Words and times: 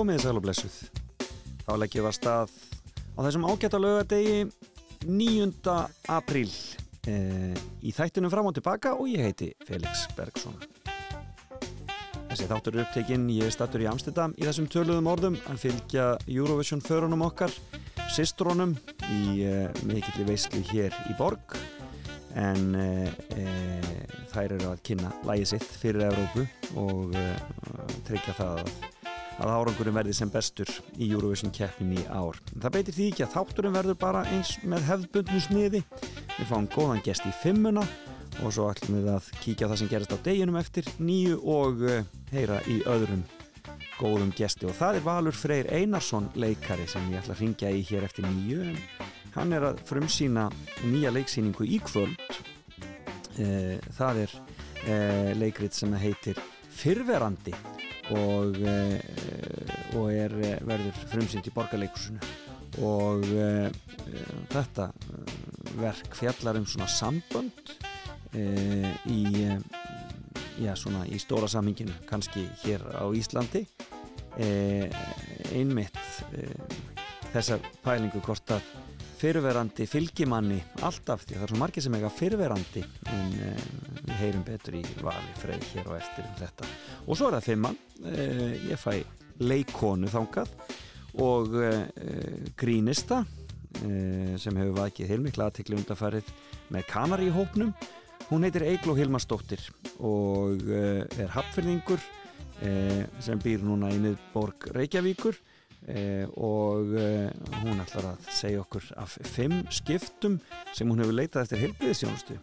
Komiði 0.00 0.22
sæl 0.22 0.38
og 0.38 0.44
blessuð. 0.46 0.76
Þá 1.66 1.72
leggjum 1.76 2.06
við 2.06 2.08
að 2.08 2.14
stað 2.16 2.52
á 3.12 3.20
þessum 3.20 3.42
ágæta 3.44 3.76
lögadegi 3.76 4.36
9. 5.04 5.72
apríl 6.08 6.52
e, 7.04 7.16
í 7.84 7.90
þættunum 7.92 8.32
fram 8.32 8.46
og 8.48 8.54
tilbaka 8.56 8.94
og 8.96 9.10
ég 9.12 9.26
heiti 9.28 9.50
Felix 9.68 10.06
Bergsson. 10.16 10.54
Þessi 12.30 12.48
þáttur 12.48 12.78
er 12.78 12.86
upptekinn, 12.86 13.26
ég 13.34 13.50
er 13.50 13.52
stattur 13.52 13.84
í 13.84 13.90
Amsterdam 13.90 14.32
í 14.40 14.46
þessum 14.46 14.70
töluðum 14.72 15.10
orðum 15.12 15.36
að 15.52 15.66
fylgja 15.66 16.06
Eurovision 16.24 16.80
förunum 16.80 17.26
okkar, 17.26 17.52
sistrónum 18.16 18.72
í 19.10 19.42
e, 19.44 19.66
mikill 19.84 20.24
veislu 20.30 20.62
hér 20.70 20.96
í 21.12 21.18
borg 21.18 21.58
en 22.40 22.72
e, 22.72 22.88
e, 23.36 23.44
þær 24.32 24.56
eru 24.56 24.72
að 24.72 24.80
kynna 24.88 25.12
lægi 25.28 25.50
sitt 25.52 25.68
fyrir 25.82 26.08
Európu 26.08 26.46
og 26.86 27.12
e, 27.20 27.26
tryggja 28.08 28.38
það 28.40 28.62
að 28.62 28.89
að 29.40 29.52
árangurum 29.56 29.96
verði 29.96 30.14
sem 30.16 30.30
bestur 30.32 30.70
í 31.00 31.08
Eurovision 31.10 31.52
keppin 31.54 31.94
í 31.96 32.04
ár. 32.12 32.38
Það 32.52 32.74
beitir 32.76 32.96
því 32.96 33.08
ekki 33.10 33.26
að 33.26 33.34
þátturum 33.34 33.76
verður 33.78 33.98
bara 34.00 34.24
eins 34.34 34.54
með 34.62 34.86
hefðbundnu 34.90 35.42
sniði. 35.46 35.82
Við 36.36 36.48
fáum 36.50 36.68
góðan 36.74 37.04
gest 37.06 37.28
í 37.28 37.34
fimmuna 37.40 37.84
og 38.44 38.54
svo 38.54 38.68
ætlum 38.70 39.00
við 39.00 39.10
að 39.12 39.28
kíkja 39.42 39.68
á 39.68 39.70
það 39.70 39.80
sem 39.80 39.90
gerist 39.90 40.14
á 40.14 40.18
deginum 40.24 40.58
eftir 40.60 40.88
nýju 41.02 41.40
og 41.50 41.82
uh, 41.84 42.02
heyra 42.32 42.60
í 42.70 42.80
öðrum 42.88 43.24
góðum 44.00 44.30
gesti 44.36 44.68
og 44.68 44.76
það 44.78 45.00
er 45.00 45.04
Valur 45.04 45.36
Freyr 45.36 45.68
Einarsson 45.76 46.30
leikari 46.40 46.86
sem 46.88 47.10
ég 47.12 47.20
ætla 47.20 47.34
að 47.36 47.42
ringja 47.44 47.72
í 47.74 47.82
hér 47.90 48.06
eftir 48.06 48.24
nýju 48.28 48.62
en 48.70 48.78
hann 49.34 49.52
er 49.56 49.66
að 49.70 49.82
frumsýna 49.88 50.46
nýja 50.88 51.12
leiksýningu 51.14 51.66
í 51.68 51.80
kvöld. 51.84 52.40
Uh, 53.40 53.76
það 53.96 54.24
er 54.24 54.38
uh, 54.38 55.30
leikrit 55.38 55.76
sem 55.76 55.92
heitir 56.00 56.40
Fyrverandi 56.80 57.52
og, 58.10 58.56
og 59.98 60.12
er 60.12 60.34
verður 60.66 60.98
frumsýnd 61.10 61.48
í 61.50 61.54
borgarleikursunu 61.54 62.20
og 62.86 63.24
þetta 64.52 64.90
verk 65.80 66.14
fjallar 66.14 66.60
um 66.60 66.66
svona 66.70 66.86
sambönd 66.90 67.72
í, 69.10 69.20
já, 70.62 70.72
svona 70.78 71.02
í 71.10 71.18
stóra 71.18 71.48
samhinginu 71.50 71.96
kannski 72.08 72.46
hér 72.62 72.84
á 72.94 73.04
Íslandi. 73.10 73.64
Einmitt 75.50 75.98
þessar 77.34 77.66
pælingu 77.82 78.22
hvort 78.24 78.54
að 78.54 78.70
fyrirverandi 79.20 79.84
fylgimanni 79.88 80.58
alltaf 80.86 81.26
því 81.26 81.36
það 81.36 81.44
er 81.44 81.52
svo 81.52 81.60
margir 81.60 81.84
sem 81.84 81.96
eiga 81.98 82.10
fyrirverandi 82.14 82.82
en 83.12 83.34
eh, 83.44 83.64
við 84.06 84.14
heyrum 84.22 84.44
betur 84.46 84.78
í 84.78 84.82
vali 85.04 85.34
frey 85.42 85.60
hér 85.74 85.90
og 85.90 85.98
eftir 85.98 86.24
um 86.24 86.36
þetta. 86.40 86.68
Og 87.04 87.18
svo 87.18 87.28
er 87.28 87.36
það 87.36 87.48
fimmann 87.50 87.80
eh, 88.08 88.70
ég 88.70 88.80
fæ 88.80 88.94
leikonu 89.40 90.10
þangað 90.10 90.52
og 91.20 91.56
eh, 91.64 91.84
grínista 92.58 93.24
sem 93.70 94.56
hefur 94.58 94.72
vakið 94.74 95.12
heilmikla 95.12 95.44
aðtikli 95.46 95.76
undarfarið 95.78 96.26
með 96.74 96.88
kanari 96.90 97.28
í 97.28 97.30
hópnum. 97.30 97.68
Hún 98.26 98.42
heitir 98.42 98.64
Eigló 98.66 98.96
Hilmarsdóttir 98.98 99.62
og 100.02 100.64
er 100.74 101.30
hapfyrðingur 101.30 102.02
sem 103.22 103.38
býr 103.38 103.62
núna 103.62 103.92
í 103.94 104.00
miðborg 104.02 104.66
Reykjavíkur 104.74 105.38
Eh, 105.88 106.28
og 106.36 106.92
eh, 106.92 107.30
hún 107.62 107.80
ætlar 107.80 108.10
að 108.12 108.26
segja 108.36 108.60
okkur 108.60 108.90
af 109.00 109.16
fimm 109.32 109.62
skiptum 109.72 110.36
sem 110.76 110.84
hún 110.84 111.00
hefur 111.00 111.16
leitað 111.16 111.46
eftir 111.46 111.62
heilbíðisjónustu 111.64 112.36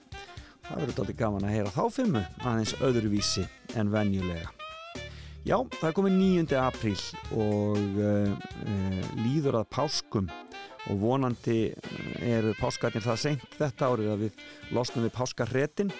það 0.65 0.73
verður 0.73 0.93
alltaf 1.03 1.17
gaman 1.21 1.45
að 1.45 1.53
heyra 1.59 1.75
þá 1.77 1.83
fimmu 1.99 2.27
aðeins 2.41 2.73
öðruvísi 2.81 3.45
en 3.77 3.93
venjulega 3.93 4.56
já, 5.47 5.57
það 5.79 5.87
er 5.87 5.95
komið 5.95 6.15
9. 6.19 6.57
apríl 6.59 6.97
og 7.39 7.99
eh, 8.03 9.07
líður 9.21 9.61
að 9.61 9.69
páskum 9.71 10.27
og 10.87 10.99
vonandi 11.01 11.59
eru 12.23 12.53
páskarnir 12.59 13.03
það 13.05 13.21
seint 13.21 13.47
þetta 13.55 13.91
árið 13.91 14.11
að 14.13 14.23
við 14.25 14.45
losnum 14.75 15.07
við 15.07 15.15
páskarretin 15.15 15.91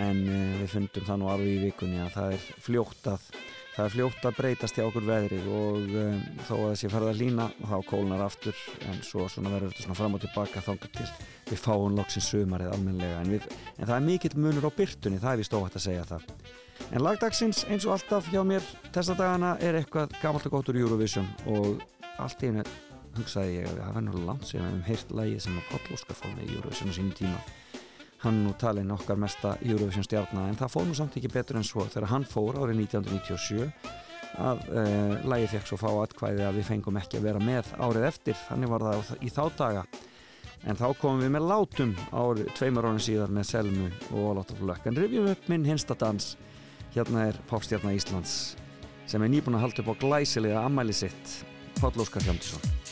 en 0.00 0.22
við 0.60 0.70
fundum 0.72 1.06
það 1.06 1.20
nú 1.20 1.28
alveg 1.32 1.52
í 1.52 1.62
vikunni 1.68 2.00
að 2.02 2.16
það 2.16 2.36
er 2.36 2.46
fljótt 2.64 3.10
að 3.12 3.28
það 3.74 3.84
er 3.84 3.94
fljótt 3.94 4.26
að 4.28 4.36
breytast 4.38 4.76
hjá 4.78 4.84
okkur 4.86 5.06
veðrið 5.08 5.46
og 5.50 5.94
þó 6.46 6.52
að 6.56 6.68
þessi 6.72 6.90
farið 6.92 7.12
að 7.12 7.20
lína 7.22 7.46
þá 7.58 7.76
kólnar 7.88 8.26
aftur 8.26 8.60
en 8.90 9.00
svo 9.06 9.24
verður 9.26 9.70
þetta 9.70 9.86
svona 9.86 9.98
fram 9.98 10.18
og 10.18 10.24
tilbaka 10.24 10.64
þangar 10.66 10.92
til 10.98 11.08
við 11.50 11.62
fáum 11.62 11.96
loksins 11.98 12.28
sumarið 12.30 12.74
almenlega 12.74 13.22
en, 13.22 13.32
við, 13.34 13.48
en 13.78 13.88
það 13.88 13.96
er 13.96 14.06
mikill 14.10 14.36
munur 14.38 14.68
á 14.68 14.76
byrtunni 14.76 15.22
það 15.24 15.32
er 15.32 15.42
vist 15.42 15.58
óhætt 15.58 15.80
að 15.80 15.86
segja 15.88 16.06
það 16.12 16.28
en 16.90 17.02
lagdagsins 17.04 17.64
eins 17.68 17.86
og 17.88 17.96
alltaf 17.96 18.30
hjá 18.32 18.42
mér 18.46 18.64
þessa 18.94 19.16
dagana 19.18 19.54
er 19.64 19.78
eitthvað 19.80 20.14
gamalt 20.22 20.46
og 20.48 20.56
gótt 20.56 20.72
úr 20.72 20.80
Eurovision 20.84 21.28
og 21.50 21.82
allt 22.22 22.42
í 22.42 22.50
hennu 22.50 22.64
hugsaði 23.18 23.58
ég 23.60 23.68
að 23.68 23.80
það 23.80 23.98
verður 23.98 24.24
langt 24.28 24.48
sem 24.48 24.60
við 24.60 24.66
hefum 24.68 24.86
heyrt 24.88 25.12
lægi 25.18 25.42
sem 25.44 25.58
að 25.58 25.68
Páll 25.70 25.96
Óskar 25.96 26.18
fóð 26.18 26.32
með 26.38 26.54
Eurovision 26.56 26.90
á 26.90 26.94
sínum 26.96 27.18
tíma. 27.18 27.42
Hann 28.24 28.40
nú 28.46 28.54
talin 28.58 28.94
okkar 28.94 29.20
mesta 29.20 29.54
Eurovision 29.62 30.06
stjárna 30.06 30.48
en 30.48 30.58
það 30.58 30.72
fóð 30.72 30.88
nú 30.88 30.96
samt 30.98 31.18
ekki 31.18 31.30
betur 31.32 31.60
en 31.60 31.66
svo 31.66 31.84
þegar 31.86 32.10
hann 32.10 32.26
fór 32.28 32.58
árið 32.62 32.80
1997 32.86 33.68
að 34.44 34.64
e, 34.66 34.84
lægi 35.30 35.50
fekk 35.52 35.68
svo 35.70 35.78
fá 35.78 35.90
atkvæði 35.92 36.46
að 36.46 36.58
við 36.58 36.66
fengum 36.70 36.98
ekki 36.98 37.20
að 37.20 37.28
vera 37.28 37.42
með 37.44 37.70
árið 37.78 38.08
eftir. 38.08 38.38
Þannig 38.48 38.72
var 38.72 38.86
það 38.88 39.12
í 39.20 39.30
þá 39.30 39.44
daga. 39.58 39.84
En 40.64 40.80
þá 40.80 40.86
komum 40.96 41.20
við 41.20 41.34
með 41.34 41.46
látum 41.50 41.92
árið 42.10 42.50
tveimur 42.56 42.88
árið 42.88 43.04
síðar 43.06 43.36
með 43.36 43.48
Selmu 43.50 43.90
og 44.16 44.40
Luck. 44.64 44.88
En 44.88 44.96
rifjum 44.96 45.28
upp 45.30 45.48
minn 45.52 45.68
hinsta 45.68 45.94
dans 46.00 46.32
hérna 46.94 47.28
er 47.28 47.38
Pókstjarnar 47.50 47.96
Íslands 47.96 48.54
sem 49.10 49.22
er 49.22 49.32
nýbúin 49.32 49.58
að 49.58 49.66
halda 49.66 49.82
upp 49.82 49.92
á 49.92 50.02
glæsilega 50.04 50.62
ammæli 50.64 50.94
sitt. 50.96 51.36
Páll 51.80 51.98
Óskar 52.00 52.22
Hjalmsson 52.24 52.83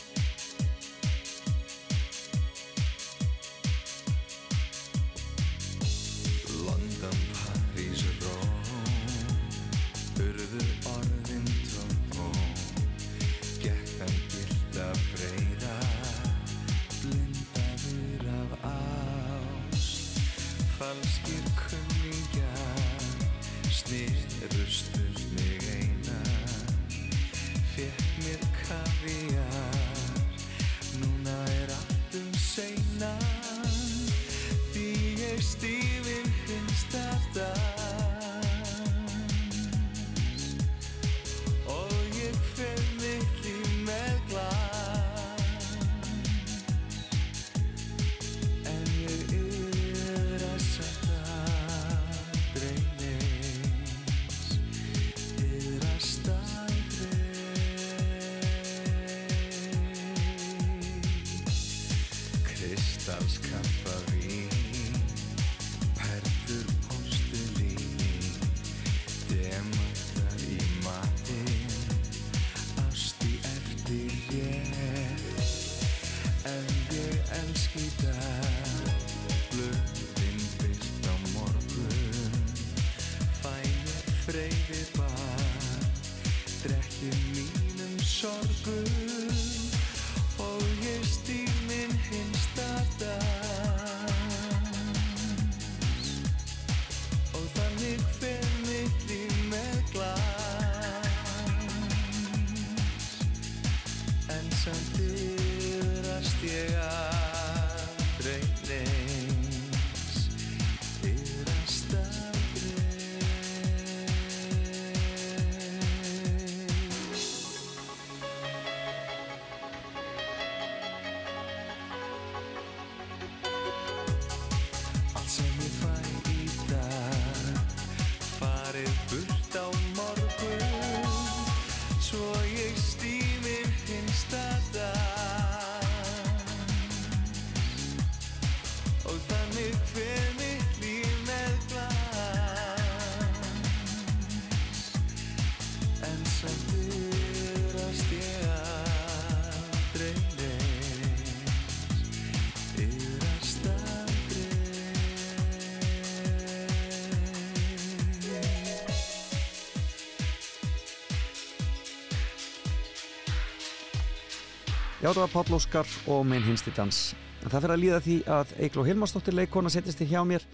Já, 165.03 165.09
það 165.11 165.17
var 165.19 165.31
Páll 165.33 165.55
Óskar 165.57 165.89
og 166.07 166.21
minn 166.23 166.45
hinsti 166.45 166.71
dans. 166.77 166.97
En 167.43 167.51
það 167.51 167.65
fyrir 167.65 167.71
að 167.73 167.81
líða 167.81 167.97
því 168.05 168.13
að 168.31 168.51
Eikló 168.63 168.83
Hilmarsdóttir 168.87 169.35
leikona 169.35 169.71
setjast 169.73 169.99
í 169.99 170.05
hjá 170.07 170.21
mér 170.23 170.45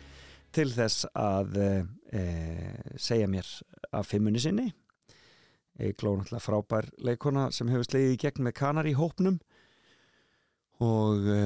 til 0.57 0.65
þess 0.73 1.05
að 1.13 1.59
e, 1.61 2.23
segja 2.97 3.27
mér 3.29 3.51
af 3.93 4.09
fimmunni 4.09 4.41
sinni. 4.41 4.65
Eikló 5.77 6.15
er 6.15 6.23
náttúrulega 6.23 6.41
frábær 6.41 6.89
leikona 6.97 7.43
sem 7.53 7.69
hefur 7.69 7.85
slegið 7.91 8.15
í 8.15 8.17
gegn 8.23 8.47
með 8.47 8.55
kanar 8.57 8.89
í 8.89 8.95
hópnum 8.97 9.37
og 10.81 11.29
e, 11.29 11.37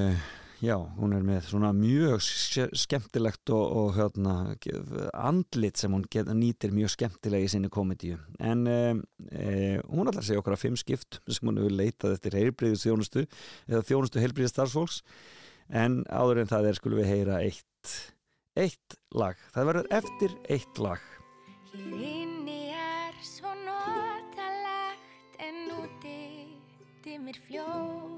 Já, 0.63 0.77
hún 0.95 1.11
er 1.11 1.25
með 1.27 1.49
svona 1.49 1.73
mjög 1.75 2.21
skemmtilegt 2.23 3.51
og, 3.51 3.63
og 3.81 3.87
hérna, 3.97 4.35
andlit 5.11 5.81
sem 5.81 5.91
hún 5.91 6.05
get, 6.07 6.29
nýtir 6.31 6.71
mjög 6.71 6.93
skemmtilega 6.93 7.43
í 7.43 7.49
sinni 7.51 7.67
komedíu. 7.73 8.15
En 8.39 8.63
e, 8.71 8.77
e, 9.27 9.49
hún 9.89 10.07
að 10.07 10.21
segja 10.21 10.39
okkar 10.39 10.55
að 10.55 10.61
fimm 10.61 10.79
skipt 10.79 11.19
sem 11.27 11.49
hún 11.49 11.59
hefur 11.59 11.75
leitað 11.75 12.15
eftir 12.15 12.39
heilbríðis 12.39 12.85
þjónustu 12.87 13.25
eða 13.67 13.83
þjónustu 13.89 14.23
heilbríðis 14.23 14.55
starfsfólks. 14.55 15.01
En 15.67 15.99
áður 16.07 16.45
en 16.45 16.53
það 16.53 16.69
er 16.69 16.79
skulum 16.79 17.03
við 17.03 17.11
heyra 17.11 17.43
eitt, 17.43 17.93
eitt 18.55 18.99
lag. 19.11 19.43
Það 19.51 19.71
verður 19.73 19.93
eftir 19.99 20.39
eitt 20.47 20.83
lag. 20.87 21.07
Hér 21.73 22.07
inni 22.07 22.59
er 22.71 23.19
svo 23.19 23.51
notalegt 23.67 25.43
en 25.43 25.63
úti 25.75 26.19
dimmir 27.03 27.43
fljóð. 27.49 28.12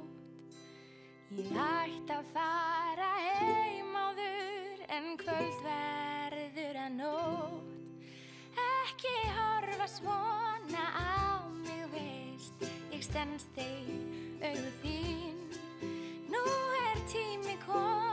Ég 1.36 1.50
ætti 1.52 2.14
að 2.16 2.28
fara 2.32 3.08
heim 3.20 3.90
áður 4.00 4.84
en 4.96 5.08
kvöld 5.20 5.58
verður 5.66 6.80
að 6.80 6.94
nót. 6.96 8.06
Ekki 8.68 9.12
horfa 9.36 9.90
svona 9.98 10.86
á 10.96 11.44
mig 11.66 11.84
veist, 11.92 12.64
ég 12.96 13.04
stennst 13.04 13.52
þeir 13.60 14.48
auðu 14.48 14.74
þín. 14.86 15.46
Nú 16.32 16.48
er 16.86 17.04
tími 17.12 17.60
komin 17.68 18.05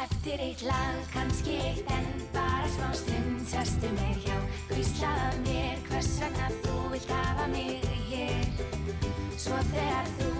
Eftir 0.00 0.40
eitt 0.40 0.62
lag, 0.62 0.96
kannski 1.12 1.58
eitt 1.60 1.90
en 1.92 2.06
bara 2.32 2.68
smá 2.72 2.88
stund. 2.96 3.42
Sestu 3.50 3.90
mér 3.98 4.16
hjá, 4.24 4.38
hvíslaða 4.70 5.30
mér 5.44 5.82
hvers 5.90 6.12
vegna 6.22 6.48
þú 6.62 6.76
vilt 6.94 7.12
hafa 7.12 7.48
mig 7.52 7.84
hér? 8.08 8.46
Svo 9.36 9.60
þegar 9.74 10.08
þú 10.16 10.39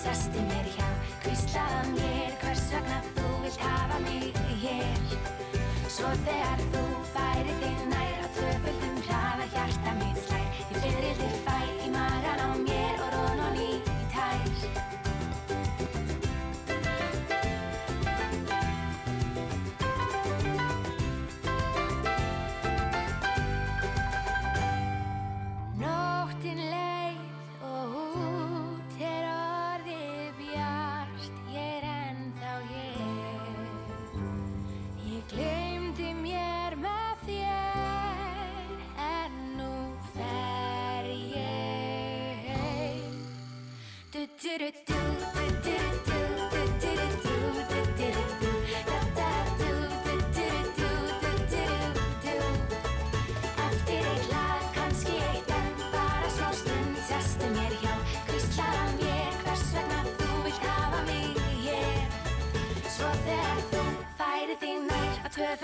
Sestu 0.00 0.40
mér 0.48 0.64
hjá, 0.72 0.86
hvíslaða 1.20 1.80
mér 1.92 2.32
hvers 2.40 2.62
vegna 2.72 3.00
þú 3.18 3.32
vilt 3.42 3.60
hafa 3.60 3.98
mig 4.06 4.38
hér? 4.62 5.18
Svo 5.92 6.08
þegar 6.24 6.64
þú 6.72 6.89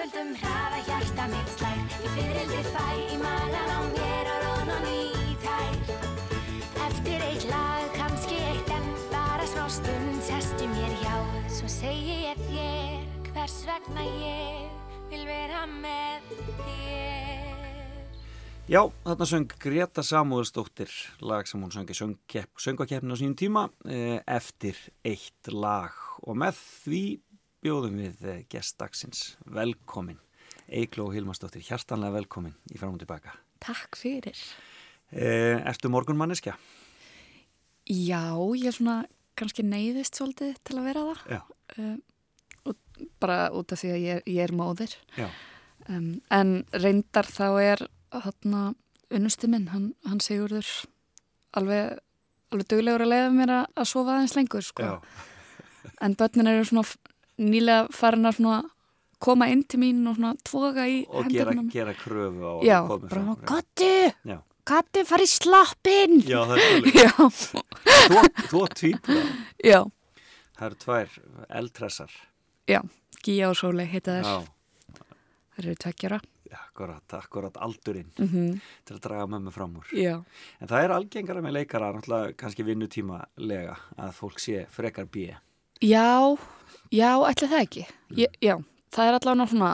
tvöföldum 0.06 0.34
hraða 0.38 0.78
hjarta 0.86 1.24
mitt 1.30 1.48
slær. 1.56 1.78
Ég 2.04 2.12
fyrir 2.14 2.48
þig 2.50 2.66
fæ 2.74 2.86
í 2.94 3.16
magan 3.18 3.70
á 3.74 3.80
mér 3.90 4.28
og 4.30 4.44
rón 4.44 4.70
og 4.74 4.84
ný 4.86 5.00
tær. 5.42 5.74
Eftir 6.86 7.24
eitt 7.26 7.46
lag, 7.50 7.88
kannski 7.96 8.38
eitt 8.38 8.70
en 8.70 8.86
bara 9.10 9.46
smá 9.46 9.66
stund 9.70 10.22
Sestu 10.22 10.68
mér 10.70 10.94
hjá, 11.02 11.16
svo 11.50 11.70
segi 11.70 12.20
ég 12.28 12.38
þér 12.46 13.32
hvers 13.32 13.58
vegna 13.66 14.06
ég 14.22 15.10
vil 15.10 15.26
vera 15.26 15.66
með 15.66 16.30
þér? 16.62 17.26
Já, 18.66 18.82
þarna 19.06 19.30
söng 19.30 19.58
Greta 19.62 20.02
Samúðsdóttir 20.02 20.90
lag 21.22 21.46
sem 21.46 21.62
hún 21.62 21.74
söng 21.74 21.90
í 21.90 21.98
söngakeppinu 21.98 23.14
á 23.14 23.18
sínum 23.18 23.38
tíma 23.38 23.68
eh, 23.86 24.18
eftir 24.26 24.78
eitt 25.06 25.50
lag. 25.50 25.94
Og 26.26 26.38
með 26.38 26.58
því 26.84 27.04
bjóðum 27.66 27.98
við 27.98 28.22
eh, 28.30 28.42
gestdagsins 28.50 29.34
velkomin 29.50 30.20
Eigló 30.66 31.08
Hilmarsdóttir, 31.10 31.64
hjartanlega 31.66 32.14
velkomin 32.14 32.54
í 32.70 32.78
fram 32.78 32.94
og 32.94 33.00
tilbaka. 33.02 33.32
Takk 33.62 33.98
fyrir. 33.98 34.38
Eh, 35.10 35.58
ertu 35.66 35.90
morgunmanniska? 35.90 36.56
Já, 37.86 38.22
ég 38.58 38.68
er 38.70 38.74
svona 38.74 38.96
kannski 39.38 39.64
neyðist 39.66 40.18
svolítið 40.18 40.56
til 40.66 40.78
að 40.78 40.86
vera 40.88 41.02
það. 41.08 41.50
Um, 41.76 41.98
og 42.66 43.02
bara 43.22 43.38
út 43.54 43.74
af 43.74 43.82
því 43.82 43.90
að 43.94 44.04
ég, 44.04 44.22
ég 44.36 44.46
er 44.46 44.54
móðir. 44.56 44.96
Um, 45.86 46.08
en 46.34 46.54
reyndar 46.74 47.30
þá 47.30 47.48
er 47.62 47.84
þarna 48.14 48.62
unnusti 49.14 49.50
minn, 49.50 49.68
hann, 49.74 49.90
hann 50.06 50.22
Sigurður 50.22 50.70
alveg, 51.58 51.98
alveg 52.54 52.70
duglegur 52.70 53.06
að 53.06 53.12
leiða 53.14 53.34
mér 53.34 53.54
að, 53.60 53.68
að 53.74 53.92
sofa 53.92 54.16
aðeins 54.16 54.38
lengur, 54.38 54.66
sko. 54.66 54.94
En 56.02 56.18
börnin 56.18 56.50
eru 56.50 56.66
svona 56.66 57.14
nýlega 57.38 57.88
farin 57.92 58.26
að 58.30 58.36
svona 58.40 58.62
koma 59.18 59.48
inn 59.48 59.62
til 59.64 59.80
mín 59.80 60.02
og 60.08 60.16
svona 60.18 60.34
tvoga 60.44 60.84
í 60.88 61.04
Og 61.08 61.28
gera, 61.32 61.54
gera 61.72 61.94
kröfu 61.96 62.42
á 62.44 62.54
Já, 62.64 62.78
bara. 62.86 63.36
Katti. 63.48 64.12
Katti, 64.66 65.04
fari 65.06 65.22
í 65.22 65.30
slappin. 65.30 66.16
Já, 66.26 66.40
það 66.42 66.58
er 66.58 66.64
svolítið. 66.66 67.66
Þú, 68.06 68.22
þú 68.50 68.62
tvípla. 68.80 69.20
já, 69.62 69.80
Það 70.56 70.66
eru 70.66 70.78
tvær 70.82 71.08
eldressar. 71.60 72.10
já, 72.66 72.80
Gíja 73.22 73.50
og 73.50 73.56
Sólei 73.56 73.86
heita. 73.86 74.16
Já, 74.24 74.40
Það 75.56 75.60
eru 75.64 75.74
tveggjara. 75.84 76.20
akkurat, 76.56 77.14
akkurat 77.16 77.56
aldurinn 77.62 78.10
Mm 78.18 78.60
til 78.84 78.96
að 78.96 79.00
draga 79.06 79.26
mömmu 79.26 79.50
fram 79.52 79.76
úr. 79.78 79.86
Já, 79.96 80.22
En 80.60 80.68
það 80.68 80.84
er 80.84 80.90
algengara 80.92 81.40
með 81.42 81.52
leikara, 81.60 81.92
náttúrulega 81.92 82.34
kannski 82.36 82.62
vinnutíma 82.64 83.24
lega, 83.38 83.76
að 83.98 84.12
fólk 84.12 84.38
sé 84.40 84.66
frekar 84.70 85.06
bíi. 85.06 85.36
já, 85.82 86.36
já, 86.94 87.10
ætli 87.28 87.48
það 87.50 87.64
ekki. 87.64 87.84
Ég, 88.18 88.38
já, 88.44 88.54
það 88.94 89.10
er 89.10 89.18
allavega 89.18 89.48
svona, 89.52 89.72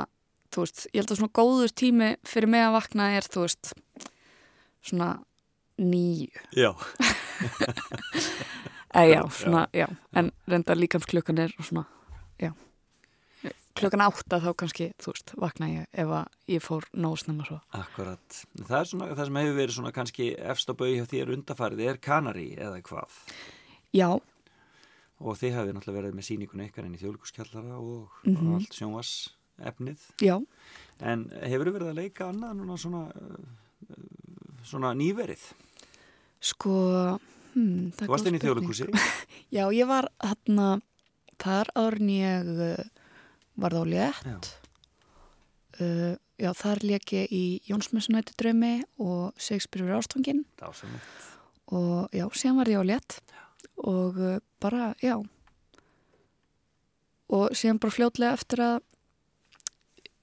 þú 0.53 0.65
veist, 0.65 0.87
ég 0.91 1.01
held 1.03 1.15
að 1.15 1.21
svona 1.21 1.37
góður 1.39 1.77
tími 1.83 2.11
fyrir 2.29 2.53
mig 2.53 2.65
að 2.67 2.77
vakna 2.79 3.09
er, 3.17 3.29
þú 3.33 3.47
veist, 3.47 3.73
svona 4.83 5.13
nýju. 5.83 6.45
Já. 6.59 6.73
Eða 8.93 9.09
já, 9.09 9.23
svona, 9.33 9.65
já, 9.73 9.87
en 10.21 10.29
reynda 10.51 10.77
líkamsklukkan 10.77 11.39
er 11.41 11.55
svona, 11.65 11.87
já, 12.37 12.51
klukkan 13.79 14.05
átta 14.05 14.41
þá 14.43 14.51
kannski, 14.61 14.91
þú 15.01 15.15
veist, 15.15 15.33
vakna 15.41 15.69
ég 15.71 16.03
ef 16.03 16.13
að 16.19 16.53
ég 16.53 16.65
fór 16.65 16.87
nóg 16.93 17.17
snemma 17.23 17.47
svo. 17.49 17.59
Akkurat. 17.77 18.43
Það 18.59 18.77
er 18.79 18.91
svona, 18.91 19.09
það 19.17 19.25
sem 19.29 19.41
hefur 19.41 19.59
verið 19.59 19.77
svona 19.79 19.95
kannski 19.97 20.29
efst 20.53 20.73
á 20.73 20.75
bau 20.77 20.91
hjá 20.91 21.07
þér 21.09 21.33
undarfærið 21.39 21.85
er 21.89 22.01
Kanari 22.05 22.49
eða 22.59 22.83
hvað. 22.89 23.17
Já, 23.97 24.09
Og 25.23 25.37
þið 25.39 25.53
hafið 25.55 25.75
náttúrulega 25.77 25.99
verið 26.01 26.15
með 26.19 26.27
síningun 26.29 26.65
ykkar 26.67 26.87
inn 26.89 26.95
í 26.97 27.01
þjóðlíkuskjallara 27.03 27.77
og 27.79 28.11
Mhm. 28.27 28.55
allt 28.57 28.73
sjónvas 28.75 29.13
efnið. 29.63 29.99
já. 30.21 30.37
En 31.01 31.25
hefur 31.31 31.71
verið 31.73 31.91
að 31.93 31.99
leika 32.01 32.25
annað 32.33 32.57
núna 32.59 32.77
svona, 32.79 33.03
uh, 33.15 33.95
svona 34.65 34.93
nýverið? 34.95 35.43
Sko, 36.41 37.19
hmm, 37.55 37.93
það 37.93 38.07
Þú 38.07 38.09
varst 38.09 38.27
inn 38.27 38.35
í 38.35 38.43
þjóðlíkusi? 38.43 38.89
Já, 39.53 39.69
ég 39.71 39.87
var 39.87 40.09
þarna, 40.23 40.81
þar 41.39 41.67
árin 41.77 42.09
ég 42.11 42.51
uh, 42.79 42.85
var 43.57 43.71
þá 43.71 43.83
létt. 43.87 44.57
Uh, 45.81 46.17
já, 46.39 46.51
þar 46.53 46.83
leik 46.85 47.13
ég 47.17 47.31
í 47.33 47.61
Jónsmessunæti 47.69 48.35
draumi 48.37 48.83
og 49.01 49.33
Shakespeare 49.41 49.87
við 49.87 49.97
ástfangin 49.99 50.45
og 51.73 52.11
já, 52.13 52.27
síðan 52.37 52.59
var 52.61 52.69
ég 52.69 52.83
á 52.83 52.85
létt 52.85 53.21
og 53.89 54.19
uh, 54.21 54.39
bara, 54.63 54.93
já. 55.03 55.17
Og 57.33 57.55
síðan 57.57 57.81
bara 57.83 57.95
fljótlega 57.97 58.37
eftir 58.37 58.61
að 58.63 58.79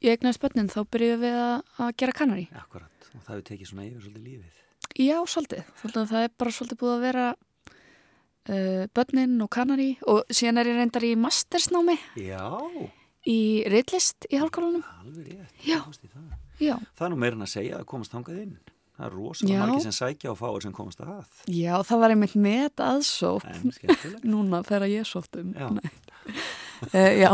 ég 0.06 0.16
egnaði 0.16 0.38
spönnin 0.38 0.70
þá 0.72 0.80
byrjuðum 0.94 1.24
við 1.26 1.38
að, 1.42 1.56
að 1.84 1.92
gera 2.00 2.16
kannari. 2.16 2.46
Akkurat. 2.56 3.10
Og 3.10 3.24
það 3.26 3.34
hefur 3.34 3.46
tekið 3.50 3.70
svona 3.72 3.86
yfir 3.88 4.04
svolítið 4.06 4.28
lífið. 4.30 4.56
Já, 5.00 5.18
svolítið. 5.30 5.64
Svolítið 5.82 6.02
að 6.04 6.12
það 6.14 6.26
er 6.28 6.34
bara 6.44 6.54
svolítið 6.56 6.80
búið 6.84 6.94
að 6.96 7.04
vera 7.08 7.26
uh, 7.34 8.86
börnin 8.96 9.36
og 9.46 9.52
kannari 9.54 9.90
og 10.10 10.22
síðan 10.34 10.62
er 10.62 10.72
ég 10.72 10.80
reyndar 10.80 11.06
í 11.08 11.12
mastersnámi 11.20 11.98
Já, 12.22 12.46
í 13.30 13.40
reitlist 13.70 14.30
í 14.30 14.40
hálfkólanum. 14.42 14.86
alveg 15.02 15.34
rétt. 15.34 15.56
Já. 15.68 15.82
Já, 16.60 16.76
það 16.98 17.06
er 17.08 17.14
nú 17.14 17.20
meira 17.22 17.38
en 17.40 17.46
að 17.46 17.54
segja 17.54 17.78
að 17.80 17.88
komast 17.90 18.12
þangað 18.14 18.42
inn. 18.44 18.56
Það 19.00 19.06
er 19.08 19.14
rosalega 19.16 19.56
Já. 19.56 19.60
margir 19.64 19.84
sem 19.86 19.96
sækja 19.96 20.32
og 20.34 20.38
fáir 20.42 20.62
sem 20.66 20.74
komast 20.76 21.00
að. 21.00 21.24
já, 21.48 21.76
það 21.88 22.00
var 22.02 22.10
einmitt 22.12 22.36
En 23.48 23.72
skemmtilegt. 23.72 24.26
núna 24.34 24.60
þegar 24.68 24.90
ég 24.92 25.08
sótt 25.08 25.40
um. 25.40 25.54
Já. 25.56 25.70
Uh, 26.92 27.14
já, 27.16 27.32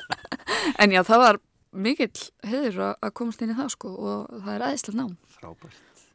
en 0.82 0.90
já, 0.96 1.02
það 1.04 1.20
var 1.22 1.38
mikill 1.72 2.24
heiður 2.48 2.78
að- 2.88 2.96
að 3.04 3.12
komast 3.20 3.42
inn 3.44 3.52
í 3.52 3.56
það 3.58 3.70
sko 3.76 3.92
og 3.92 4.32
það 4.44 4.54
er 4.54 4.64
aðeinslega 4.68 4.98
nám. 5.02 5.12
Frábært. 5.36 6.06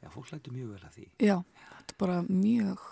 Já, 0.00 0.08
fólk 0.12 0.30
lætur 0.32 0.52
mjög 0.54 0.68
vel 0.74 0.84
að 0.84 0.94
því. 0.98 1.06
Já, 1.20 1.36
þetta 1.78 1.92
er 1.94 1.98
bara 2.04 2.18
mjög, 2.28 2.84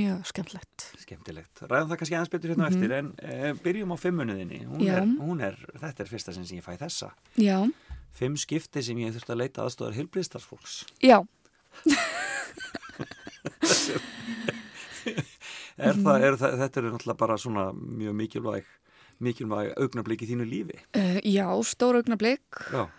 mjög 0.00 0.24
skemmtlegt. 0.30 0.86
Skemmtilegt. 1.02 1.62
Ræðum 1.66 1.90
það 1.92 2.00
kannski 2.00 2.16
aðeins 2.18 2.32
betur 2.34 2.50
hérna 2.54 2.66
á 2.66 2.70
Mhm. 2.70 2.78
eftir 2.78 2.92
en 2.98 3.14
e, 3.18 3.52
byrjum 3.64 3.94
á 3.94 3.96
fimmunniðinni. 3.98 4.60
Hún 4.70 4.80
Já. 4.86 4.94
er, 4.96 5.06
hún 5.18 5.40
er, 5.42 5.56
þetta 5.78 6.00
er 6.00 6.10
fyrsta 6.10 6.32
sinn 6.34 6.46
sem 6.46 6.58
ég 6.58 6.64
fæ 6.66 6.76
þessa. 6.78 7.10
Já, 7.38 7.58
Fimm 8.16 8.36
skipti 8.40 8.82
sem 8.84 8.98
ég 9.00 9.14
þurfti 9.14 9.32
að 9.34 9.40
leita 9.42 9.64
aðstóðar 9.64 9.96
heilbriðstarfólks. 10.00 10.84
já, 11.04 11.20
Er 15.80 15.96
það, 15.96 16.24
er 16.26 16.34
það, 16.36 16.56
þetta 16.60 16.80
eru 16.80 16.90
náttúrulega 16.92 17.20
bara 17.22 17.36
svona 17.40 17.62
mjög 17.72 18.16
mikilvæg, 18.18 18.66
mikilvæg 19.24 19.70
augnablík 19.80 20.24
í 20.26 20.28
þínu 20.28 20.44
lífi. 20.48 20.76
uh, 20.98 21.16
já, 21.24 21.46
stóra 21.64 22.02
augnablík, 22.02 22.58
uh, 22.76 22.90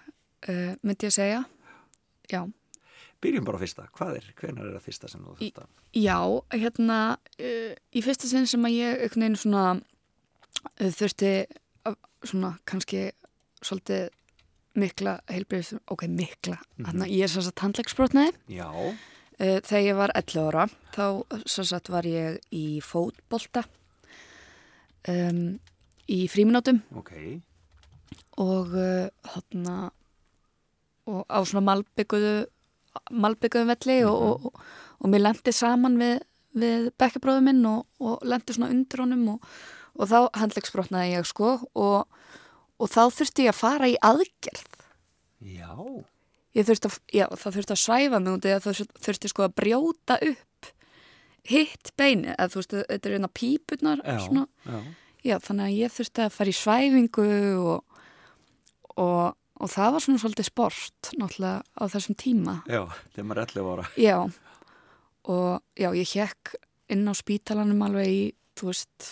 myndi 0.82 1.06
ég 1.06 1.14
segja. 1.14 1.44
Já, 2.32 2.42
Byrjum 3.22 3.46
bara 3.46 3.60
fyrsta. 3.62 3.84
Hvað 3.94 4.16
er, 4.18 4.28
hvenar 4.40 4.66
er 4.66 4.78
það 4.80 4.86
fyrsta 4.88 5.10
sem 5.12 5.22
þú 5.22 5.36
að? 5.62 5.68
Já, 5.94 6.18
hérna, 6.56 6.98
uh, 7.38 7.74
í 7.94 8.02
fyrsta 8.02 8.30
sinn 8.32 8.50
sem 8.50 8.66
að 8.66 8.78
ég 8.80 9.04
einhvern 9.06 9.28
veginn 9.28 9.38
svona 9.44 9.66
þurfti 10.82 11.34
að, 11.86 12.00
svona 12.26 12.56
kannski 12.66 13.04
svolítið 13.62 14.10
mikla 14.76 15.18
heilbreyðis, 15.28 15.74
ok, 15.92 16.06
mikla, 16.08 16.58
Mhm. 16.78 16.86
þannig 16.88 17.08
að 17.08 17.16
ég 17.18 17.24
er 17.24 17.28
svo 17.34 17.42
að 17.42 17.56
tandleiksbrotnaði. 17.64 18.32
Já, 18.48 18.70
Uh, 19.42 19.58
þegar 19.66 19.82
ég 19.88 19.96
var 19.98 20.12
11 20.14 20.44
ára, 20.52 20.68
þá 20.94 21.06
svo 21.50 21.64
sagt 21.66 21.88
var 21.90 22.04
ég 22.06 22.36
í 22.54 22.78
fótbolta 22.86 23.64
um, 25.10 25.60
í 26.12 26.28
fríminútum 26.30 26.82
ok. 26.94 27.12
og 28.38 28.76
uh, 28.76 29.08
þarna 29.26 29.78
og 31.10 31.26
á 31.26 31.40
svona 31.42 31.64
malbygguðu 31.72 32.36
malbygguðum 33.24 33.72
velli 33.74 33.98
og, 34.06 34.22
og, 34.22 34.46
og, 34.52 34.62
og 35.02 35.10
mér 35.10 35.24
lendi 35.26 35.54
saman 35.56 35.98
við, 35.98 36.20
við 36.62 36.90
bekkjabróðu 37.02 37.42
minn 37.48 37.66
og, 37.66 37.86
og 38.04 38.22
lendi 38.28 38.54
svona 38.54 38.70
undir 38.76 39.02
honum 39.02 39.26
og, 39.40 39.50
og 39.98 40.12
þá 40.12 40.18
handlegsbrotnaði 40.38 41.16
ég 41.16 41.26
sko 41.26 41.56
og, 41.74 42.06
og 42.82 42.90
þá 42.92 43.02
þurfti 43.18 43.46
ég 43.46 43.54
að 43.54 43.60
fara 43.62 43.90
í 43.92 43.98
aðgerð 44.02 44.80
Já, 45.42 45.74
ég 46.58 46.68
þurfti 46.68 46.90
að, 46.90 46.96
já, 47.18 47.26
það 47.34 47.56
þurfti 47.58 47.76
að 47.76 47.82
svæfa 47.82 48.20
mig 48.22 48.48
eða 48.52 48.64
það 48.66 48.82
þurfti 49.08 49.32
sko 49.32 49.46
að 49.48 49.56
brjóta 49.62 50.18
upp 50.28 50.72
hitt 51.50 51.92
beini 51.98 52.34
eða 52.36 52.50
þú 52.54 52.60
veist, 52.62 52.76
þetta 52.92 53.10
er 53.10 53.16
einna 53.18 53.30
pípunar 53.34 54.02
já, 54.06 54.18
svona, 54.22 54.44
já. 54.68 54.82
já, 55.26 55.36
þannig 55.42 55.66
að 55.66 55.78
ég 55.80 55.96
þurfti 55.96 56.26
að 56.26 56.36
fara 56.36 56.52
í 56.54 56.58
svæfingu 56.60 57.28
og, 57.72 58.02
og, 59.02 59.24
og 59.58 59.72
það 59.74 59.96
var 59.96 60.06
svona 60.06 60.22
svolítið 60.22 60.50
sport 60.52 61.12
náttúrulega 61.18 61.64
á 61.66 61.84
þessum 61.96 62.20
tíma 62.22 62.58
Já, 62.70 62.84
þegar 63.16 63.30
maður 63.32 63.42
er 63.42 63.56
11 63.58 63.72
ára. 63.74 63.88
já, 63.98 64.18
og 65.32 65.82
já, 65.82 65.90
ég 65.98 66.14
hekk 66.20 66.54
inn 66.94 67.10
á 67.10 67.14
spítalanum 67.18 67.82
alveg 67.88 68.14
í, 68.14 68.22
þú 68.60 68.70
veist 68.70 69.12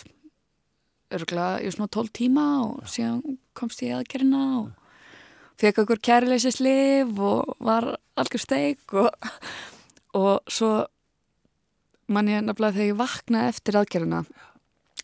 örgulega, 1.14 1.60
var 1.64 1.74
svona 1.76 1.92
12 1.96 2.14
tíma 2.16 2.46
og 2.66 2.90
síðan 2.90 3.40
komst 3.58 3.82
ég 3.84 3.94
í 3.94 3.98
aðgerina 3.98 4.44
og 4.60 4.70
fekk 5.60 5.84
okkur 5.84 6.02
kærleisislif 6.06 7.18
og 7.20 7.56
var 7.64 7.96
algjör 8.20 8.44
steik 8.44 8.94
og, 8.94 9.10
og 10.16 10.52
svo 10.52 10.72
man 12.10 12.30
ég 12.32 12.46
nefnilega 12.46 12.78
þegar 12.78 12.92
ég 12.92 13.00
vaknaði 13.00 13.54
eftir 13.54 13.80
aðgerina 13.80 14.24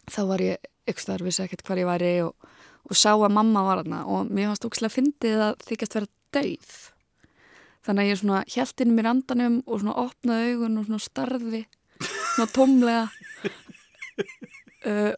þá 0.09 0.21
var 0.29 0.43
ég 0.43 0.71
ykkur 0.85 1.01
starf, 1.01 1.25
vissi 1.25 1.43
ekkert 1.45 1.65
hvar 1.65 1.81
ég 1.81 1.89
væri 1.89 2.11
og, 2.25 2.35
og 2.85 2.97
sá 2.97 3.11
að 3.15 3.33
mamma 3.33 3.65
var 3.65 3.81
hana 3.83 4.03
og 4.05 4.29
mér 4.29 4.51
fannst 4.51 4.67
ókslega 4.67 4.93
fyndið 4.93 5.41
að 5.47 5.65
þykast 5.65 5.97
vera 5.97 6.11
dauð. 6.35 6.75
Þannig 7.85 8.03
að 8.03 8.09
ég 8.09 8.19
svona 8.21 8.41
hjælt 8.49 8.81
inn 8.81 8.93
í 8.93 8.95
mér 8.97 9.11
andanum 9.11 9.57
og 9.65 9.81
svona 9.81 9.97
opnaði 10.05 10.53
augun 10.53 10.79
og 10.81 10.87
svona 10.87 11.05
starði 11.05 11.65
svona 12.35 12.51
tómlega. 12.53 13.07
Uh, 14.85 15.15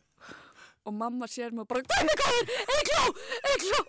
og 0.87 0.95
mamma 0.95 1.27
sér 1.29 1.51
mig 1.53 1.63
og 1.65 1.69
bara 1.69 1.83
er 1.83 1.87
hvað 1.91 2.37
er, 2.41 2.45
eigló, 2.77 3.03
eigló 3.51 3.79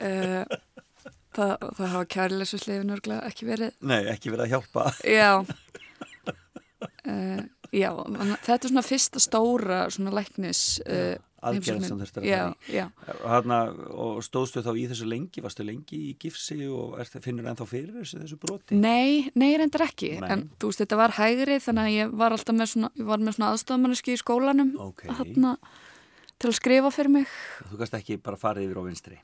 uh, 0.00 0.44
það, 1.36 1.52
það 1.78 1.92
hafa 1.94 2.06
kærleisu 2.16 2.60
slefin 2.60 2.94
örglega 2.94 3.28
ekki 3.28 3.48
verið. 3.48 3.74
Nei, 3.86 4.00
ekki 4.12 4.32
verið 4.34 4.46
að 4.46 4.52
hjálpa. 4.54 4.82
já. 5.08 5.32
Uh, 7.04 7.42
já, 7.84 7.90
þetta 8.46 8.58
er 8.60 8.70
svona 8.70 8.86
fyrsta 8.86 9.22
stóra 9.22 9.84
svona 9.94 10.14
læknis 10.14 10.64
uh, 10.86 11.16
Aðgerð 11.44 11.68
heimsóknin. 11.68 11.88
sem 11.88 12.00
þurfti 12.00 12.20
að 12.20 12.24
fara 12.24 12.52
í. 12.64 13.86
og 14.04 14.20
stóðstu 14.24 14.62
þá 14.64 14.70
í 14.74 14.84
þessu 14.90 15.06
lengi, 15.10 15.42
varstu 15.44 15.66
lengi 15.66 15.98
í 16.10 16.12
gifsi 16.20 16.58
og 16.72 16.98
er, 17.02 17.10
finnur 17.24 17.48
ennþá 17.50 17.66
fyrir 17.68 17.92
þessu, 18.00 18.20
þessu 18.22 18.38
broti? 18.40 18.78
Nei, 18.80 19.30
nei, 19.34 19.50
reyndar 19.60 19.84
ekki, 19.86 20.14
Nei. 20.20 20.30
en 20.32 20.44
þú 20.58 20.70
veist, 20.70 20.80
þetta 20.84 21.00
var 21.00 21.16
hægri 21.18 21.58
þannig 21.62 21.84
að 21.88 21.96
ég 21.98 22.14
var 22.22 22.36
alltaf 22.36 22.56
með 22.56 22.70
svona, 22.72 22.90
svona 23.36 23.50
aðstofmanneski 23.52 24.14
í 24.14 24.20
skólanum 24.20 24.72
Ok, 24.88 25.04
þarna, 25.10 25.56
til 26.38 26.48
að 26.50 26.56
skrifa 26.60 26.90
fyrir 26.94 27.12
mig. 27.18 27.26
þú 27.70 27.80
kannst 27.82 27.98
ekki 28.00 28.20
bara 28.22 28.40
farið 28.40 28.68
yfir 28.70 28.80
á 28.80 28.84
vinstri. 28.88 29.18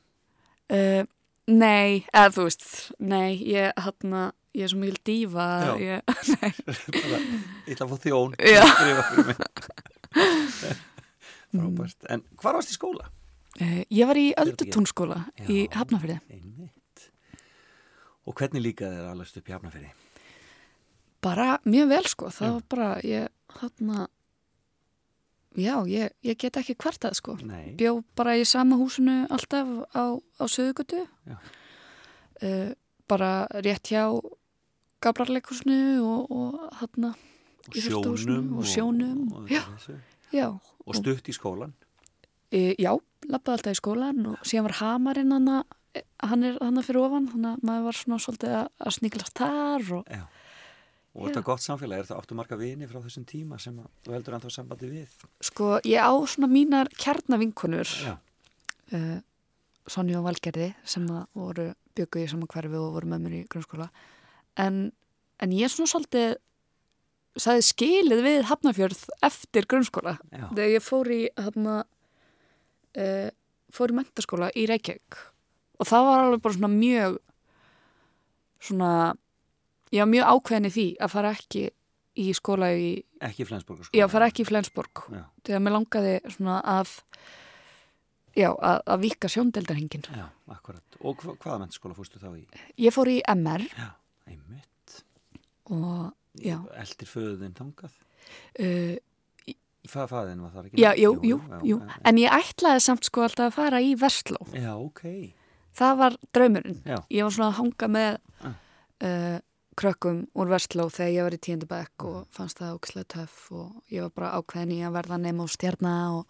Uh, 0.71 1.03
nei, 1.51 2.05
eða 2.13 2.35
þú 2.37 2.43
veist, 2.47 2.69
nei, 3.03 3.31
ég, 3.51 3.73
þarna, 3.81 4.27
ég 4.55 4.67
er 4.67 4.71
svo 4.75 4.79
mjög 4.83 5.01
dífa 5.07 5.47
að 5.73 5.83
ég, 5.87 5.99
bara, 7.01 7.19
ég 7.67 7.75
ætla 7.75 7.87
að 7.87 7.91
fá 7.91 7.97
þjón. 8.05 8.33
Já. 8.39 8.65
Frábært. 11.51 12.05
En 12.11 12.23
hvar 12.43 12.55
varst 12.59 12.71
í 12.71 12.77
skóla? 12.79 13.09
uh, 13.61 13.81
ég 13.91 14.07
var 14.07 14.17
í 14.21 14.29
Öldutúnskóla 14.39 15.25
í 15.49 15.65
Já. 15.67 15.73
Hafnafyrði. 15.81 16.21
Einmitt. 16.31 17.11
Og 18.29 18.37
hvernig 18.39 18.63
líka 18.63 18.87
þeir 18.91 19.03
að 19.07 19.11
alast 19.15 19.37
upp 19.41 19.49
í 19.51 19.53
Hafnafyrði? 19.57 19.91
Bara 21.21 21.59
mjög 21.69 21.89
vel, 21.91 22.05
sko, 22.09 22.31
það 22.33 22.47
Já. 22.47 22.53
var 22.55 22.63
bara, 22.73 22.91
ég, 23.05 23.29
þarna, 23.59 24.07
já, 25.61 25.75
ég, 25.91 26.13
ég 26.25 26.39
get 26.41 26.57
ekki 26.57 26.77
kvartað, 26.81 27.17
sko. 27.19 27.35
Nei. 27.45 27.75
bjó 27.77 27.99
bara 28.17 28.37
í 28.41 28.45
sama 28.49 28.79
húsinu 28.81 29.27
alltaf 29.29 29.69
á, 29.93 30.05
á 30.17 30.45
Suðugutu 30.49 31.03
Já. 31.29 31.37
uh, 32.43 32.71
bara 33.11 33.33
rétt 33.61 33.91
hjá 33.91 34.07
Gabrarleikusinu 35.01 36.01
og, 36.05 36.31
og 36.31 36.71
þarna 36.79 37.15
Og 37.69 37.75
fyrsta 37.77 38.01
húsinu 38.09 38.39
og 38.61 38.65
sjónum, 38.69 39.21
og, 39.37 39.49
já. 39.53 39.63
já, 40.33 40.47
og 40.91 40.99
stutt 40.99 41.31
í 41.31 41.37
skólan. 41.37 41.75
e, 42.51 42.75
já, 42.75 42.93
lappaði 43.31 43.57
alltaf 43.57 43.77
í 43.77 43.81
skólan 43.81 44.27
og 44.33 44.43
síðan 44.43 44.69
var 44.69 44.79
hamarinn 44.81 45.37
hana 45.37 45.63
hann 46.23 46.45
er 46.47 46.59
hana 46.63 46.83
fyrir 46.87 47.03
ofan 47.03 47.31
þannig 47.31 47.57
að 47.57 47.65
maður 47.67 47.87
var 47.89 47.99
svona 47.99 48.21
svolítið 48.23 48.57
að, 48.61 48.69
að 48.79 48.97
sníklast 48.99 49.41
þar 49.41 49.93
og 50.01 50.15
Já. 50.19 50.23
Og 51.11 51.27
þetta 51.27 51.41
gott 51.43 51.63
samfélag, 51.65 52.01
er 52.05 52.07
það 52.07 52.19
áttu 52.21 52.37
marga 52.39 52.57
vini 52.61 52.87
frá 52.87 53.01
þessum 53.03 53.25
tíma 53.27 53.57
sem 53.59 53.75
að, 53.83 53.89
þú 54.05 54.13
heldur 54.15 54.37
ennþá 54.37 54.51
sambandi 54.55 54.91
við? 54.93 55.17
Sko, 55.43 55.71
ég 55.83 56.07
á 56.07 56.15
svona 56.31 56.49
mínar 56.53 56.91
kjarnavinkunur 56.95 57.91
uh, 58.07 59.17
Sonja 59.91 60.21
og 60.21 60.29
Valgerði 60.29 60.69
sem 60.87 61.09
að 61.11 61.25
voru 61.35 61.67
byggu 61.99 62.23
í 62.23 62.29
saman 62.31 62.51
hverfi 62.53 62.79
og 62.79 62.95
voru 62.95 63.11
með 63.11 63.25
mér 63.25 63.37
í 63.41 63.43
grunnskóla 63.51 63.89
en, 64.63 64.79
en 65.43 65.57
ég 65.57 65.73
svona 65.73 65.91
svolítið 65.91 66.39
sagði 67.39 67.67
skilið 67.69 68.23
við 68.27 68.47
Hafnafjörð 68.51 69.03
eftir 69.27 69.69
grunnskóla. 69.71 70.17
Já, 70.33 70.47
þegar 70.51 70.73
ég 70.75 70.85
fór 70.85 71.11
í 71.15 71.21
hafna, 71.39 71.77
uh, 72.99 73.29
fór 73.71 73.95
í 73.95 73.99
mentaskóla 74.01 74.51
í 74.59 74.67
Reykjavík. 74.71 75.21
Og 75.81 75.89
það 75.89 76.07
var 76.09 76.25
alveg 76.25 76.43
bara 76.45 76.59
svona 76.59 76.73
mjög 76.75 77.21
svona 78.61 78.93
ég 79.91 80.03
var 80.05 80.11
mjög 80.11 80.33
ákveðin 80.35 80.69
í 80.69 80.73
því 80.75 80.87
að 81.01 81.13
fara 81.15 81.35
ekki 81.37 81.63
í 82.21 82.27
skóla 82.37 82.71
í, 82.77 82.89
ekki 83.25 83.47
Flensborg 83.49 83.87
já, 83.97 84.05
fara 84.11 84.29
ekki 84.31 84.45
í 84.45 84.49
Flensborg. 84.49 85.05
Já, 85.15 85.23
þegar 85.47 85.63
mér 85.65 85.77
langaði 85.77 86.15
svona 86.35 86.59
að 86.69 86.93
já, 88.37 88.51
að, 88.51 88.83
að 88.85 89.05
vika 89.07 89.31
sjóndeldarhingin 89.33 90.05
já, 90.11 90.27
akkurat. 90.53 90.99
Og 91.01 91.23
hva, 91.23 91.37
hvaða 91.41 91.63
mennskóla 91.65 91.97
fórstu 91.97 92.21
þá 92.23 92.31
í? 92.37 92.45
ég 92.85 92.95
fór 92.95 93.11
í 93.11 93.21
MR 93.33 93.65
Já, 93.71 93.89
einmitt. 94.29 95.01
og 95.71 96.11
Eldir 96.39 97.09
föðuðinn 97.11 97.55
þangað? 97.59 97.97
uh, 98.61 98.97
Fa, 99.89 100.05
faðin 100.07 100.43
var 100.45 100.51
það 100.53 100.67
ekki? 100.69 100.81
já, 100.83 100.91
jú, 101.01 101.11
jú, 101.25 101.37
jú 101.65 101.77
já, 101.81 101.95
en 102.05 102.19
ég 102.21 102.31
ætlaði 102.37 102.83
samt 102.85 103.07
sko 103.09 103.23
alltaf 103.25 103.47
að 103.49 103.55
fara 103.57 103.79
í 103.81 103.95
Vestló 103.99 104.37
Já, 104.53 104.75
ok. 104.77 105.01
það 105.75 105.95
var 106.03 106.17
draumurinn. 106.37 106.83
Já, 106.85 106.99
ég 107.11 107.25
var 107.25 107.33
svona 107.33 107.49
að 107.49 107.59
hanga 107.63 107.89
með 107.89 108.19
Ah. 108.45 108.53
uh, 109.03 109.39
krökkum 109.81 110.27
úr 110.37 110.51
Vestló 110.53 110.87
þegar 110.93 111.11
ég 111.15 111.23
var 111.25 111.33
í 111.35 111.41
tíundabæk 111.47 112.05
og 112.05 112.27
fannst 112.37 112.59
það 112.61 112.75
ókslega 112.77 113.09
töff 113.17 113.51
og 113.57 113.81
ég 113.91 114.03
var 114.05 114.11
bara 114.15 114.33
ákveðin 114.37 114.75
í 114.77 114.81
að 114.85 114.93
verða 114.99 115.19
nefn 115.25 115.41
og 115.41 115.49
stjarnar 115.51 116.19
og, 116.19 116.27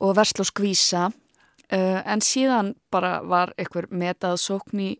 og 0.00 0.14
Vestló 0.16 0.46
skvísa. 0.46 1.08
Uh, 1.68 1.98
en 2.06 2.22
síðan 2.24 2.76
bara 2.94 3.18
var 3.26 3.50
einhver 3.58 3.90
metað 3.90 4.38
sókn 4.40 4.80
í, 4.80 4.90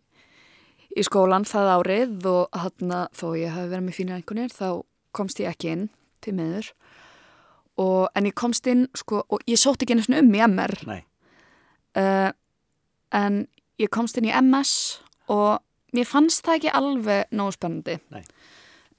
í 0.97 1.05
skólan 1.05 1.45
það 1.47 1.71
árið 1.75 2.29
og 2.29 2.57
hann 2.57 2.95
þó 3.13 3.27
ég 3.37 3.53
hafi 3.53 3.71
verið 3.71 3.85
með 3.85 3.97
fínir 3.97 4.17
einhvernir 4.17 4.53
þá 4.53 4.81
komst 5.15 5.41
ég 5.41 5.51
ekki 5.51 5.73
inn 5.73 5.87
til 6.23 6.35
meður 6.37 6.71
og, 7.79 8.09
en 8.15 8.27
ég 8.27 8.35
komst 8.37 8.67
inn 8.69 8.87
sko, 8.97 9.23
og 9.29 9.43
ég 9.49 9.59
sótt 9.59 9.85
ekki 9.85 9.97
svona 10.01 10.23
um 10.23 10.35
í 10.35 10.43
MR 10.45 10.75
uh, 10.89 12.29
en 13.15 13.41
ég 13.79 13.91
komst 13.93 14.19
inn 14.19 14.29
í 14.29 14.35
MS 14.35 14.73
og 15.31 15.59
mér 15.95 16.07
fannst 16.09 16.45
það 16.45 16.59
ekki 16.59 16.71
alveg 16.77 17.33
nógu 17.33 17.55
spennandi. 17.55 17.97
Nei. 18.13 18.23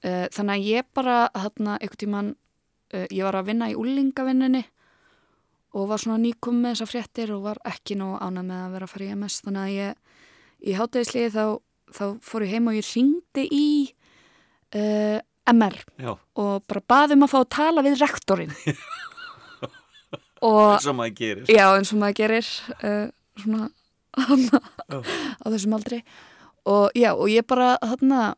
uh, 0.03 0.27
þannig 0.33 0.53
að 0.55 0.69
ég 0.71 0.91
bara 0.95 1.17
hérna 1.35 1.77
einhvern 1.77 2.01
tíman 2.03 2.31
uh, 2.33 3.07
ég 3.07 3.25
var 3.27 3.39
að 3.39 3.51
vinna 3.51 3.71
í 3.71 3.77
úlingavinninni 3.79 4.63
og 5.71 5.87
var 5.87 6.01
svona 6.03 6.19
nýkum 6.19 6.57
með 6.63 6.75
þessar 6.75 6.91
fréttir 6.91 7.35
og 7.35 7.45
var 7.45 7.61
ekki 7.67 7.95
nógu 7.99 8.19
ánað 8.19 8.47
með 8.49 8.63
að 8.63 8.73
vera 8.75 8.87
að 8.87 8.93
fara 8.95 9.05
í 9.05 9.13
MS 9.15 9.37
þannig 9.45 9.61
að 9.61 9.75
ég 9.77 10.01
í 10.61 10.73
hátæðisliði 10.77 11.29
þá, 11.35 11.45
þá 11.95 12.05
fór 12.25 12.45
ég 12.47 12.55
heim 12.55 12.69
og 12.71 12.77
ég 12.77 12.87
ringdi 12.87 13.45
í 13.51 13.67
uh, 14.77 15.19
MR 15.51 15.77
já, 15.99 16.11
og 16.15 16.65
bara 16.69 16.83
baðum 16.93 17.25
að 17.25 17.33
fá 17.33 17.39
að 17.41 17.49
tala 17.57 17.85
við 17.85 18.01
rektorinn. 18.01 18.55
Og 20.41 20.71
eins 20.73 20.87
og 20.89 20.95
maður 20.97 21.17
gerir. 21.19 21.49
Já, 21.53 21.67
eins 21.77 21.91
og 21.93 21.99
maður 22.01 22.15
gerir 22.17 22.47
uh, 22.81 23.11
svona 23.37 23.67
á 25.37 25.45
þessum 25.45 25.75
aldri. 25.77 25.99
Og 26.65 26.97
já, 26.97 27.11
og 27.13 27.29
ég 27.29 27.45
bara 27.45 27.75
þarna 27.77 28.31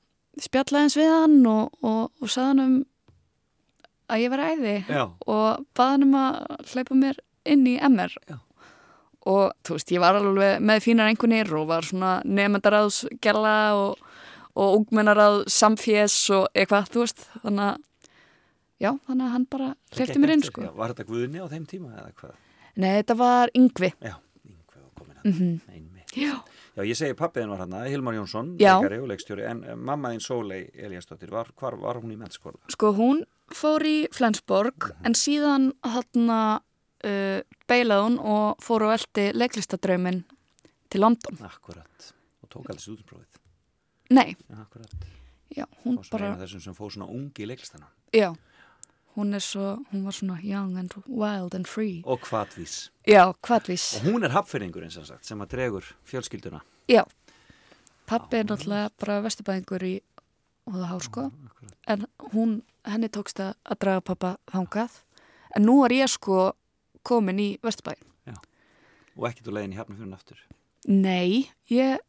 spjallaði 0.44 0.89
eins 0.89 0.98
við 1.00 1.12
hann 1.13 1.38
og, 1.48 1.78
og, 1.80 2.12
og 2.20 2.32
sagði 2.32 2.50
hann 2.50 2.63
um 2.66 2.76
að 4.12 4.24
ég 4.24 4.34
var 4.34 4.44
æði 4.50 4.76
Já, 4.88 5.04
og 5.08 5.66
baði 5.78 5.96
hann 5.96 6.06
um 6.08 6.18
að 6.20 6.39
hleypa 6.74 6.98
mér 7.00 7.20
inn 7.54 7.66
í 7.70 7.76
MR 7.80 8.16
Já. 8.28 8.38
Og 9.30 9.54
þú 9.64 9.78
veist, 9.78 9.94
ég 9.96 10.04
var 10.04 10.18
alveg 10.20 10.60
með 10.64 10.84
fínar 10.84 11.12
einhvernir 11.12 11.52
og 11.56 11.68
var 11.70 11.88
svona 11.88 12.14
nefndaráðs 12.28 13.04
gæla 13.24 13.56
og, 13.80 14.02
og 14.60 14.78
ungmennaráð 14.82 15.44
samfés 15.52 16.18
og 16.36 16.50
eitthvað, 16.54 16.90
þú 16.94 17.06
veist 17.06 17.26
þannig 17.44 17.70
að 17.70 17.78
já, 18.84 18.92
þannig 19.08 19.26
að 19.28 19.34
hann 19.38 19.48
bara 19.56 19.70
gekk 19.96 20.20
mér 20.20 20.36
inn 20.36 20.44
sko. 20.44 20.68
Var 20.76 20.94
þetta 20.94 21.08
Guðni 21.08 21.44
á 21.44 21.48
þeim 21.52 21.68
tíma 21.70 21.94
eða 21.96 22.12
hvað? 22.20 22.36
Nei, 22.74 22.92
þetta 23.00 23.18
var 23.20 23.54
Yngvi 23.56 23.94
Já, 24.02 24.16
yngveð 24.50 24.84
og 24.84 24.92
komin 24.98 25.18
að. 25.22 25.30
mm 25.30 25.74
Einmitt. 25.74 26.18
Já, 26.18 26.34
Já, 26.74 26.82
ég 26.90 26.98
segi 26.98 27.14
pappiðin 27.14 27.52
var 27.54 27.62
hann 27.62 27.76
Hilmar 27.86 28.16
Jónsson, 28.18 28.56
leikari 28.58 28.98
og 28.98 29.12
leikstjóri, 29.12 29.44
en 29.46 29.60
eh, 29.62 29.76
mamma 29.78 30.10
þín 30.10 30.24
Sólei 30.26 30.64
Eliasdóttir, 30.74 31.30
var, 31.30 31.52
hvar 31.60 31.78
var 31.78 32.00
hún 32.02 32.16
í 32.16 32.18
mennskóla? 32.18 32.58
Sko 32.74 32.90
hún 32.98 33.22
fór 33.54 33.86
í 33.86 34.08
Flensborg 34.14 34.90
en 35.06 35.14
síðan 35.14 35.70
hann 35.86 36.32
uh, 37.06 37.42
beilaði 37.70 38.06
hún 38.08 38.18
og 38.20 38.62
fór 38.63 38.88
og 38.88 38.94
eldi 38.98 39.30
leiklistadraumin 39.38 40.24
til 40.89 41.02
London. 41.02 41.38
Akkurat, 41.48 42.13
og 42.44 42.50
tók 42.54 42.70
aldrei 42.70 42.84
stúdinsprófið. 42.86 43.39
Nei, 44.13 44.36
akkurat. 44.62 44.92
já, 45.58 45.66
hún 45.86 45.98
Og 46.00 46.06
svo 46.06 46.18
bara, 46.18 46.34
eina 46.34 46.44
þessum 46.46 46.62
sem 46.62 46.76
fór 46.78 46.92
svona 46.94 47.08
ungi 47.10 47.44
í 47.44 47.48
leiklistana. 47.50 47.88
já, 48.13 48.34
hún 49.16 49.34
er 49.34 49.42
svo, 49.42 49.80
hún 49.92 50.04
var 50.06 50.13
svona 50.13 50.39
young 50.44 50.78
and 50.78 50.94
wild 51.08 51.54
and 51.56 51.68
free. 51.68 52.02
Og 52.06 52.20
hvatvís. 52.30 52.89
Já, 53.08 53.34
hvaðvís. 53.42 53.96
Og 53.98 54.08
hún 54.08 54.24
er 54.26 54.32
hapfyrringurinn 54.34 54.92
sem 54.92 55.06
sagt, 55.06 55.26
sem 55.26 55.39
að 55.42 55.48
dregur 55.54 55.84
fjölskylduna. 56.06 56.62
Já, 56.89 57.04
pappi 58.06 58.38
er 58.42 58.46
náttúrulega 58.50 58.89
bara 59.00 59.22
vesturbæðingur 59.24 59.84
í 59.88 59.94
Hóða 60.70 60.88
Hásko 60.94 61.26
Akkurat. 61.46 61.74
en 61.88 62.06
hún, 62.34 62.62
henni 62.88 63.10
tókst 63.10 63.39
að 63.39 63.80
draga 63.80 64.02
pappa 64.02 64.38
þangað 64.52 65.02
en 65.56 65.66
nú 65.66 65.84
er 65.86 65.92
ég 65.92 66.10
sko 66.12 66.54
komin 67.06 67.39
í 67.39 67.50
vesturbæðin. 67.63 68.10
Og 69.13 69.28
ekkert 69.30 69.50
úr 69.52 69.60
leiðin 69.60 69.76
í 69.76 69.78
hafnafjörun 69.78 70.16
aftur. 70.16 70.39
Nei, 70.89 71.48
ég, 71.72 72.00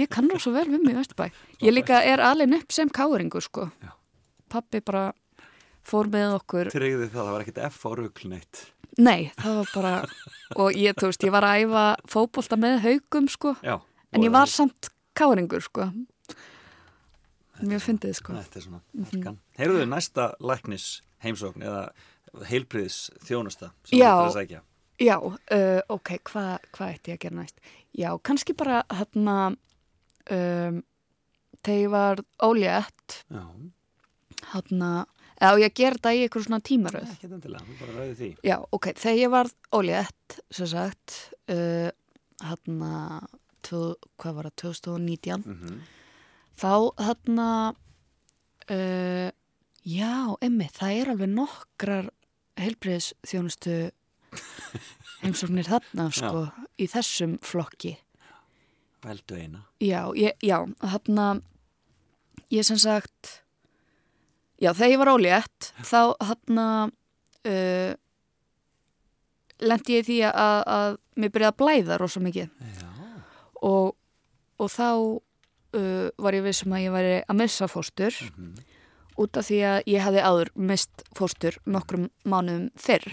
ég 0.00 0.08
kann 0.10 0.26
nú 0.26 0.38
svo 0.42 0.54
vel 0.54 0.66
mig 0.72 0.88
í 0.90 0.96
Vesturbæ. 0.96 1.28
Ég 1.64 1.74
líka 1.74 2.00
er 2.02 2.22
alveg 2.24 2.56
upp 2.58 2.72
sem 2.74 2.90
káringur, 2.90 3.44
sko. 3.44 3.68
Já. 3.82 3.92
Pappi 4.50 4.80
bara 4.84 5.10
fór 5.86 6.08
með 6.10 6.38
okkur. 6.40 6.70
Tryggði 6.74 7.10
það, 7.12 7.20
það 7.20 7.30
var 7.34 7.44
ekkert 7.44 7.60
F 7.68 7.84
á 7.86 7.90
ruglneitt. 8.00 8.62
Nei, 8.94 9.30
það 9.38 9.60
var 9.60 9.70
bara, 9.74 9.92
og 10.62 10.78
ég, 10.78 10.96
þú 10.98 11.10
veist, 11.10 11.26
ég 11.26 11.34
var 11.34 11.46
að 11.46 11.62
æfa 11.64 11.84
fótbolta 12.10 12.58
með 12.58 12.80
haugum, 12.86 13.30
sko. 13.30 13.54
Já. 13.62 13.76
En 14.14 14.26
ég 14.26 14.34
var 14.34 14.50
samt 14.50 14.90
káringur, 15.18 15.62
sko. 15.62 15.88
Mjög 17.62 17.86
fyndið, 17.86 18.16
sko. 18.18 18.34
Þetta 18.38 18.60
er 18.60 18.66
svona 18.66 18.82
alkan. 19.06 19.38
Heyrðu 19.58 19.86
næsta 19.90 20.32
læknis 20.42 20.88
heimsókn 21.22 21.62
eða 21.64 21.86
heilbriðis 22.48 22.98
þjónusta 23.26 23.70
sem 23.84 23.98
þú 23.98 24.04
ætlar 24.04 24.30
að 24.30 24.36
sækja. 24.38 24.62
Já, 25.02 25.16
uh, 25.18 25.80
ok, 25.90 26.10
hvað 26.30 26.68
hva 26.76 26.90
ætti 26.92 27.10
ég 27.10 27.18
að 27.18 27.24
gera 27.24 27.38
næst? 27.40 27.56
Já, 27.98 28.10
kannski 28.22 28.54
bara, 28.58 28.82
hérna, 28.94 29.36
um, 30.30 30.78
þegar 31.64 31.80
ég 31.80 31.90
var 31.94 32.22
ólétt, 32.46 33.16
Já, 33.30 33.44
hérna, 34.52 34.90
eða 35.40 35.58
ég 35.64 35.72
að 35.72 35.80
gera 35.80 35.98
þetta 35.98 36.14
í 36.14 36.22
eitthvað 36.22 36.46
svona 36.46 36.60
tímaröð. 36.70 37.10
ekki 37.16 37.30
endilega, 37.32 37.66
þú 37.66 37.78
bara 37.80 37.96
ræði 37.98 38.14
því. 38.20 38.30
Já, 38.46 38.56
ok, 38.78 38.90
þegar 39.02 39.18
ég 39.18 39.34
var 39.34 39.52
ólétt, 39.74 40.38
sem 40.54 40.70
sagt, 40.70 41.18
uh, 41.50 41.90
hérna, 42.44 42.94
hvað 43.64 44.38
var 44.38 44.50
það, 44.50 44.56
2019, 44.62 45.42
Mm 45.42 45.82
þá 46.54 46.94
hérna, 47.02 47.74
uh, 48.70 49.30
já, 49.82 50.14
emmi, 50.44 50.68
það 50.70 51.00
er 51.00 51.10
alveg 51.14 51.32
nokkrar 51.32 52.10
heilbriðis 52.60 53.12
þjónustu 53.26 53.76
heimsóknir 55.24 55.68
þarna, 55.68 56.08
sko, 56.14 56.44
í 56.80 56.88
þessum 56.90 57.38
flokki. 57.44 57.96
Veldu 59.04 59.38
eina. 59.38 59.64
Já, 59.84 60.08
ég, 60.16 60.36
já, 60.44 60.58
þarna, 60.80 61.26
ég 62.52 62.66
sem 62.66 62.80
sagt, 62.80 63.40
já, 64.60 64.72
þegar 64.72 64.92
ég 64.92 65.02
var 65.02 65.12
ólétt, 65.12 65.70
þá 65.84 66.00
þarna, 66.30 66.68
uh, 67.50 67.92
lendi 69.64 69.98
ég 69.98 70.08
því 70.08 70.20
að, 70.30 70.62
að 70.76 70.98
mér 71.20 71.34
byrjaði 71.34 71.52
að 71.52 71.60
blæða 71.62 72.00
rosa 72.00 72.24
mikið. 72.24 72.72
Og, 73.64 73.94
og 74.60 74.72
þá 74.72 74.88
uh, 74.92 76.08
var 76.20 76.36
ég 76.36 76.44
vissum 76.44 76.74
að 76.76 76.86
ég 76.86 76.96
væri 76.96 77.18
að 77.22 77.42
missa 77.44 77.70
fóstur. 77.70 78.16
Mm 78.34 78.72
út 79.20 79.38
af 79.38 79.46
því 79.48 79.60
að 79.68 79.78
ég 79.90 80.04
hefði 80.04 80.24
áður 80.24 80.50
mist 80.70 81.04
fóstur 81.16 81.58
nokkrum 81.66 82.08
mánuðum 82.26 82.68
fyrr. 82.78 83.06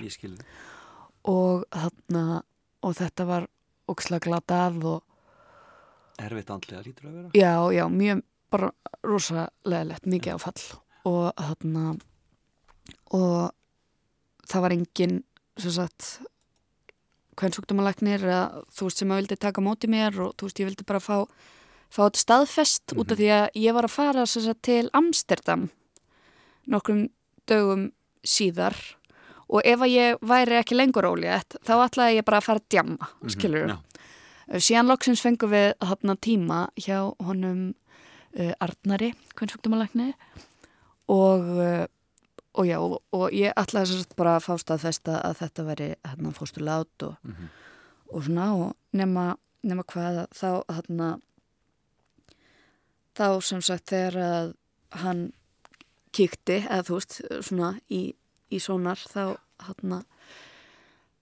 Og, 1.29 1.65
þarna, 1.69 2.41
og 2.81 2.97
þetta 2.97 3.27
var 3.29 3.47
ókslega 3.91 4.25
glatað 4.25 4.83
og 4.95 5.07
Erfitt 6.21 6.51
andlega 6.53 6.83
lítur 6.85 7.07
að 7.09 7.13
vera. 7.17 7.29
Já, 7.33 7.53
já, 7.73 7.85
mjög 7.89 8.19
bara 8.51 8.67
rosalegilegt, 9.07 10.07
mikið 10.11 10.35
áfall. 10.35 10.65
Og 11.09 11.31
þarna 11.39 11.85
og 13.15 14.49
það 14.51 14.65
var 14.65 14.75
engin 14.75 15.15
sem 15.61 15.73
sagt 15.75 16.11
hvern 17.39 17.55
sjúkdómalæknir 17.55 18.23
eða 18.27 18.63
þú 18.73 18.87
veist 18.87 19.01
sem 19.01 19.11
að 19.11 19.21
vildi 19.21 19.39
taka 19.41 19.63
móti 19.63 19.89
mér 19.91 20.19
og 20.27 20.35
þú 20.37 20.47
veist 20.47 20.61
ég 20.61 20.69
vildi 20.69 20.87
bara 20.87 21.01
fá, 21.01 21.15
fá 21.89 22.01
þetta 22.03 22.23
staðfest 22.25 22.95
út 22.97 23.13
af 23.13 23.21
því 23.21 23.29
að 23.37 23.61
ég 23.63 23.77
var 23.77 23.87
að 23.87 23.95
fara 23.95 24.25
sagt 24.29 24.61
til 24.67 24.83
Amsterdam 24.97 25.69
nokkrum 26.67 27.07
dögum 27.47 27.91
síðar 28.23 28.75
og 29.51 29.61
ef 29.65 29.81
að 29.81 29.91
ég 29.91 30.19
væri 30.21 30.55
ekki 30.61 30.75
lengur 30.77 31.07
ólétt 31.09 31.57
þá 31.65 31.73
ætlaði 31.87 32.19
ég 32.19 32.25
bara 32.25 32.37
að 32.39 32.45
fara 32.45 32.59
að 32.61 32.69
djamma, 32.69 33.07
skilur 33.27 33.65
Mhm, 33.67 33.77
Já. 34.51 34.59
síðan 34.59 34.87
loksins 34.91 35.21
fengum 35.21 35.49
við 35.51 35.73
þarna 35.79 36.15
tíma 36.19 36.59
hjá 36.75 37.13
honum 37.23 37.73
uh, 38.39 38.53
Arnari, 38.59 39.13
kvennsjúkdómalækni 39.35 40.13
og 41.09 41.41
uh, 41.57 41.85
og 42.53 42.65
já, 42.67 42.77
og, 42.83 42.97
og 43.15 43.31
ég 43.31 43.53
ætlaði 43.55 43.95
sagt 43.95 44.15
bara 44.19 44.35
að 44.35 44.43
fást 44.43 44.71
að 44.71 44.81
þesta 44.83 45.21
að 45.23 45.37
þetta 45.39 45.63
veri 45.69 45.85
hérna 46.03 46.31
fóstu 46.35 46.59
lát 46.63 47.03
og, 47.07 47.15
Mhm. 47.23 47.49
og 48.11 48.23
svona 48.23 48.47
og 48.55 48.73
nema, 48.93 49.35
nema 49.63 49.83
hvað 49.87 50.17
að 50.25 50.27
þá 50.35 50.49
hérna 50.75 51.19
þá 53.17 53.25
sem 53.43 53.61
sagt 53.61 53.87
þegar 53.91 54.17
að 54.25 54.53
hann 55.03 55.21
kíkti 56.15 56.61
eða 56.63 56.83
þú 56.87 56.97
veist 56.99 57.17
svona 57.47 57.71
í, 57.91 58.01
í 58.51 58.59
sónar 58.61 58.99
þá 58.99 59.37
hérna 59.67 60.01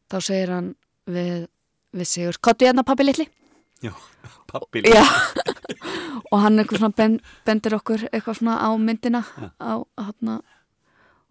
þá 0.10 0.18
segir 0.26 0.54
hann 0.54 0.70
við, 1.10 1.48
við 1.96 2.10
segur, 2.10 2.40
kottu 2.42 2.68
hérna 2.70 2.86
pappi 2.88 3.06
litli. 3.06 3.28
Já, 3.84 3.94
pappi 4.52 4.84
Já. 4.88 5.04
og 6.32 6.40
hann 6.44 6.60
eitthvað 6.60 6.84
svona 6.84 6.98
ben, 6.98 7.20
bendir 7.48 7.76
okkur 7.78 8.08
eitthvað 8.10 8.40
svona 8.42 8.60
á 8.60 8.70
myndina 8.78 9.24
Já. 9.26 9.50
á 9.62 9.74
hérna 10.02 10.40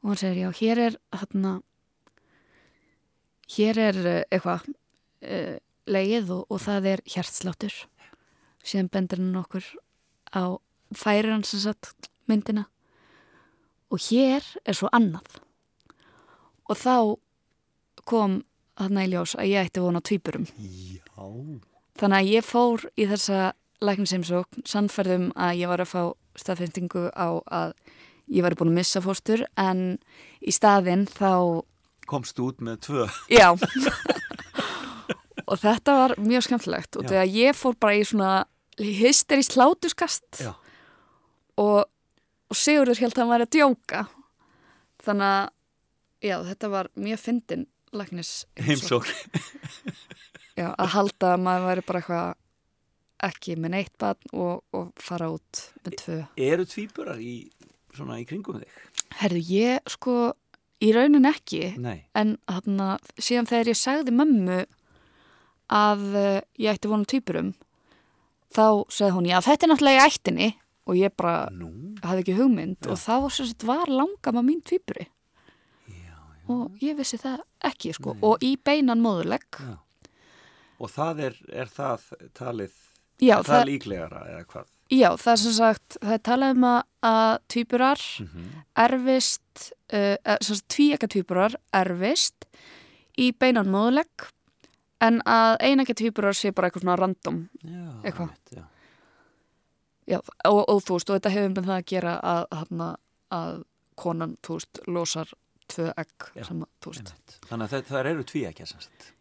og 0.02 0.12
hann 0.12 0.20
segir 0.20 0.44
já, 0.46 0.50
hér 0.60 0.84
er 0.86 1.00
hérna 1.18 1.58
hér 3.56 3.80
er 3.80 3.98
eh, 4.06 4.24
eitthvað 4.30 4.68
uh, 4.68 5.56
leið 5.88 6.32
og, 6.34 6.46
og 6.52 6.60
það 6.60 6.90
er 6.92 7.04
hjartsláttur. 7.08 7.74
Síðan 8.60 8.90
bendir 8.92 9.22
hann 9.22 9.38
okkur 9.40 9.64
á 10.36 10.60
færir 10.96 11.32
hann 11.32 11.46
sem 11.48 11.62
sagt 11.62 12.10
myndina 12.28 12.66
og 13.88 14.02
hér 14.08 14.44
er 14.64 14.76
svo 14.76 14.90
annað. 14.92 15.40
Og 16.68 16.76
þá 16.76 16.96
kom 18.08 18.42
þarna 18.78 19.04
í 19.06 19.10
ljós 19.12 19.34
að 19.38 19.50
ég 19.50 19.68
ætti 19.68 19.82
vona 19.82 20.02
tvíburum. 20.04 20.46
Já, 20.58 21.24
Þannig 21.98 22.18
að 22.20 22.30
ég 22.30 22.46
fór 22.46 22.84
í 22.94 23.06
þessa 23.10 23.52
lækniseimsókn 23.82 24.66
sannferðum 24.68 25.30
að 25.34 25.56
ég 25.62 25.70
var 25.70 25.82
að 25.82 25.90
fá 25.92 26.02
staðfestingu 26.38 27.08
á 27.14 27.42
að 27.42 27.72
ég 28.30 28.44
var 28.44 28.54
búin 28.58 28.70
að 28.72 28.78
missa 28.78 29.02
fóstur 29.02 29.42
en 29.58 29.98
í 30.38 30.54
staðinn 30.54 31.06
þá, 31.10 31.64
komst 32.08 32.38
út 32.42 32.62
með 32.64 32.80
tvö. 32.86 33.08
Já. 33.32 33.50
Og 35.48 35.56
þetta 35.56 35.94
var 35.96 36.14
mjög 36.20 36.44
skemmtilegt. 36.44 36.98
Og 37.00 37.08
þegar 37.08 37.30
ég 37.32 37.56
fór 37.56 37.76
bara 37.80 37.96
í 37.96 38.04
svona 38.04 38.32
Já. 40.44 40.52
og, 41.58 41.88
og 42.48 42.58
Sigurður 42.58 43.02
held 43.02 43.14
að 43.14 43.22
hann 43.22 43.32
væri 43.32 43.46
að 43.48 43.54
djóka. 43.56 44.04
Þannig 45.04 45.32
að 45.32 46.28
já, 46.28 46.36
þetta 46.48 46.70
var 46.72 46.90
mjög 46.98 47.22
fyndin 47.22 47.66
læknis 47.96 48.32
heimsók 48.60 49.08
Já, 50.58 50.72
að 50.74 50.90
halda 50.96 51.32
að 51.36 51.42
maður 51.44 51.66
væri 51.68 51.84
bara 51.86 52.00
eitthvað 52.02 53.28
ekki 53.28 53.54
með 53.58 53.72
neitt 53.74 53.94
barn 53.98 54.32
og, 54.34 54.64
og 54.74 54.90
fara 55.02 55.28
út 55.30 55.62
með 55.84 55.94
tvö. 56.02 56.16
Eru 56.48 56.66
tvíburar 56.66 57.22
í, 57.22 57.36
í 57.46 58.26
kringum 58.26 58.58
þig? 58.60 58.80
Herðu, 59.20 59.42
ég 59.54 59.92
sko 59.94 60.16
í 60.82 60.90
raunin 60.94 61.26
ekki, 61.30 61.72
Nei, 61.82 62.08
en 62.18 62.36
þarna, 62.46 62.90
síðan 63.18 63.50
þegar 63.50 63.72
ég 63.72 63.78
sagði 63.78 64.14
mömmu 64.18 64.58
að 65.78 66.04
uh, 66.18 66.36
ég 66.58 66.74
ætti 66.74 66.90
vonu 66.90 67.06
týpurum, 67.10 67.52
þá 68.54 68.86
sagði 68.90 69.14
hún, 69.16 69.30
já 69.30 69.38
þetta 69.46 69.66
er 69.66 69.72
náttúrulega 69.72 69.98
í 69.98 70.10
ættinni 70.10 70.50
og 70.88 70.96
ég 70.96 71.12
bara 71.16 71.48
nú 71.52 71.68
hafði 72.02 72.24
ekki 72.24 72.36
hugmynd 72.38 72.80
Já. 72.80 72.90
og 72.94 72.98
þá 73.02 73.14
var 73.24 73.34
sagt 73.36 73.66
var 73.68 73.90
langama 73.92 74.42
mín 74.46 74.62
týpuri 74.64 75.06
Já, 75.92 76.16
og 76.48 76.78
ég 76.82 76.96
vissi 76.98 77.18
það 77.20 77.42
ekki 77.68 77.92
sko 77.96 78.14
Nei. 78.16 78.22
og 78.24 78.44
í 78.44 78.54
beinan 78.64 79.02
móðulegg, 79.04 79.60
Og 80.78 80.90
það 80.94 81.20
er, 81.26 81.36
er 81.50 81.66
það 81.74 82.02
talið 82.38 82.74
já, 83.18 83.38
er 83.40 83.46
það, 83.48 83.64
líklegara 83.66 84.20
eða 84.30 84.44
hvað? 84.52 84.66
Já, 84.94 85.08
það 85.18 85.32
er 85.32 85.40
sem 85.42 85.54
sagt, 85.56 85.96
það 86.00 86.12
er 86.14 86.20
talað 86.28 86.52
um 86.54 86.66
að, 86.68 86.82
að 87.08 87.32
tvíburar 87.48 88.04
Mm 88.20 88.28
-hmm. 88.28 88.52
erfist, 88.84 89.72
uh, 89.92 90.16
sem 90.40 90.54
sagt 90.56 90.68
tvíeka 90.68 91.06
tvíburar 91.08 91.56
erfist 91.74 92.46
í 93.18 93.32
beinan 93.34 93.66
móðulegg 93.74 94.28
en 95.00 95.20
að 95.26 95.56
einækja 95.60 95.94
tvíburar 95.94 96.34
sé 96.34 96.52
bara 96.54 96.68
eitthvað 96.68 96.82
svona 96.82 96.96
random. 96.96 97.48
Já, 97.62 98.02
Eitthvað. 98.04 98.30
einmitt, 98.30 98.52
já. 100.08 100.16
Já, 100.18 100.20
og, 100.48 100.62
og 100.64 100.80
þú 100.86 100.96
veist, 100.98 101.10
og 101.12 101.18
þetta 101.20 101.34
hefur 101.36 101.54
með 101.56 101.68
það 101.70 101.76
að 101.76 101.86
gera 101.92 102.16
að, 102.32 102.42
að, 102.58 102.88
að 103.38 103.60
konan, 103.98 104.34
þú 104.46 104.58
veist, 104.58 104.82
losar 104.88 105.36
tvö 105.68 105.90
egg 106.00 106.30
Já, 106.32 106.42
sem 106.48 106.64
að, 106.64 106.72
þú 106.80 106.94
veist. 106.94 107.12
Einmitt. 107.12 107.38
Þannig 107.50 107.64
að 107.68 107.74
það, 107.76 107.86
það 107.92 108.10
eru 108.14 108.28
tvíækja 108.32 108.68
sem 108.72 108.84
sagt 108.86 109.12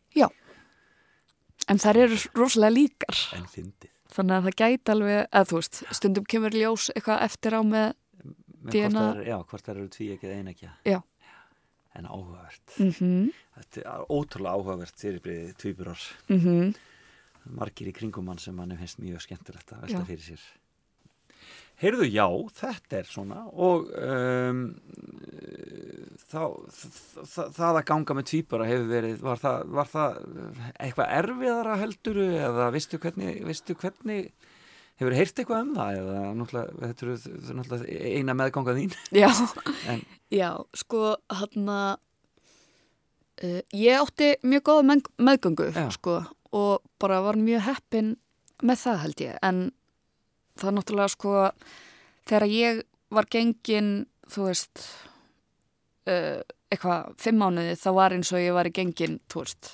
En 1.68 1.80
þær 1.82 1.98
eru 2.06 2.18
rosalega 2.38 2.72
líkar, 2.72 3.22
en 3.36 3.48
fyndið 3.52 3.94
þannig 4.18 4.38
að 4.38 4.46
það 4.48 4.58
gæti 4.62 4.94
alveg, 4.94 5.18
að 5.36 5.50
þú 5.50 5.58
veist, 5.60 5.80
stundum 6.00 6.28
kemur 6.32 6.56
ljós 6.56 6.86
eitthvað 6.94 7.24
eftir 7.28 7.58
á 7.60 7.62
með, 7.68 7.88
Með 8.64 8.72
DNA. 8.74 8.88
hvort 8.88 8.98
það 8.98 9.22
er, 9.22 9.28
Já, 9.28 9.38
hvort 9.52 9.66
það 9.66 9.74
eru 9.76 9.88
tvíækja 9.98 10.30
eða 10.30 10.38
einækja 10.42 10.72
Já. 10.88 11.00
En 11.98 12.08
áhugavert 12.08 12.78
mhm, 12.78 13.26
Þetta 13.58 13.84
er 13.84 14.06
ótrúlega 14.14 14.54
áhugavert 14.56 15.04
fyrirbrið 15.04 15.52
tvíburar 15.60 16.06
mhm, 16.32 16.72
margir 17.58 17.92
í 17.92 17.96
kringum 17.96 18.32
hann 18.32 18.42
sem 18.42 18.64
hann 18.64 18.76
finnst 18.80 19.02
mjög 19.04 19.26
skemmtilegt 19.26 19.76
að 19.76 19.84
Já. 19.84 19.86
velta 19.90 20.08
fyrir 20.08 20.26
sér 20.30 20.48
Heyrðu, 21.78 22.08
já, 22.10 22.26
þetta 22.58 22.98
er 22.98 23.10
svona 23.10 23.44
og 23.54 23.92
um, 24.02 24.62
þá, 26.26 26.42
það, 27.22 27.66
að 27.68 27.82
ganga 27.92 28.16
með 28.18 28.30
tvíbara 28.32 28.70
hefur 28.70 28.88
verið, 28.90 29.18
var 29.22 29.42
það, 29.42 29.66
var 29.78 29.92
það 29.92 30.18
eitthvað 30.74 31.16
erfiðara 31.20 31.80
helduru 31.84 32.28
eða 32.48 32.70
vistu 32.74 33.00
hvernig, 33.04 33.38
vistu 33.46 33.78
hvernig 33.78 34.32
hefur 34.98 35.18
heyrt 35.20 35.38
eitthvað 35.38 35.64
um 35.68 35.72
það 35.78 36.02
eða 36.02 36.26
náttúrulega, 36.40 36.76
þetta 36.82 37.06
eru 37.06 37.60
náttúrulega 37.60 38.12
eina 38.18 38.38
meðganga 38.42 38.78
þín? 38.80 38.98
Já. 39.14 39.30
en 39.94 40.04
Já, 40.34 40.50
sko, 40.76 41.14
hann 41.32 41.70
að 41.72 41.92
uh, 43.46 43.62
ég 43.78 44.02
átti 44.02 44.34
mjög 44.44 44.66
góða 44.68 44.88
með, 44.90 45.10
meðgöngu, 45.30 45.70
sko, 45.96 46.20
og 46.58 46.88
bara 47.00 47.22
var 47.24 47.40
mjög 47.40 47.68
heppin 47.70 48.16
með 48.66 48.82
það 48.82 49.04
held 49.06 49.24
ég, 49.24 49.38
en 49.46 49.68
það 50.60 50.72
er 50.72 50.78
náttúrulega, 50.78 51.14
sko, 51.16 51.34
þegar 52.30 52.48
ég 52.52 52.84
var 53.18 53.28
gengin, 53.32 53.92
þú 54.28 54.48
veist, 54.50 54.86
uh, 56.12 56.40
eitthvað, 56.72 57.12
fimm 57.24 57.44
mánuði, 57.44 57.76
þá 57.80 57.90
var 57.98 58.16
eins 58.18 58.32
og 58.36 58.44
ég 58.44 58.56
var 58.58 58.72
gengin, 58.76 59.20
þú 59.32 59.44
veist, 59.46 59.74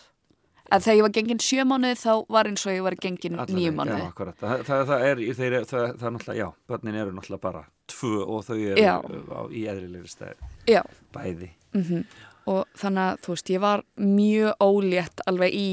en 0.73 0.81
þegar 0.81 0.99
ég 0.99 1.05
var 1.07 1.15
gengin 1.17 1.41
sjö 1.43 1.65
mánuði, 1.69 1.99
þá 2.01 2.13
var 2.33 2.49
eins 2.49 2.65
og 2.67 2.75
ég 2.75 2.85
var 2.85 2.97
gengin 3.01 3.39
allavega, 3.39 3.57
nýju 3.59 3.71
já, 3.71 3.77
mánuði. 3.79 4.09
akkurat. 4.09 4.37
það, 4.41 4.65
það, 4.69 4.83
það 4.91 5.07
er, 5.09 5.23
þeir, 5.39 5.57
það, 5.69 5.87
það 5.97 6.09
er 6.09 6.15
náttúrulega, 6.17 6.39
já, 6.43 6.47
börnin 6.71 7.01
eru 7.01 7.15
náttúrulega 7.17 7.45
bara 7.47 7.65
tvö 7.89 8.21
og 8.23 8.45
þau 8.47 8.55
eru 8.57 8.83
Já. 8.83 8.95
á, 9.03 9.41
í 9.51 9.65
eðlilegri 9.69 10.11
stæð 10.11 10.37
Já. 10.69 10.83
bæði 11.15 11.51
Mm 11.73 12.05
Og 12.43 12.65
þannig 12.75 13.01
að, 13.07 13.19
þú 13.23 13.31
veist, 13.31 13.49
ég 13.53 13.61
var 13.63 13.81
mjög 13.95 14.63
ólétt 14.65 15.21
alveg 15.31 15.53
í 15.55 15.67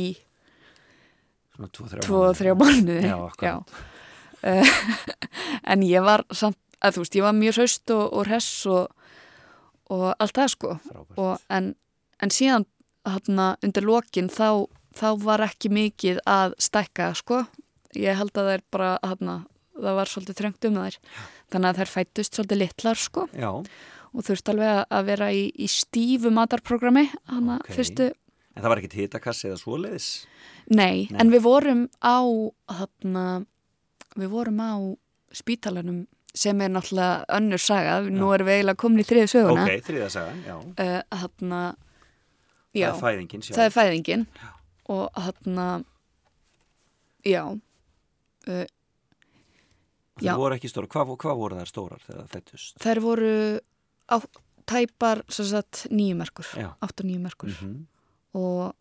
svona 1.56 1.70
tvo, 1.74 1.86
þrjá 1.90 2.04
tvo 2.06 2.20
og 2.28 2.36
þrjá 2.38 2.52
mánuði. 2.60 3.00
Já, 3.08 3.16
akkurat. 3.26 3.72
Eh, 4.42 4.66
en 5.72 5.82
ég 5.86 6.02
var 6.06 6.24
samt, 6.32 6.58
að 6.80 6.96
þú 6.96 7.04
veist, 7.04 7.16
ég 7.18 7.26
var 7.26 7.36
mjög 7.36 7.58
hraust 7.58 7.90
og, 7.92 8.04
og 8.16 8.26
hress 8.28 8.50
og, 8.66 8.88
og 9.92 10.06
allt 10.16 10.36
það 10.38 10.52
sko. 10.54 10.74
Og, 11.16 11.32
en, 11.52 11.74
en 12.22 12.32
síðan 12.32 12.64
þarna 13.04 13.50
undir 13.64 13.84
lokin 13.88 14.30
þá, 14.32 14.66
þá 14.96 15.08
var 15.24 15.44
ekki 15.48 15.70
mikið 15.72 16.22
að 16.30 16.54
stækka 16.62 17.10
sko. 17.18 17.42
Ég 17.98 18.16
held 18.16 18.32
að 18.38 18.46
það 18.46 18.54
er 18.54 18.64
bara 18.70 18.90
þarna, 19.02 19.36
það 19.76 19.98
var 20.00 20.10
svolítið 20.12 20.40
þröngt 20.40 20.68
um 20.70 20.80
þær. 20.80 20.98
Þannig 21.50 21.70
að 21.72 21.80
þær 21.82 21.92
fættust 21.96 22.36
svolítið 22.38 22.60
litlar 22.62 23.00
sko. 23.02 23.26
Já, 23.34 23.50
og 24.10 24.24
þurfti 24.26 24.50
alveg 24.54 24.80
að- 24.90 25.04
vera 25.06 25.28
í, 25.30 25.42
í 25.54 25.66
stífu 25.70 26.30
matarprogrammi 26.34 27.04
hann 27.30 27.50
Ok. 27.58 27.68
fyrstu. 27.76 28.10
En 28.56 28.62
það 28.64 28.68
var 28.72 28.80
ekkit 28.80 28.96
hitakassi 28.98 29.46
eða 29.50 29.58
svoleiðis? 29.60 30.08
Nei, 30.70 31.06
Nei. 31.10 31.20
en 31.20 31.30
við 31.30 31.42
vorum 31.44 31.84
á 32.02 32.18
þarna, 32.70 33.46
við 34.16 34.28
vorum 34.32 34.60
á 34.60 34.72
spítalanum 35.32 36.06
sem 36.34 36.60
er 36.62 36.70
náttúrulega 36.70 37.24
önnur 37.36 37.58
saga, 37.58 38.00
nú 38.06 38.30
erum 38.34 38.46
við 38.46 38.60
eiginlega 38.60 38.76
komin 38.78 39.02
í 39.02 39.06
þriðu 39.06 39.30
söguna. 39.32 39.64
Ok, 39.66 39.84
þriðasagan, 39.86 40.42
já. 40.46 40.56
Uh, 40.56 41.00
þarna 41.22 41.60
já, 42.74 42.90
Það 42.90 42.94
er 42.94 43.00
fæðingin 43.02 43.42
sjálf 43.42 43.56
það 43.58 43.64
er 43.64 43.74
fæðingin. 43.74 44.26
Og 44.90 45.08
þarna 45.26 45.66
já. 47.26 47.42
Uh, 48.46 48.66
Það 50.20 50.26
já. 50.28 50.34
voru 50.36 50.54
ekki 50.58 50.68
stóra, 50.68 50.86
hvað, 50.92 51.14
hvað 51.22 51.36
voru 51.40 51.56
þær 51.60 51.68
stórar 51.70 52.00
þegar 52.04 52.20
það 52.20 52.32
fættust? 52.34 52.74
þær 52.84 52.98
voru 53.00 53.32
á, 54.10 54.16
tæpar 54.68 55.22
nýjumerkur, 55.90 56.46
Já. 56.60 56.68
8 56.84 57.06
nýjumerkur 57.08 57.48
Mm 57.48 57.56
-hmm. 57.56 57.86
og 58.34 58.74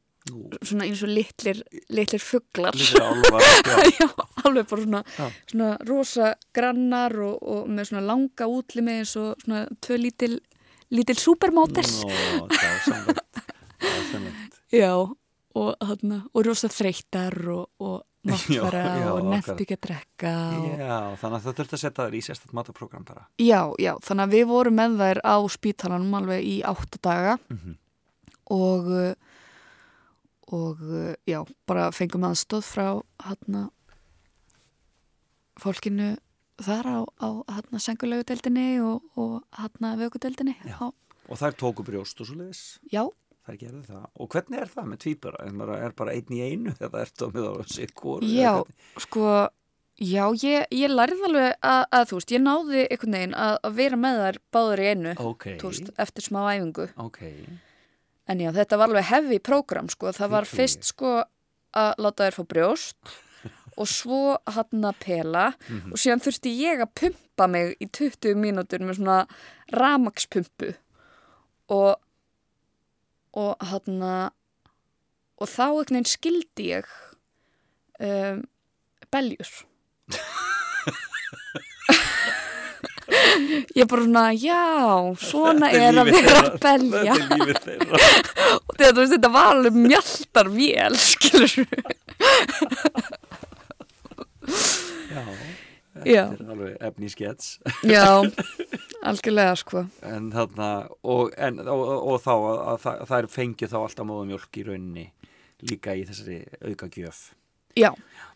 svona 0.62 0.86
eins 0.86 1.02
og 1.06 1.10
litlir, 1.10 1.62
litlir 1.96 2.22
fugglar 2.22 2.76
alveg 4.46 4.68
bara 4.70 4.84
svona, 4.84 5.02
svona 5.50 5.70
rosa 5.88 6.34
grannar 6.54 7.16
og, 7.24 7.38
og 7.42 7.70
með 7.72 7.90
svona 7.92 8.04
langa 8.08 8.48
útlimi 8.52 9.00
eins 9.00 9.16
og 9.20 9.40
svona 9.44 9.64
tvö 9.82 9.98
lítil, 10.04 10.40
lítil. 10.94 11.18
Dásamlegt. 13.80 14.60
já, 14.74 14.92
og, 15.56 15.74
þarna, 15.82 16.22
og 16.34 16.46
rosa 16.46 16.70
þreyttar 16.72 17.36
og, 17.54 17.66
og 17.80 18.04
máttfara 18.28 18.84
Já, 18.90 18.96
já, 19.00 19.10
og 19.16 19.30
nefnt 19.32 19.62
ekki 19.64 19.78
að 19.78 19.84
drekka 19.88 20.34
Já, 20.80 20.98
þannig 21.22 21.38
að 21.40 21.46
það 21.48 21.58
þurfti 21.62 21.78
að 21.78 21.84
setja 21.86 22.04
þér 22.06 22.18
í 22.20 22.24
sérstætt 22.26 22.56
mataprógram 22.58 23.06
bara. 23.08 23.24
já, 23.40 23.62
já, 23.80 23.94
þannig 24.06 24.26
að 24.28 24.36
við 24.36 24.46
vorum 24.52 24.78
með 24.82 24.98
þær 25.00 25.22
á 25.24 25.36
spítalanum 25.56 26.18
alveg 26.20 26.44
í 26.44 26.58
átta 26.68 27.02
daga 27.10 27.38
Mhm. 27.50 27.78
og 28.50 28.88
uh, 28.90 29.14
og 30.50 30.80
uh, 30.82 31.14
já, 31.30 31.40
bara 31.70 31.90
fengum 31.94 32.26
aðstóð 32.30 32.64
frá 32.66 32.88
hérna 33.28 33.68
fólkinu 35.60 36.14
þar 36.64 36.88
á, 36.90 37.00
á 37.24 37.30
hérna 37.56 37.80
sengulegudeldinni 37.84 38.68
og, 38.84 39.04
og 39.20 39.44
vökudeldinni 40.00 40.56
Já. 40.66 40.76
á, 40.80 40.88
Og 41.30 41.38
þær 41.38 41.54
tóku 41.62 41.84
brjóst 41.86 42.20
og 42.24 42.26
svo 42.28 42.36
leiðis. 42.40 42.80
já, 42.92 43.04
Þær 43.46 43.58
gerðu 43.62 43.84
það. 43.86 44.06
Og 44.20 44.28
hvernig 44.34 44.60
er 44.62 44.70
það 44.70 44.88
með 44.90 45.00
tvíbara? 45.04 45.40
Er 45.46 45.54
maður 45.58 45.84
er 45.86 45.94
bara 45.98 46.14
einn 46.18 46.34
í 46.36 46.40
einu 46.42 46.74
eða 46.80 47.00
er 47.04 47.12
það 47.18 47.32
með 47.38 47.48
á 47.50 47.54
sig 47.70 47.94
hvort? 47.98 48.26
já 48.26 48.52
sko 49.06 49.24
já, 50.00 50.26
ég, 50.44 50.66
ég 50.74 50.90
lærði 50.94 51.24
alveg 51.30 51.56
að, 51.62 51.84
að 52.00 52.06
þú 52.10 52.20
veist, 52.20 52.34
ég 52.36 52.44
náði 52.44 52.84
einhvern 52.88 53.18
veginn 53.20 53.38
að, 53.46 53.56
að 53.70 53.78
vera 53.80 54.00
með 54.00 54.20
þær 54.24 54.40
báður 54.58 54.82
í 54.84 54.90
einu 54.94 55.16
Ok, 55.30 55.46
þú 55.62 55.72
veist, 55.74 55.90
eftir 56.06 56.28
smá 56.28 56.40
æfingu 56.54 56.88
ok. 57.06 57.22
En 58.30 58.44
já, 58.44 58.52
þetta 58.56 58.78
var 58.80 58.92
alveg 58.92 59.08
heavy 59.10 59.40
program 59.42 59.90
sko, 59.92 60.12
það 60.16 60.34
var 60.36 60.48
fyrst 60.50 60.86
sko 60.92 61.16
að 61.80 61.90
láta 62.02 62.28
þær 62.28 62.38
fá 62.40 62.44
brjóst 62.54 63.14
og 63.80 63.88
svo 63.90 64.22
hann 64.56 64.86
að 64.90 65.00
pela. 65.06 65.46
Mhm. 65.70 65.94
og 65.94 66.02
síðan 66.02 66.24
þurfti 66.26 66.54
ég 66.60 66.84
að 66.84 66.94
pumpa 67.02 67.48
mig 67.50 67.76
í 67.80 67.88
20 67.88 68.36
mínútur 68.38 68.84
með 68.84 69.00
svona 69.00 69.20
ramakspumpu 69.76 70.74
og 71.70 71.98
og 73.40 73.68
hann 73.72 74.02
að 74.04 74.32
og 75.40 75.48
þá 75.48 75.66
veginn 75.78 76.08
skildi 76.10 76.66
ég 76.74 76.88
um, 78.04 78.42
beljur 79.14 79.52
ég 83.78 83.88
bara 83.92 84.04
svona 84.06 84.26
já, 84.34 84.64
svona 85.24 85.70
Þetta 85.70 85.88
er 85.90 86.00
að 86.04 86.12
vera 86.16 86.40
að 86.42 86.58
belja 86.64 87.16
er 87.16 87.44
og 88.60 88.76
þetta, 88.80 88.96
veist, 89.00 89.14
þetta 89.16 89.32
var 89.34 89.52
alveg 89.56 89.80
mjaltar 89.86 90.52
vél 90.54 91.00
skilur 91.00 91.54
Já, 95.10 95.24
Já. 96.06 96.24
þetta 96.32 96.44
er 96.46 96.52
alveg 96.54 96.76
efni 96.88 97.10
í 97.10 97.12
skets. 97.12 97.48
já, 97.84 98.06
algjörlega 99.10 99.56
sko 99.60 99.82
En 100.06 100.30
þarna, 100.32 100.70
og, 101.04 101.34
en, 101.38 101.60
og, 101.66 101.82
og, 101.98 102.16
þá 102.24 102.34
að, 102.38 102.86
að 103.04 103.16
er 103.20 103.28
fengið 103.34 103.74
þá 103.74 103.78
alltaf 103.82 104.08
móðumjólk 104.08 104.62
í 104.62 104.66
rauninni 104.70 105.08
líka 105.70 105.96
í 106.00 106.06
þessari 106.08 106.38
auka 106.70 106.88
gjöf. 106.94 107.20
já, 107.76 107.92
já, 107.92 108.29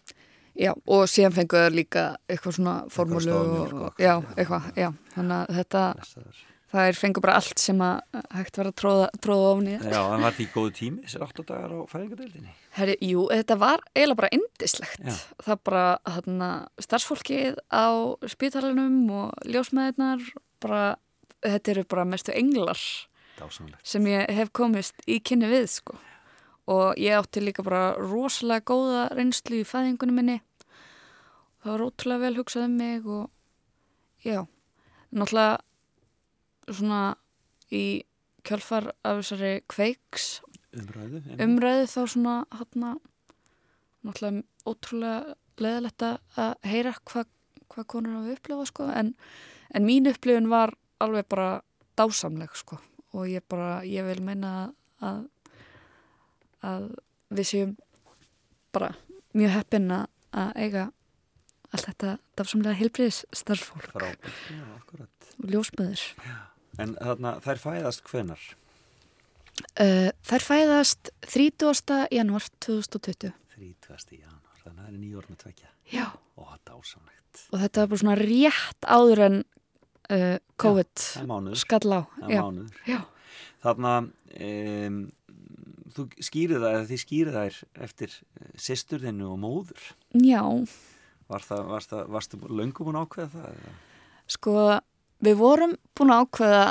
og 0.86 1.06
síðan 1.10 1.34
fengu 1.38 1.58
þau 1.63 1.70
líka 1.74 2.08
eitthvað 2.30 2.58
svona 2.60 2.74
formúlu 2.94 3.36
og, 3.36 3.94
já, 4.02 4.18
eitthvað, 4.38 4.72
já 4.78 4.89
þannig 5.16 5.38
að 5.38 5.56
þetta, 5.60 5.84
Blessaður. 6.00 6.42
það 6.74 6.88
er 6.92 7.00
fengu 7.00 7.22
bara 7.26 7.36
allt 7.39 7.60
sem 7.63 7.82
að 7.86 8.20
hægt 8.38 8.58
var 8.62 8.70
að 8.70 8.76
tróða, 8.82 9.08
tróða 9.26 9.48
ofan 9.54 9.68
í 9.72 9.76
Já, 9.78 10.02
en 10.16 10.26
var 10.28 10.38
því 10.38 10.48
góðu 10.54 10.74
tími 10.80 11.04
þessir 11.08 11.26
8 11.28 11.46
dagar 11.52 11.74
á 11.74 11.80
fæðingadeildinni? 11.94 12.54
Herri, 12.78 12.98
jú, 13.06 13.26
þetta 13.30 13.58
var 13.62 13.84
eiginlega 13.94 14.20
bara 14.24 14.32
indislegt. 14.34 15.02
Já. 15.06 15.18
Það 15.46 15.60
bara, 15.70 15.84
þarna, 16.10 16.50
starfsfólkið 16.82 17.60
á 17.70 17.86
spítalinum 18.34 18.96
og 19.13 19.50
ljósmeðirnar, 19.54 20.24
bara, 20.66 20.84
þetta 21.46 21.74
eru 21.76 21.84
bara 21.89 22.06
mestu 22.10 22.34
englar 22.34 22.80
Dásamlegt. 23.38 23.82
sem 23.86 24.06
ég 24.10 24.30
hef 24.38 24.50
komist 24.54 24.96
í 25.10 25.20
kynni 25.22 25.50
við, 25.52 25.68
sko. 25.78 25.98
Og 26.71 26.95
ég 26.99 27.17
átti 27.17 27.43
líka 27.43 27.63
bara 27.65 27.93
rosalega 27.99 28.63
góða 28.71 29.08
reynslu 29.12 29.60
í 29.60 29.67
fæðingunum 29.67 30.15
minni. 30.15 30.39
Það 31.63 31.71
var 31.71 31.86
ótrúlega 31.88 32.23
vel 32.23 32.38
hugsað 32.38 32.67
um 32.67 32.78
mig 32.80 33.08
og, 33.08 33.30
já, 34.23 34.45
náttúrulega 35.12 35.60
svona 36.71 37.02
í 37.73 37.84
kjálfar 38.47 38.91
af 39.04 39.21
þessari 39.21 39.54
kveiks 39.71 40.28
Umræðu? 40.73 41.21
umræðu 41.43 41.88
þá 41.91 41.99
svona 42.12 42.36
hérna 42.52 42.93
náttúrulega 44.04 44.43
ótrúlega 44.67 45.36
leðalegt 45.63 46.06
að 46.08 46.56
heyra 46.67 46.95
hvað 47.08 47.30
hva 47.73 47.86
konur 47.89 48.17
hafa 48.19 48.36
upplifað 48.36 48.69
sko 48.69 48.88
en, 48.93 49.13
en 49.73 49.88
mín 49.88 50.10
upplifun 50.10 50.49
var 50.52 50.76
alveg 51.04 51.30
bara 51.32 51.62
dásamleg 51.97 52.54
sko 52.58 52.80
og 53.13 53.30
ég 53.30 53.45
bara, 53.49 53.84
ég 53.86 54.06
vil 54.08 54.21
meina 54.26 54.73
að 55.04 55.28
að 56.63 56.89
við 57.34 57.49
séum 57.49 57.76
bara 58.73 58.93
mjög 59.38 59.56
heppin 59.58 59.91
að 59.93 60.08
að 60.34 60.52
eiga 60.65 60.84
allt 61.73 61.88
þetta 61.89 62.12
dásamlega 62.38 62.78
heilbriðis 62.80 63.19
starffólk 63.34 63.93
og 64.02 65.49
ljósmöður 65.49 66.04
En 66.82 66.95
þarna, 66.97 67.36
þær 67.45 67.60
fæðast 67.62 68.02
hvenar? 68.10 68.43
uh, 69.78 70.10
Þær 70.26 70.45
fæðast 70.47 71.12
30. 71.30 72.08
januar 72.15 72.47
2020 72.65 73.34
30. 73.54 74.17
janúar, 74.17 74.56
þannig 74.63 74.80
að 74.80 74.88
það 74.88 74.88
er 74.89 75.02
nýjórn 75.04 75.30
með 75.30 75.41
tvekja. 75.43 75.69
Já 75.93 76.06
Ó, 76.34 76.43
dásamlegt. 76.65 77.43
og 77.54 77.60
þetta 77.62 77.84
var 77.84 77.91
bara 77.91 78.02
svona 78.02 78.15
rétt 78.17 78.88
áður 78.89 79.21
en 79.28 79.38
uh, 80.10 80.38
COVID 80.58 81.06
er 81.21 81.62
skall 81.62 81.93
á 81.93 82.02
er 82.26 82.34
já, 82.89 82.99
Þarna, 83.63 83.91
um, 84.34 84.97
þú 85.97 86.06
skýrið 86.27 86.60
það, 86.63 86.73
eða 86.77 86.88
þið 86.91 87.01
skýrið 87.03 87.38
þær 87.39 87.58
eftir 87.88 88.15
sýsturðinu 88.67 89.29
og 89.34 89.39
móður. 89.43 89.88
já, 90.23 90.41
Var 91.34 91.39
það, 91.47 91.62
varst 91.71 91.89
það, 91.93 92.08
varstu 92.13 92.38
löngum 92.51 92.89
hún 92.91 92.99
ákveða 92.99 93.29
það? 93.32 93.53
eða? 93.58 93.73
sko 94.34 94.53
við 95.23 95.38
vorum 95.39 95.73
búin 95.95 96.12
ákveða 96.13 96.63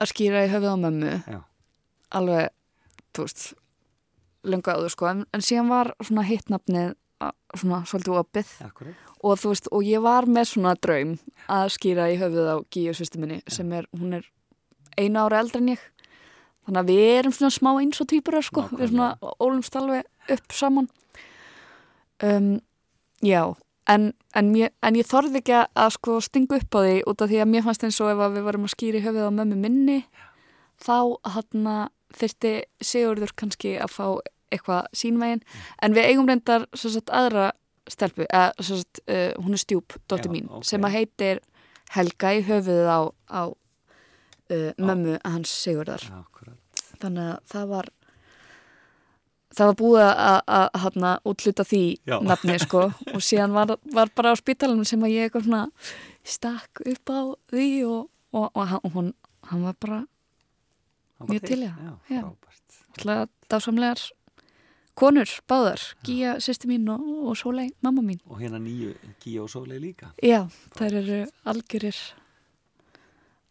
að 0.00 0.10
skýra 0.12 0.44
í 0.46 0.50
höfuð 0.52 0.72
á 0.72 0.76
mömmu 0.84 1.10
Já. 1.26 1.40
alveg, 2.16 2.48
þú 3.14 3.26
veist 3.26 3.42
löngu 4.46 4.72
áður 4.72 4.94
sko, 4.94 5.06
en, 5.10 5.24
en 5.36 5.44
síðan 5.44 5.68
var 5.70 5.90
svona 6.00 6.24
hittnafnið 6.24 6.94
svona 7.60 7.82
svolítið 7.84 8.16
opið 8.22 8.52
Akkurat. 8.64 8.94
og 9.20 9.36
þú 9.42 9.50
veist, 9.52 9.68
og 9.74 9.82
ég 9.84 10.00
var 10.06 10.24
með 10.30 10.48
svona 10.54 10.74
draum 10.80 11.16
að 11.52 11.66
skýra 11.76 12.06
í 12.14 12.16
höfuð 12.22 12.46
á 12.48 12.56
Gíu 12.72 12.94
sýstu 12.96 13.20
minni 13.20 13.42
sem 13.50 13.70
er, 13.76 13.84
hún 13.92 14.16
er 14.16 14.24
einu 14.96 15.20
ára 15.26 15.42
eldri 15.44 15.60
en 15.60 15.72
ég 15.74 15.82
þannig 16.70 16.84
að 16.84 16.92
við 16.94 17.12
erum 17.18 17.34
svona 17.36 17.54
smá 17.58 17.70
eins 17.74 18.00
og 18.00 18.08
týpurar 18.10 18.46
sko, 18.46 18.68
við 18.72 18.92
svona 18.94 19.10
ólumst 19.42 19.76
alveg 19.76 20.32
upp 20.36 20.56
saman. 20.56 20.88
Um, 22.24 22.58
já 23.24 23.42
en, 23.90 24.10
en, 24.36 24.50
mér, 24.52 24.72
en 24.86 24.98
ég 24.98 25.08
þorði 25.08 25.40
ekki 25.40 25.54
að, 25.60 25.94
sko 25.96 26.18
stinga 26.24 26.58
upp 26.60 26.76
á 26.76 26.80
því 26.84 26.96
út 27.10 27.24
af 27.24 27.30
því 27.30 27.40
að 27.42 27.52
mér 27.52 27.64
fannst 27.66 27.86
eins 27.86 28.00
og 28.02 28.12
ef 28.12 28.20
við 28.36 28.46
varum 28.46 28.66
að 28.66 28.74
skýra 28.74 29.00
í 29.00 29.04
höfuð 29.04 29.30
á 29.30 29.38
mömmu 29.38 29.58
minni 29.60 29.98
þá 30.80 30.96
hann 31.34 31.70
þyrfti 32.16 32.52
Sigurður 32.82 33.34
kannski 33.38 33.76
að 33.80 33.94
fá 33.94 34.06
eitthvað 34.50 34.88
sínvegin 34.96 35.42
en 35.82 35.96
við 35.96 36.10
eigum 36.10 36.28
reyndar 36.30 36.66
sagt, 36.74 37.10
aðra 37.14 37.50
stelpu, 37.90 38.26
eða 38.28 38.66
sagt, 38.66 39.02
uh, 39.10 39.30
hún 39.40 39.56
er 39.56 39.62
stjúp, 39.62 39.96
dóttir 40.10 40.30
Já, 40.30 40.34
mín, 40.36 40.50
ok. 40.50 40.66
sem 40.66 40.86
að 40.86 40.96
heitir 40.98 41.42
Helga 41.90 42.34
í 42.36 42.42
höfuðið 42.46 42.86
á, 42.86 43.00
á 43.34 43.42
uh, 43.50 44.68
mömmu 44.78 45.16
hans 45.26 45.50
Sigurðar. 45.64 46.04
Akkurat. 46.06 46.29
Þannig 47.02 47.26
að 47.32 47.40
það 47.54 47.66
var 47.74 47.88
það 49.50 49.66
var 49.70 49.76
búið 49.80 50.04
að- 50.06 50.42
að 50.46 50.68
hann 50.84 51.12
útluta 51.26 51.64
því 51.66 51.82
Já. 52.06 52.16
nafni 52.22 52.58
sko. 52.62 52.82
Og 53.14 53.20
síðan 53.24 53.52
var, 53.56 53.76
var 53.92 54.08
bara 54.14 54.32
á 54.32 54.36
spítalunum 54.38 54.86
sem 54.86 55.00
að 55.02 55.14
ég 55.16 55.32
svona 55.48 55.64
stakk 56.24 56.80
upp 56.86 57.10
á 57.10 57.20
því 57.50 57.66
og, 57.88 58.08
og, 58.32 58.46
og 58.54 58.66
hann, 58.70 58.80
hún, 58.94 59.12
hann 59.50 59.64
var 59.66 59.74
bara 59.80 60.00
Mjög 61.28 61.42
til. 61.44 61.58
alltaf 61.66 63.28
dásamlegar 63.50 64.00
konur, 65.00 65.28
báðar, 65.48 65.80
Gíja 66.04 66.34
sýsti 66.40 66.68
mín 66.68 66.86
og, 66.92 67.00
og 67.30 67.36
Sólei, 67.36 67.70
mamma 67.82 68.02
mín. 68.04 68.18
Og 68.28 68.38
hérna 68.40 68.58
nýju 68.60 68.94
Gíja 69.22 69.42
og 69.42 69.48
Sólei 69.50 69.78
líka. 69.80 70.12
já, 70.22 70.46
þær 70.76 70.94
eru 71.00 71.20
algjörir 71.44 71.96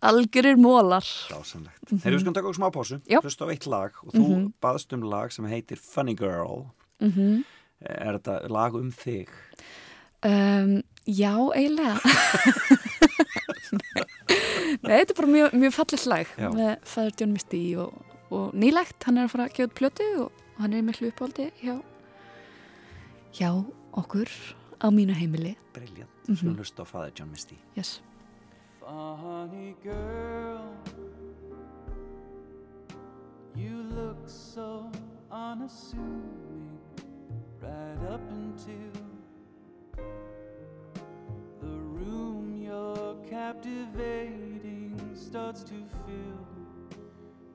algjörir 0.01 0.55
mólar 0.57 1.03
Dásamlegt. 1.29 1.91
Mm 1.91 1.97
-hmm. 1.97 2.01
Þegar 2.01 2.13
við 2.13 2.19
skulum 2.19 2.33
taka 2.33 2.47
okkur 2.47 2.59
smá 2.59 2.71
pásu, 2.71 2.99
hlusta 3.21 3.45
á 3.45 3.51
eitt 3.51 3.65
lag 3.67 3.91
og 4.03 4.13
þú 4.13 4.27
Mhm. 4.29 4.53
baðst 4.61 4.93
um 4.93 5.01
lag 5.03 5.31
sem 5.31 5.45
heitir 5.45 5.77
Funny 5.77 6.13
Girl. 6.15 6.65
mm 7.01 7.43
Er 7.81 8.13
þetta 8.19 8.49
lag 8.49 8.73
um 8.75 8.91
þig? 8.91 9.29
Um, 10.23 10.83
já, 11.07 11.31
eiginlega. 11.55 11.99
Nei, 14.83 14.99
þetta 14.99 15.13
er 15.13 15.17
bara 15.17 15.27
mjög, 15.31 15.53
mjög 15.53 15.73
fallið 15.75 15.99
slag 16.03 16.27
Já. 16.37 16.49
með 16.53 16.77
Fæður 16.83 17.13
John 17.19 17.31
Misty 17.33 17.61
og, 17.77 17.93
og 18.31 18.53
nýlegt, 18.53 19.03
hann 19.07 19.17
er 19.17 19.23
að 19.27 19.33
fara 19.33 19.47
að 19.47 19.53
gefa 19.57 19.69
út 19.69 19.75
plötu 19.79 20.07
og 20.25 20.31
hann 20.59 20.73
er 20.73 20.81
miklu 20.85 21.07
uppáldi 21.11 21.49
hjá, 21.63 21.75
hjá 23.39 23.49
okkur 23.99 24.29
á 24.83 24.87
mínu 24.91 25.13
heimili 25.17 25.55
Briljant, 25.73 26.09
Mhm. 26.27 26.35
svo 26.37 26.53
hlust 26.55 26.79
á 26.79 26.85
Father 26.85 27.11
John 27.15 27.31
Misty 27.31 27.55
yes. 27.77 28.01
Funny 28.89 29.75
girl, 29.83 30.73
you 33.55 33.83
look 33.93 34.17
so 34.25 34.89
unassuming 35.31 36.79
right 37.61 38.11
up 38.11 38.21
until 38.31 38.91
the 41.61 41.67
room 41.67 42.59
you're 42.59 43.15
captivating 43.29 44.99
starts 45.13 45.61
to 45.61 45.75
fill 46.07 46.47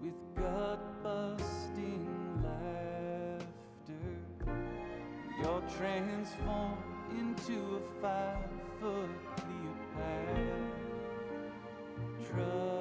with 0.01 0.15
gut 0.37 1.03
busting 1.03 2.07
laughter. 2.45 4.07
You're 5.43 5.65
transformed 5.77 6.79
into 7.19 7.59
a 7.77 7.81
five 8.01 8.39
foot 8.81 9.11
Cleopatra. 9.37 10.84
Funny 12.35 12.74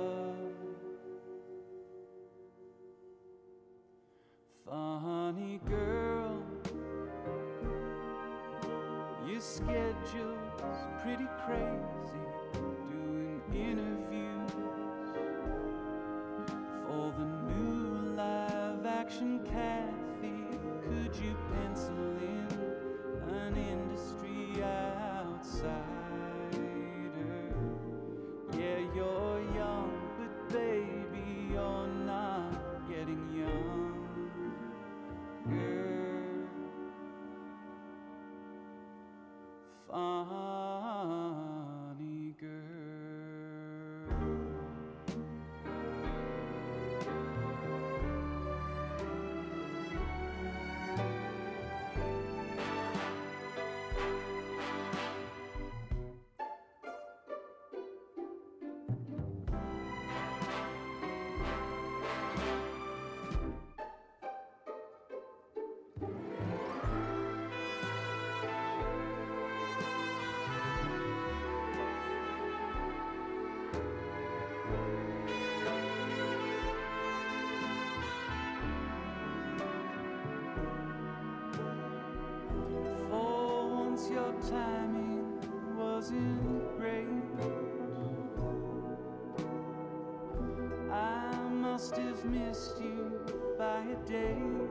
missed 92.25 92.79
you 92.79 93.19
by 93.57 93.79
a 93.79 94.09
day. 94.09 94.62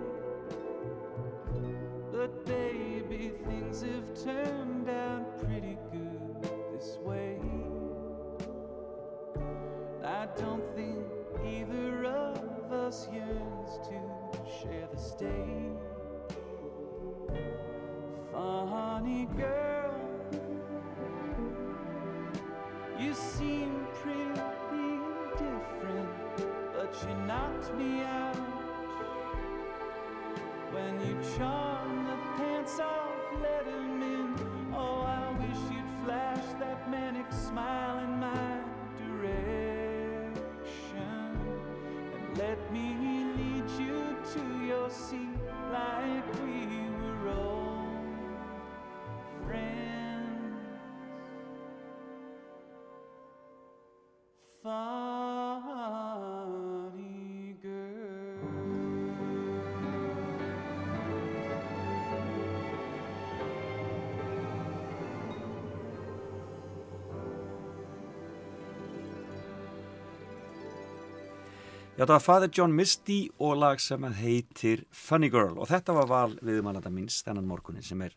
Þetta 72.03 72.17
var 72.17 72.25
Father 72.25 72.51
John 72.51 72.73
Misty 72.75 73.21
og 73.39 73.61
lag 73.63 73.81
sem 73.81 74.03
heitir 74.19 74.85
Funny 74.91 75.31
Girl. 75.31 75.55
Og 75.63 75.69
þetta 75.71 75.95
var 75.95 76.09
val 76.11 76.33
viðmælanda 76.43 76.91
minns 76.91 77.21
þennan 77.23 77.47
morgunin 77.47 77.85
sem 77.87 78.01
er, 78.03 78.17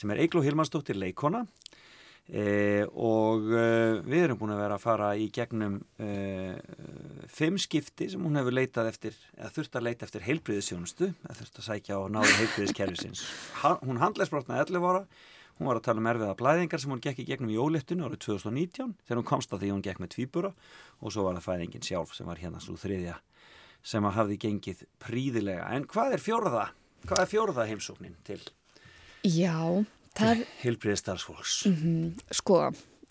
er 0.00 0.22
Eigló 0.22 0.40
Hilmarsdóttir 0.44 0.96
leikona 0.96 1.44
e, 2.32 2.86
og 2.96 3.50
e, 3.52 3.66
við 4.06 4.24
erum 4.24 4.40
búin 4.40 4.54
að 4.54 4.62
vera 4.64 4.78
að 4.78 4.86
fara 4.86 5.10
í 5.20 5.28
gegnum 5.34 5.78
e, 6.00 6.08
fimm 7.28 7.60
skipti 7.60 8.08
sem 8.12 8.24
hún 8.24 8.40
hefur 8.40 8.56
leitað 8.56 8.90
eftir, 8.94 9.20
eða 9.36 9.52
þurft 9.58 9.78
að 9.78 9.88
leita 9.90 10.08
eftir 10.08 10.26
heilbriðisjónustu, 10.30 11.12
eða 11.26 11.38
þurft 11.42 11.60
að 11.60 11.68
sækja 11.68 12.00
á 12.00 12.02
náðu 12.16 12.34
heilbriðiskerfisins. 12.40 13.26
Ha, 13.62 13.76
hún 13.84 14.00
handlæsbrotnaði 14.02 14.64
11 14.70 14.92
ára. 14.92 15.06
Hún 15.56 15.70
var 15.70 15.78
að 15.78 15.86
tala 15.86 16.02
um 16.02 16.08
erfiða 16.10 16.34
blæðingar 16.36 16.80
sem 16.82 16.90
hún 16.92 17.00
gekk 17.04 17.22
í 17.22 17.30
gegnum 17.30 17.52
í 17.52 17.56
óléttinu 17.56 18.04
árið 18.04 18.26
2019 18.26 18.90
þegar 19.06 19.20
hún 19.22 19.28
komst 19.30 19.54
að 19.56 19.62
því 19.62 19.70
hún 19.72 19.86
gekk 19.86 20.02
með 20.02 20.10
tvíbura. 20.12 20.50
Og 21.00 21.14
svo 21.14 21.24
var 21.24 21.38
það 21.38 21.46
fæðingin 21.46 21.86
sjálf 21.86 22.12
sem 22.12 22.28
var 22.28 22.42
hérna 22.42 22.60
svo 22.60 22.76
þriðja 22.80 23.16
sem 23.86 24.06
að 24.08 24.16
hafði 24.18 24.38
gengið 24.42 24.82
príðilega. 25.02 25.68
En 25.76 25.86
hvað 25.90 26.16
er 26.16 26.22
fjórða? 26.24 26.64
Hvað 27.06 27.22
er 27.22 27.30
fjórða 27.30 27.66
heimsóknin 27.70 28.16
til 28.26 28.40
Já, 29.26 29.54
það 30.18 30.32
er, 30.32 30.42
heilbriði 30.64 30.98
starfsfólks? 31.00 31.54
sko, 32.34 32.60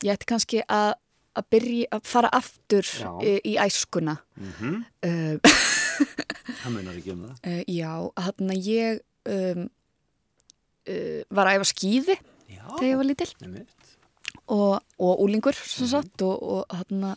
ég 0.04 0.16
ætti 0.16 0.30
kannski 0.32 0.62
að 0.68 0.94
að 1.36 1.48
byrja 1.52 1.88
að 1.98 2.06
fara 2.08 2.30
aftur 2.36 2.88
í, 3.20 3.32
í 3.44 3.56
æskuna 3.60 4.18
Mm 4.40 4.84
uh, 5.04 5.56
Það 6.62 6.72
munar 6.76 7.00
ekki 7.00 7.12
um 7.16 7.26
það. 7.26 7.40
uh, 7.50 7.62
Já, 7.72 7.92
hann 8.24 8.54
að 8.54 8.70
ég 8.70 9.02
um, 9.32 9.66
uh, 10.88 11.20
var 11.36 11.50
að 11.50 11.58
æfa 11.60 11.68
skýði 11.72 12.16
Já, 12.52 12.64
þegar 12.78 12.88
ég 12.88 13.00
var 13.02 13.10
lítil 13.10 13.32
og, 14.46 14.74
og 15.02 15.24
úlingur 15.26 15.58
sem 15.58 15.90
sagt 15.90 16.24
og, 16.26 16.38
og 16.40 16.76
hann 16.78 17.16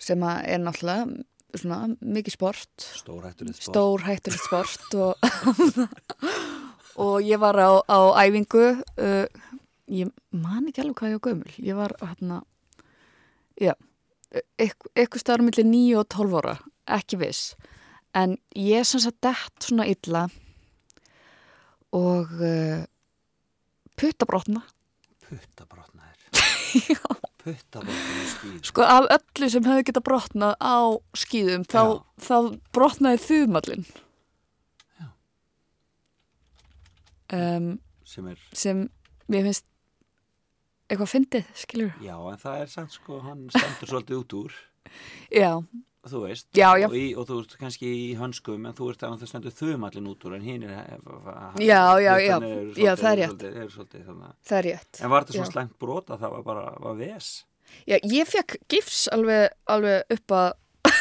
sem 0.00 0.22
að 0.24 0.44
er 0.54 0.62
náttúrulega 0.62 1.24
svona 1.58 1.78
mikið 2.00 2.36
sport 2.36 2.84
Stórhættulegt 3.00 3.58
sport. 3.58 3.70
stór 3.70 4.04
hættulegt 4.06 4.44
sport 4.46 4.94
og, 5.00 5.14
og 7.04 7.16
ég 7.26 7.40
var 7.42 7.58
á, 7.58 7.70
á 7.84 7.98
æfingu 8.24 8.64
uh, 8.78 9.26
ég 9.90 10.10
man 10.30 10.68
ekki 10.70 10.84
alveg 10.84 11.00
hvað 11.00 11.10
ég 11.10 11.18
var 11.18 11.26
gömul 11.26 11.54
ég 11.58 11.78
var 11.80 11.96
hann 12.04 12.36
já, 13.60 13.74
eitthvað 14.60 15.24
staður 15.24 15.46
millir 15.48 15.66
9 15.66 15.98
og 16.00 16.08
12 16.14 16.38
ára, 16.40 16.56
ekki 16.98 17.20
viss 17.20 17.54
en 18.16 18.38
ég 18.56 18.86
sem 18.86 19.02
sagt 19.02 19.20
dett 19.24 19.66
svona 19.66 19.88
illa 19.90 20.28
og 21.96 22.36
uh, 22.38 22.84
puttabrotna 23.98 24.62
Puttabrotnaðir. 25.30 26.24
Puttabrotnaðir 26.30 26.30
skýr. 26.70 27.29
Sko 28.66 28.84
af 28.84 29.08
öllu 29.16 29.50
sem 29.52 29.66
hefði 29.66 29.86
getað 29.88 30.06
brotnað 30.08 30.54
á 30.60 30.78
skýðum 31.16 31.66
þá, 31.70 31.82
þá 32.20 32.36
brotnaði 32.76 33.22
þumallin 33.24 33.86
um, 37.32 37.72
sem 38.04 38.30
er, 38.30 38.46
sem 38.52 38.86
mér 39.30 39.46
finnst 39.48 39.66
eitthvað 40.90 41.12
fyndið, 41.12 41.50
skilur 41.54 41.92
já, 42.02 42.16
en 42.18 42.40
það 42.42 42.64
er 42.64 42.72
sagt 42.72 42.96
sko, 42.96 43.20
hann 43.22 43.46
stendur 43.54 43.92
svolítið 43.92 44.18
út 44.18 44.36
úr. 44.40 44.56
Já, 45.30 45.52
þú 46.08 46.20
veist, 46.24 46.46
Já, 46.56 46.70
já. 46.80 46.86
Og, 46.88 46.94
í, 46.96 47.12
og 47.18 47.26
þú 47.28 47.34
ert 47.42 47.52
kannski 47.60 47.86
í 47.92 48.14
hönskum 48.16 48.62
en 48.66 48.72
þú 48.78 48.84
ert 48.92 49.02
að 49.04 49.18
það 49.20 49.28
stendur 49.34 49.52
þumallin 49.58 50.06
út 50.08 50.24
úr 50.24 50.34
en 50.38 50.42
hinn 50.46 50.62
er 50.64 50.70
Já, 51.60 51.82
já, 52.00 52.14
já. 52.16 52.38
hlutarnir 52.38 52.56
eru 52.56 52.72
Já, 52.80 52.92
það 52.96 53.10
er 53.10 53.16
svolítið- 53.18 53.20
rétt. 53.20 53.28
svolítið, 53.28 53.52
eru 53.60 53.70
svolítið, 53.74 54.02
þannig, 54.06 54.24
að- 54.30 54.36
það 54.48 54.58
er 54.58 54.64
rétt 54.70 54.94
en 55.04 55.10
var 55.10 55.20
þetta 55.24 55.34
Já. 55.36 55.40
svo 55.44 55.50
slengt 55.52 55.76
brot 55.78 56.06
að 56.10 56.18
það 56.24 56.30
var 56.36 56.42
bara 56.42 56.64
var 56.80 56.94
ves 56.96 57.44
já, 57.86 57.96
ég 58.02 58.26
fekk 58.32 58.56
gifs 58.68 59.08
alveg, 59.12 59.50
alveg 59.68 60.02
upp 60.16 60.28
að 60.40 60.52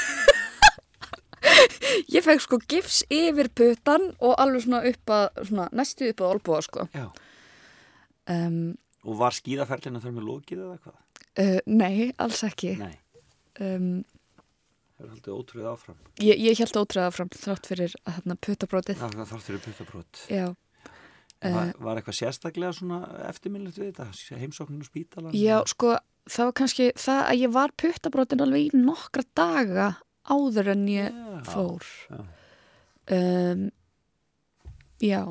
ég 2.15 2.23
fekk 2.25 2.41
sko 2.43 2.57
gifs 2.69 2.99
yfir 3.13 3.47
putan 3.55 4.09
og 4.19 4.35
alveg 4.41 4.65
svona 4.65 4.81
upp 4.89 5.13
að 5.15 5.25
svona, 5.47 5.67
næstu 5.79 6.09
upp 6.11 6.19
að 6.25 6.31
olbúa 6.35 6.59
sko 6.65 6.87
já. 6.93 7.05
um, 8.35 8.75
og 9.07 9.15
var 9.21 9.31
skíðaferlina 9.31 10.01
þar 10.03 10.11
með 10.17 10.25
lokið 10.27 10.59
eða 10.65 10.77
hvað? 10.83 10.97
uh, 11.39 11.59
nei, 11.71 12.09
alls 12.19 12.41
ekki 12.43 12.73
Nei, 12.81 12.95
um, 13.63 14.01
það 14.99 15.05
er 15.07 15.11
haldið 15.15 15.35
ótrúið 15.39 15.67
áfram? 15.71 15.99
Ég, 16.19 16.41
ég 16.43 16.59
held 16.59 16.79
ótræða 16.81 17.11
fram 17.15 17.29
þrátt 17.33 17.69
fyrir 17.71 17.93
þarna 18.03 18.35
putabrótið 18.45 18.99
það 18.99 19.29
þar 19.31 19.43
fyrir 19.45 19.63
puttabrot. 19.63 20.21
Já, 20.27 20.45
var, 21.39 21.71
var 21.79 21.99
eitthvað 22.01 22.17
sérstaklega 22.19 22.75
svona 22.75 22.99
eftirminnlegt 23.29 23.79
við 23.79 23.93
þetta? 23.93 24.37
Heimsókninu 24.41 24.87
spítalan 24.87 25.37
já, 25.39 25.55
sko 25.71 25.95
það 26.29 26.49
var 26.51 26.55
kannski 26.59 26.89
það 26.99 27.21
að 27.31 27.41
ég 27.45 27.53
var 27.55 27.75
putabrótin 27.79 28.43
alveg 28.43 28.67
í 28.67 28.81
nokkra 28.83 29.23
daga 29.39 29.89
áður 30.29 30.73
en 30.75 30.87
ég 30.91 31.15
Já, 31.15 31.39
fór. 31.47 31.85
Já. 32.11 32.19
um, 33.15 33.63
já. 35.01 35.21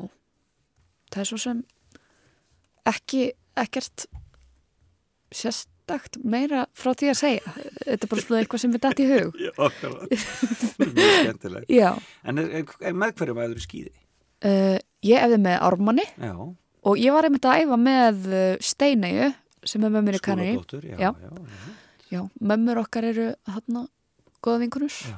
Það 1.13 1.21
er 1.23 1.29
svo 1.29 1.39
sem 1.45 1.61
ekki 2.89 3.21
ekkert 3.59 4.07
sérstakt 5.89 6.17
meira 6.23 6.65
frá 6.77 6.91
því 6.93 7.09
að 7.11 7.17
segja 7.19 7.53
þetta 7.85 8.05
er 8.05 8.09
bara 8.11 8.21
svona 8.23 8.39
eitthvað 8.43 8.61
sem 8.63 8.73
við 8.75 8.81
dætt 8.85 8.99
í 9.01 9.07
hug 9.09 9.39
Já, 9.45 9.51
akkurat. 9.57 10.07
Mjög 10.79 11.13
skemmtilegt. 11.23 11.69
já, 11.81 11.89
En 12.23 12.37
er, 12.41 12.49
er, 12.61 12.73
er 12.91 12.93
með 12.97 13.13
hverju 13.19 13.35
maður 13.37 13.61
skýði? 13.63 13.93
uh, 14.45 14.77
ég 15.05 15.23
efði 15.25 15.39
með 15.43 15.57
ármanni 15.65 16.05
Já, 16.17 16.33
og 16.89 16.99
ég 17.01 17.11
var 17.15 17.27
einmitt 17.27 17.45
að 17.49 17.63
æfa 17.65 17.79
með 17.81 18.27
uh, 18.29 18.57
Steinegu 18.63 19.31
sem 19.67 19.83
er 19.83 19.91
mömmur 19.91 20.15
í 20.15 20.19
skóladóttur, 20.21 20.85
já, 20.87 20.95
Já. 20.95 21.09
já, 21.19 21.31
já. 21.33 21.73
já, 22.13 22.21
mömmur 22.39 22.79
okkar 22.85 23.09
eru 23.09 23.31
hann 23.51 23.81
góða 24.39 24.61
vinkunus 24.63 25.01
Já. 25.09 25.17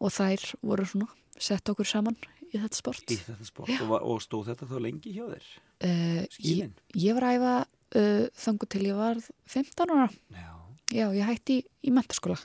og 0.00 0.12
þær 0.14 0.44
voru 0.62 0.86
svona 0.86 1.08
sett 1.40 1.66
okkur 1.72 1.88
saman 1.88 2.14
í 2.50 2.58
þetta 2.60 2.76
sport 2.78 3.10
Í 3.10 3.18
þetta 3.18 3.46
sport 3.48 3.72
og, 3.88 3.96
og 3.98 4.22
stóð 4.22 4.52
þetta 4.52 4.68
þá 4.70 4.76
lengi 4.86 5.16
hjá 5.16 5.24
þér? 5.32 5.50
uh, 5.88 6.22
ég, 6.46 6.70
ég 6.94 7.16
var 7.18 7.26
að 7.26 7.36
æfa 7.40 7.54
uh, 7.96 8.26
þangu 8.36 8.68
til 8.70 8.82
ég 8.90 8.96
var 8.98 9.20
15 9.50 9.90
ára 9.94 10.08
Já. 10.34 10.48
já, 10.94 11.06
ég 11.16 11.24
hætti 11.28 11.60
í, 11.60 11.64
í 11.88 11.94
mentaskóla 11.94 12.38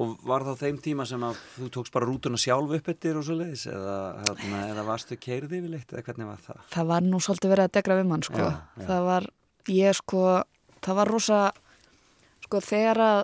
Og 0.00 0.20
var 0.22 0.44
það 0.46 0.60
þeim 0.62 0.76
tíma 0.84 1.04
sem 1.08 1.22
að 1.26 1.38
þú 1.56 1.68
tókst 1.74 1.92
bara 1.92 2.06
rútuna 2.06 2.38
sjálf 2.38 2.70
upp 2.76 2.88
eftir 2.92 3.16
og 3.18 3.24
svo 3.26 3.34
leiðis 3.40 3.64
eða, 3.66 3.96
hérna, 4.22 4.60
eða 4.70 4.84
varstu 4.86 5.16
keirði 5.18 5.58
yfirleitt 5.58 5.90
eða 5.96 6.04
hvernig 6.06 6.28
var 6.30 6.44
það? 6.44 6.60
það 6.76 6.86
var 6.92 7.02
nú 7.08 7.18
svolítið 7.26 7.50
verið 7.50 7.66
að 7.66 7.72
degra 7.74 7.96
við 7.98 8.06
mann 8.12 8.22
sko. 8.22 8.38
Já, 8.38 8.52
já. 8.78 8.84
það 8.86 9.02
var, 9.08 9.26
ég 9.74 9.98
sko 9.98 10.22
það 10.86 10.98
var 11.00 11.10
rosa 11.10 11.40
sko 12.46 12.60
þegar 12.70 13.02
að 13.08 13.20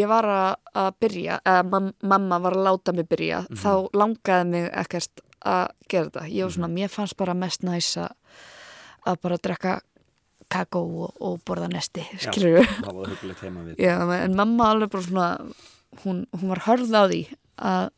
ég 0.00 0.08
var 0.10 0.26
að, 0.32 0.88
byrja, 1.04 1.36
eða 1.48 1.62
mam, 1.68 1.92
mamma 2.00 2.38
var 2.44 2.56
að 2.56 2.64
láta 2.70 2.92
mig 2.96 3.06
byrja, 3.08 3.44
Mhm. 3.48 3.60
þá 3.60 3.70
langaði 3.96 4.48
mig 4.50 4.70
ekkert 4.72 5.20
að 5.44 5.68
gera 5.88 6.08
þetta 6.10 6.24
ég 6.32 6.42
var 6.48 6.56
svona, 6.56 6.72
mér 6.74 6.88
fannst 6.96 7.16
bara 7.20 7.34
mest 7.36 7.60
næs 7.62 7.92
að 8.00 8.12
að 9.08 9.20
bara 9.22 9.36
drekka 9.38 9.76
kakó 10.52 10.82
og, 11.06 11.16
og 11.20 11.40
borða 11.46 11.68
nesti, 11.72 12.04
skilur 12.22 12.58
við 12.60 14.22
en 14.24 14.36
mamma 14.38 14.70
alveg 14.72 14.92
bara 14.92 15.06
svona 15.06 15.28
hún, 16.04 16.24
hún 16.32 16.52
var 16.54 16.64
hörð 16.66 16.94
á 16.94 17.02
því 17.08 17.22
að, 17.56 17.90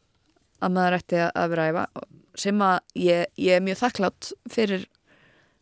að 0.60 0.74
maður 0.76 0.98
ætti 1.00 1.22
að 1.28 1.52
vera 1.54 1.66
að 1.66 1.70
æfa 1.74 2.08
sem 2.40 2.62
að 2.64 2.78
ég, 3.02 3.30
ég 3.40 3.58
er 3.58 3.64
mjög 3.64 3.80
þakklátt 3.82 4.32
fyrir 4.50 4.86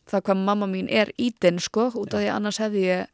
það 0.09 0.25
hvað 0.27 0.43
mamma 0.47 0.69
mín 0.69 0.89
er 0.89 1.11
ítinn 1.21 1.59
sko, 1.61 1.89
út 1.93 2.13
af 2.13 2.21
því 2.21 2.29
að 2.29 2.35
annars 2.35 2.61
hefði 2.61 2.85
ég 2.85 3.09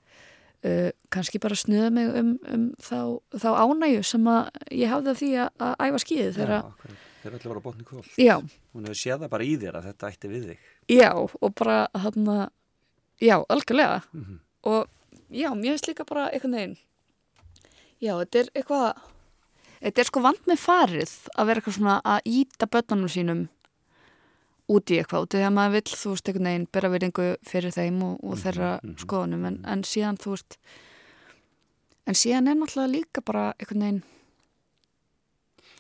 uh, 0.66 0.92
kannski 1.14 1.42
bara 1.44 1.58
snuða 1.60 1.90
mig 1.96 2.12
um, 2.20 2.36
um 2.52 2.68
þá, 2.84 3.00
þá 3.36 3.50
ánægju 3.66 4.06
sem 4.08 4.30
að 4.32 4.62
ég 4.72 4.92
hafði 4.94 5.12
af 5.12 5.22
því 5.22 5.32
að, 5.44 5.50
að 5.68 5.76
æfa 5.88 6.04
þegar, 6.08 6.54
akkurat. 6.62 7.02
Þeir 7.26 7.36
ætla 7.40 7.50
að 7.50 7.54
vera 7.56 7.64
botni 7.66 7.88
kvöld. 7.88 8.10
já, 8.22 8.36
Hún 8.76 8.86
hefur 8.86 9.00
séð 9.00 9.24
það 9.24 9.32
bara 9.34 9.46
í 9.48 9.54
þér 9.58 9.80
að 9.80 9.88
þetta 9.90 10.10
ætti 10.12 10.30
við 10.30 10.44
þig. 10.52 10.66
já 10.94 11.10
og 11.18 11.56
bara 11.58 11.78
hann 12.04 12.28
já, 13.22 13.38
algjörlega 13.50 14.02
Mhm. 14.14 14.40
og 14.64 14.88
já, 15.32 15.50
mér 15.54 15.76
finnst 15.76 15.88
líka 15.88 16.06
bara 16.06 16.30
einhvern 16.30 16.56
veginn 16.56 16.78
já, 18.02 18.14
þetta 18.20 18.40
er 18.40 18.50
eitthvað 18.56 19.02
þetta 19.82 20.00
er 20.00 20.10
sko 20.10 20.22
vant 20.22 20.48
með 20.48 20.60
farið 20.60 21.14
að 21.38 21.46
vera 21.46 21.62
eitthvað 21.62 21.78
svona 21.78 22.02
að 22.04 22.20
íta 22.26 22.68
börnunum 22.68 23.10
sínum 23.10 23.50
út 24.70 24.90
í 24.90 24.98
eitthvað 24.98 25.22
út 25.22 25.36
í 25.36 25.38
því 25.38 25.46
að 25.46 25.54
maður 25.54 25.76
vill, 25.78 25.94
þú 26.02 26.10
veist, 26.10 26.28
einhvern 26.28 26.50
veginn 26.50 26.68
bera 26.72 26.90
virðingu 26.90 27.28
fyrir 27.46 27.72
þeim 27.72 28.02
og, 28.04 28.20
og 28.24 28.38
þeirra 28.42 28.80
mhm. 28.82 28.98
skoðunum 28.98 29.46
en, 29.46 29.62
en 29.66 29.84
síðan, 29.84 30.18
þú 30.18 30.36
veist 30.36 30.58
en 32.06 32.14
síðan 32.18 32.50
er 32.50 32.60
náttúrulega 32.60 32.94
líka 32.94 33.22
bara 33.26 33.54
einhvern 33.60 33.86
veginn 33.86 34.04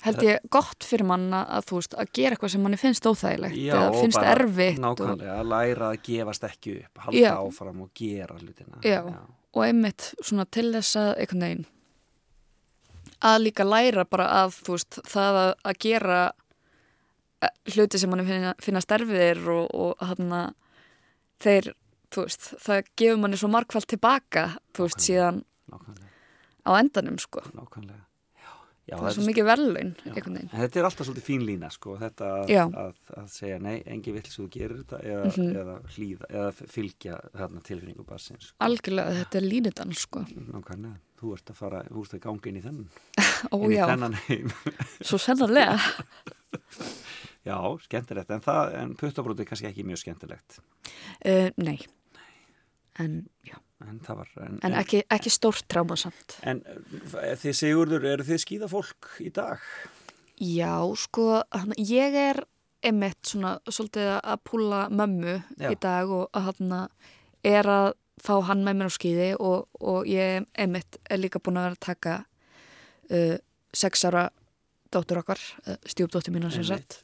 held 0.06 0.24
ég 0.26 0.50
gott 0.54 0.86
fyrir 0.86 1.08
mann 1.10 1.28
að, 1.34 1.46
að 1.58 1.70
þú 1.70 1.80
veist, 1.80 1.96
að 2.02 2.12
gera 2.18 2.36
eitthvað 2.36 2.54
sem 2.54 2.66
manni 2.66 2.80
finnst 2.80 3.08
óþægilegt 3.10 3.60
eða 3.60 3.86
og 3.90 4.00
finnst 4.00 4.20
bara 4.20 4.34
erfitt 4.36 4.80
og, 4.80 4.84
Nákvæmlega, 4.86 5.38
að 5.40 5.54
læra 5.54 5.92
að 5.92 6.02
gefast 6.06 6.48
ekki 6.50 6.76
upp, 6.80 7.04
halda 7.08 7.24
Já. 7.24 7.32
áfram 7.40 7.86
og 7.86 7.92
gera 7.98 8.38
hlutina. 8.40 8.82
Já. 8.86 9.00
og 9.56 9.64
einmitt 9.64 10.12
svona 10.20 10.46
til 10.52 10.68
þess 10.76 11.00
að 11.00 11.12
einhvern 11.24 11.46
veginn 11.48 11.66
að 13.26 13.40
líka 13.46 13.66
læra 13.66 14.06
bara 14.10 14.28
að 14.44 14.60
þú 14.60 14.76
veist 14.76 15.00
það 15.08 15.42
að, 15.42 15.52
að 15.72 15.82
gera 15.88 16.20
eh, 17.42 17.56
hluti 17.74 18.02
sem 18.02 18.12
manni 18.12 18.28
finna, 18.28 18.54
finna 18.62 18.84
sterfiðir 18.84 19.42
og, 19.56 19.68
og 19.74 20.06
hann 20.06 20.38
þeir, 21.44 21.72
þú 22.14 22.26
veist, 22.28 22.50
það 22.62 22.90
gefur 23.00 23.22
manni 23.24 23.40
svo 23.40 23.52
markvælt 23.54 23.90
tilbaka, 23.96 24.50
þú 24.76 24.88
veist, 24.88 25.06
síðan 25.08 25.44
Nákvæmlega, 25.72 26.12
á 26.66 26.72
endanum, 26.78 27.18
sko 27.22 27.42
nákvæmlega. 27.54 28.05
Já, 28.86 28.96
það 29.00 29.08
er 29.10 29.16
svo 29.16 29.24
mikið 29.26 29.48
En 30.54 30.60
þetta 30.62 30.78
er 30.80 30.86
alltaf 30.86 31.08
svolítið 31.08 31.26
fín 31.26 31.42
lína 31.48 31.70
sko, 31.74 31.96
þetta 31.98 32.28
að, 32.44 32.52
að, 32.84 33.00
að 33.18 33.30
segja 33.34 33.56
nei, 33.64 33.80
engi 33.90 34.12
vill 34.14 34.24
sem 34.30 34.46
þú 34.46 34.50
gerir 34.54 34.76
þetta 34.84 35.00
eða, 35.02 35.24
Mhm. 35.32 35.56
eða 35.62 35.78
hlýða, 35.96 36.30
eða 36.30 36.52
fylgja 36.76 37.16
þarna 37.34 37.64
tilfinningu 37.66 38.06
barsins. 38.06 38.52
Sko. 38.52 38.56
algjörlega, 38.68 39.16
þetta 39.24 39.40
er 39.42 39.48
línudan, 39.50 39.94
sko. 39.98 40.22
Nákvæmlega, 40.36 41.00
þú 41.22 41.34
ert 41.34 41.50
að 41.50 41.60
fara, 41.64 41.82
þú 41.90 42.04
ert 42.06 42.14
að 42.20 42.24
ganga 42.28 42.52
inn 42.52 42.60
í 42.62 42.64
þennan, 42.68 42.90
ó 43.54 43.58
inn 43.58 43.72
í 43.72 43.76
já, 43.80 43.86
þennan 43.90 44.20
heim. 44.28 44.54
svo 45.10 45.18
sennarlega 45.18 45.80
já, 47.50 47.58
skemmtilegt, 47.90 48.32
en 48.38 48.42
en 48.84 48.96
puttabróti 49.02 49.42
er 49.46 49.50
kannski 49.50 49.68
ekki 49.72 49.84
mjög 49.88 50.04
skemmtilegt. 50.06 50.60
uh, 51.26 51.50
nei. 51.58 51.80
En, 53.02 53.26
já, 53.44 53.58
En 53.86 54.00
var, 54.08 54.32
en, 54.42 54.58
en 54.66 54.78
ekki, 54.80 55.04
ekki 55.14 55.32
stórt 55.34 55.68
tráma 55.72 55.98
samt 56.00 56.38
En 56.48 56.64
eh, 56.66 57.36
þið 57.40 57.58
Sigurður, 57.60 58.08
eru 58.16 58.26
þið 58.28 58.42
skíðafólk 58.46 59.12
í 59.24 59.32
dag? 59.36 59.64
Já, 60.42 60.82
sko, 61.00 61.44
hann, 61.56 61.76
ég 61.80 62.16
er 62.20 62.42
einmitt 62.86 63.22
svona 63.26 63.56
svolítið 63.70 64.12
að 64.20 64.42
púla 64.46 64.86
mömmu 64.94 65.38
Já. 65.58 65.70
í 65.72 65.78
dag 65.82 66.12
og 66.12 66.28
að 66.36 66.50
hann 66.52 66.74
er 67.46 67.70
að 67.70 67.88
fá 68.22 68.36
hann 68.48 68.64
með 68.66 68.80
mér 68.80 68.92
á 68.92 68.98
skýði 68.98 69.30
og, 69.40 69.68
og 69.82 70.08
ég 70.10 70.46
einmitt 70.58 71.00
er 71.10 71.22
líka 71.22 71.42
búin 71.44 71.60
að 71.60 71.70
vera 71.70 71.78
að 71.78 71.86
taka 71.86 72.16
uh, 73.12 73.36
sex 73.76 74.06
ára 74.08 74.28
dóttur 74.96 75.20
okkar, 75.22 75.42
uh, 75.68 75.76
stjúpdóttur 75.92 76.34
mína 76.36 76.50
sem 76.54 76.64
sagt. 76.66 77.02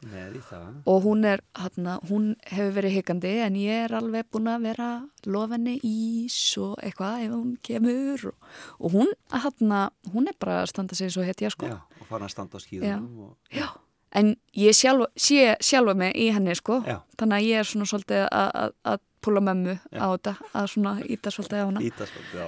og 0.85 1.03
hún 1.05 1.25
er, 1.27 1.43
hann, 1.59 1.89
hún 2.09 2.31
hefur 2.47 2.73
verið 2.79 2.95
hikandi 2.97 3.33
en 3.45 3.59
ég 3.59 3.85
er 3.85 3.95
alveg 3.99 4.29
búin 4.31 4.49
að 4.51 4.65
vera 4.69 4.89
lofinni 5.27 5.77
ís 5.83 6.39
og 6.61 6.79
eitthvað 6.81 7.27
ef 7.27 7.35
hún 7.35 7.53
kemur 7.61 8.25
og, 8.31 8.49
og 8.79 8.97
hún, 8.97 9.13
hann, 9.29 9.77
hún 10.13 10.27
er 10.31 10.35
bara 10.39 10.61
að 10.63 10.71
standa 10.73 10.95
sig 10.95 11.11
svo 11.13 11.23
hetja 11.27 11.51
sko. 11.53 11.69
Og 12.01 12.09
fara 12.09 12.25
að 12.27 12.35
standa 12.35 12.57
á 12.57 12.59
skíðunum. 12.63 13.13
Og, 13.27 13.79
en 14.11 14.33
ég 14.57 14.75
sjálfa, 14.75 15.07
sé 15.15 15.55
sjálfa 15.63 15.95
mig 15.95 16.15
í 16.19 16.31
henni 16.35 16.55
sko, 16.57 16.81
Já. 16.83 16.99
þannig 17.19 17.37
að 17.37 17.47
ég 17.47 17.61
er 17.61 17.69
svona 17.69 17.87
svolítið 17.87 18.27
að- 18.31 18.99
púla 19.21 19.41
mömmu 19.45 19.75
á 19.93 20.05
þetta, 20.17 20.33
að 20.57 20.67
svona 20.73 20.93
íta 21.05 21.29
svolítið 21.29 21.61
á 21.61 21.65
hana. 21.69 21.81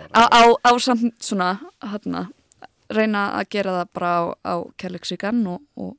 Á, 0.09 0.23
á, 0.25 0.41
á 0.65 0.71
samt 0.81 1.13
svona, 1.21 1.49
hérna, 1.85 2.23
reyna 2.97 3.23
að 3.39 3.49
gera 3.55 3.75
það 3.79 3.91
bara 3.97 4.11
á, 4.13 4.21
á 4.43 4.55
kærleiksvíkan 4.81 5.43
og, 5.47 5.61
og, 5.75 5.97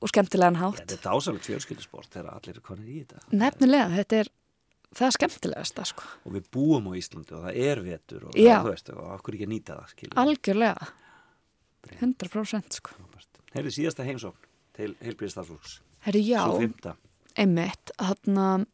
og 0.00 0.08
skemmtilegan 0.12 0.58
hátt. 0.60 0.80
Þetta 0.82 0.96
er 0.98 1.04
dásalegt 1.08 1.48
fjölskyldusport 1.48 2.10
þegar 2.14 2.32
allir 2.38 2.56
er 2.58 2.64
konir 2.64 2.88
í 2.88 3.02
þetta. 3.04 3.22
Nefnilega, 3.32 3.88
þetta 3.98 4.20
er 4.24 4.32
það 4.94 5.06
er 5.08 5.16
skemmtilegast 5.18 5.74
það 5.80 5.88
sko. 5.90 6.10
Og 6.26 6.36
við 6.36 6.50
búum 6.54 6.86
á 6.86 6.92
Íslandi 7.00 7.34
og 7.34 7.46
það 7.48 7.56
er 7.68 7.82
vetur 7.88 8.28
og 8.28 8.36
Já. 8.38 8.52
það, 8.58 8.66
þú 8.68 8.74
veist, 8.74 8.90
og 8.94 9.08
okkur 9.18 9.34
ekki 9.38 9.48
að 9.48 9.52
nýta 9.54 9.78
það, 9.80 9.88
skiljum. 9.94 10.20
Algjörlega, 10.24 10.92
100% 12.00 12.78
sko. 12.78 12.94
Heyrðu 13.54 13.70
síðasta 13.74 14.04
heimsókn 14.06 14.48
til 14.74 14.94
heilbríðistafsfólks. 15.04 15.80
Herri, 16.04 16.20
já, 16.26 16.42
einmitt, 17.38 17.92
hann 17.98 18.66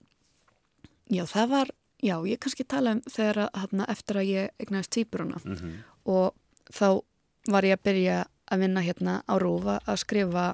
já, 1.11 1.25
það 1.29 1.49
var 1.53 1.71
já, 2.01 2.15
ég 2.27 2.41
kannski 2.41 2.65
tala 2.69 2.95
um 2.97 3.03
þegar 3.05 3.43
að 3.47 3.59
hann 3.65 3.85
eftir 3.93 4.19
að 4.21 4.31
ég 4.31 4.51
egnaðist 4.65 4.93
týpuruna 4.97 5.41
Mhm. 5.45 5.75
og 6.07 6.35
þá 6.73 7.03
var 7.49 7.65
ég 7.65 7.79
að 7.79 7.85
byrja 7.89 8.19
að 8.51 8.65
vinna 8.65 8.83
hérna 8.85 9.15
á 9.25 9.35
Rúfa 9.41 9.79
að 9.87 10.03
skrifa 10.03 10.47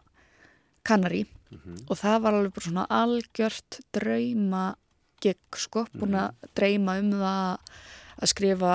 Kanari. 0.87 1.26
Mhm. 1.51 1.87
og 1.89 1.97
það 1.99 2.22
var 2.22 2.34
alveg 2.34 2.55
bara 2.55 2.66
svona 2.66 2.87
algjört 2.91 3.78
drauma 3.95 4.64
gig 5.22 5.39
sko, 5.55 5.87
búin 5.95 6.16
að 6.18 6.34
dreyma 6.59 6.99
um 6.99 7.12
það 7.12 7.59
að 8.16 8.30
skrifa 8.32 8.74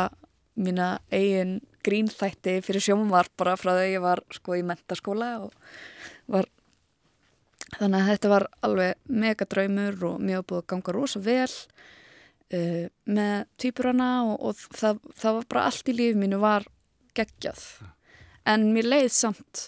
mína 0.55 0.87
eigin 1.11 1.59
grínþætti 1.83 2.61
fyrir 2.63 2.83
sjónvar 2.83 3.29
bara 3.37 3.57
frá 3.59 3.73
að 3.73 3.91
ég 3.91 4.01
var 4.03 4.23
sko 4.31 4.55
í 4.55 4.63
mentaskóla 4.63 5.31
og 5.45 5.53
var 6.31 6.47
þannig 7.77 7.99
að 8.01 8.09
þetta 8.11 8.33
var 8.33 8.47
alveg 8.61 8.93
mega 9.05 9.45
draumur 9.45 10.03
og 10.09 10.19
mér 10.21 10.41
var 10.41 10.49
búið 10.49 10.61
að 10.63 10.69
ganga 10.73 10.95
rosa 10.95 11.23
vel 11.23 11.49
uh, 11.49 12.85
með 13.05 13.47
týpurana 13.61 14.11
og, 14.27 14.35
og 14.39 14.55
það, 14.77 15.01
það 15.15 15.39
var 15.39 15.49
bara 15.53 15.65
allt 15.69 15.91
í 15.91 15.97
lífi 15.97 16.19
mínu 16.19 16.41
var 16.41 16.67
geggjað 17.17 17.65
en 18.45 18.71
mér 18.75 18.87
leið 18.89 19.09
samt 19.13 19.67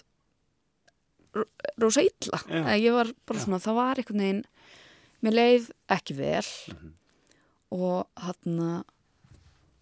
ro- 1.34 1.48
rosa 1.82 2.02
illa. 2.02 2.40
Já. 2.48 2.64
Ég 2.80 2.92
var 2.96 3.12
bara 3.26 3.40
svona, 3.42 3.60
það 3.62 3.74
var 3.78 4.00
einhvern 4.02 4.22
veginn 4.24 4.44
mér 5.24 5.36
leið 5.38 5.70
ekki 5.94 6.16
vel 6.18 6.48
og 7.74 8.06
hann 8.20 8.84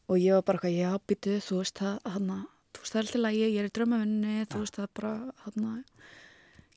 og 0.08 0.18
ég 0.18 0.34
var 0.36 0.42
bara 0.44 0.58
eitthvað, 0.58 0.76
já, 0.76 0.90
býtu 1.08 1.38
þú 1.40 1.60
veist 1.62 1.78
það, 1.80 1.98
hann 2.14 2.32
það 2.82 2.96
er 2.96 3.02
alltaf 3.02 3.20
lægi, 3.22 3.42
ég 3.52 3.58
er 3.62 3.68
í 3.68 3.72
draumavinni 3.76 4.46
þú 4.50 4.62
veist 4.62 4.76
það 4.76 4.86
er 4.88 4.92
bara 4.98 5.12
hann 5.44 5.84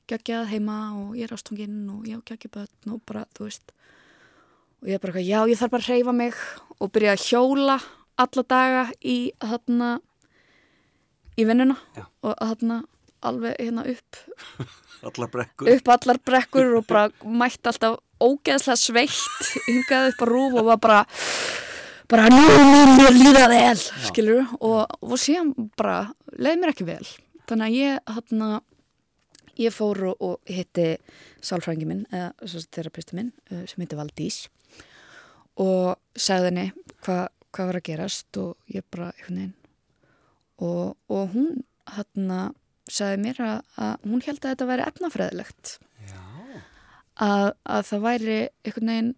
geggjað 0.06 0.50
heima 0.52 0.76
og 1.00 1.16
ég 1.18 1.26
er 1.26 1.34
ástunginn 1.34 1.78
og 1.90 2.04
ég 2.06 2.20
á 2.22 2.26
geggjabötn 2.30 2.92
og 2.94 3.00
bara, 3.08 3.24
þú 3.34 3.48
veist. 3.48 3.72
Og 4.82 4.86
ég 4.90 4.94
er 4.94 5.02
bara 5.02 5.12
eitthvað, 5.16 5.26
já, 5.26 5.40
ég 5.50 5.58
þarf 5.58 5.72
bara 5.72 5.82
að 5.82 5.88
hreyfa 5.90 6.12
mig 6.14 6.36
og 6.78 6.92
byrja 6.94 7.14
að 7.16 7.24
hjóla 7.26 7.78
alla 8.22 8.44
daga 8.48 8.84
í 9.02 9.16
hann 9.42 9.82
í 11.36 11.46
vinnuna 11.48 11.76
Já. 11.96 12.04
og 12.24 12.34
hann 12.40 12.82
alveg 13.26 13.56
hérna 13.60 13.84
upp 13.90 14.20
Allar 15.06 15.30
brekkur. 15.32 15.70
upp 15.70 15.88
allar 15.92 16.18
brekkur 16.24 16.74
og 16.78 16.86
bara 16.88 17.08
mætti 17.24 17.70
alltaf 17.70 17.98
ógeðslega 18.22 18.80
sveitt 18.80 19.50
hingaði 19.66 20.14
upp 20.14 20.22
á 20.24 20.26
rúf 20.30 20.56
og 20.56 20.68
var 20.70 20.80
bara 20.80 21.00
bara 22.08 22.28
nú 22.30 22.40
mun 22.40 22.94
mér 22.96 23.12
líða 23.16 23.48
vel 23.50 23.82
skilur 24.08 24.46
og, 24.60 24.86
og 25.02 25.18
síðan 25.20 25.52
bara 25.76 26.06
leið 26.38 26.60
mér 26.62 26.72
ekki 26.72 26.86
vel. 26.88 27.04
Þannig 27.46 27.66
að 27.66 27.76
ég 27.76 28.14
hann 28.16 28.60
ég 29.56 29.72
fór 29.74 30.02
og, 30.10 30.16
og 30.20 30.52
hitti 30.52 30.96
sálfrængi 31.44 31.88
minn 31.88 32.04
eða 32.12 32.32
þerapisti 32.74 33.16
minn 33.18 33.32
eh, 33.50 33.64
sem 33.68 33.82
heitir 33.82 33.98
Valdís. 34.00 34.46
Og 35.62 35.96
sagði 36.16 36.50
henni 36.50 36.66
hvað 37.04 37.28
hva 37.56 37.68
var 37.70 37.78
að 37.78 37.86
gerast 37.88 38.36
og 38.42 38.56
ég 38.68 38.84
bara 38.92 39.12
einhvern 39.14 39.38
veginn 39.40 39.54
og, 40.62 40.96
og 41.12 41.28
hún 41.34 41.60
hann 41.86 42.32
sagði 42.90 43.20
mér 43.22 43.42
að, 43.42 43.60
að 43.82 44.08
hún 44.10 44.24
held 44.24 44.40
að 44.40 44.50
þetta 44.52 44.68
væri 44.70 44.86
efnafræðilegt. 44.86 45.76
Að, 47.16 47.46
að 47.64 47.86
það 47.88 48.02
væri 48.04 48.38
einhvern 48.66 48.90
veginn 48.92 49.14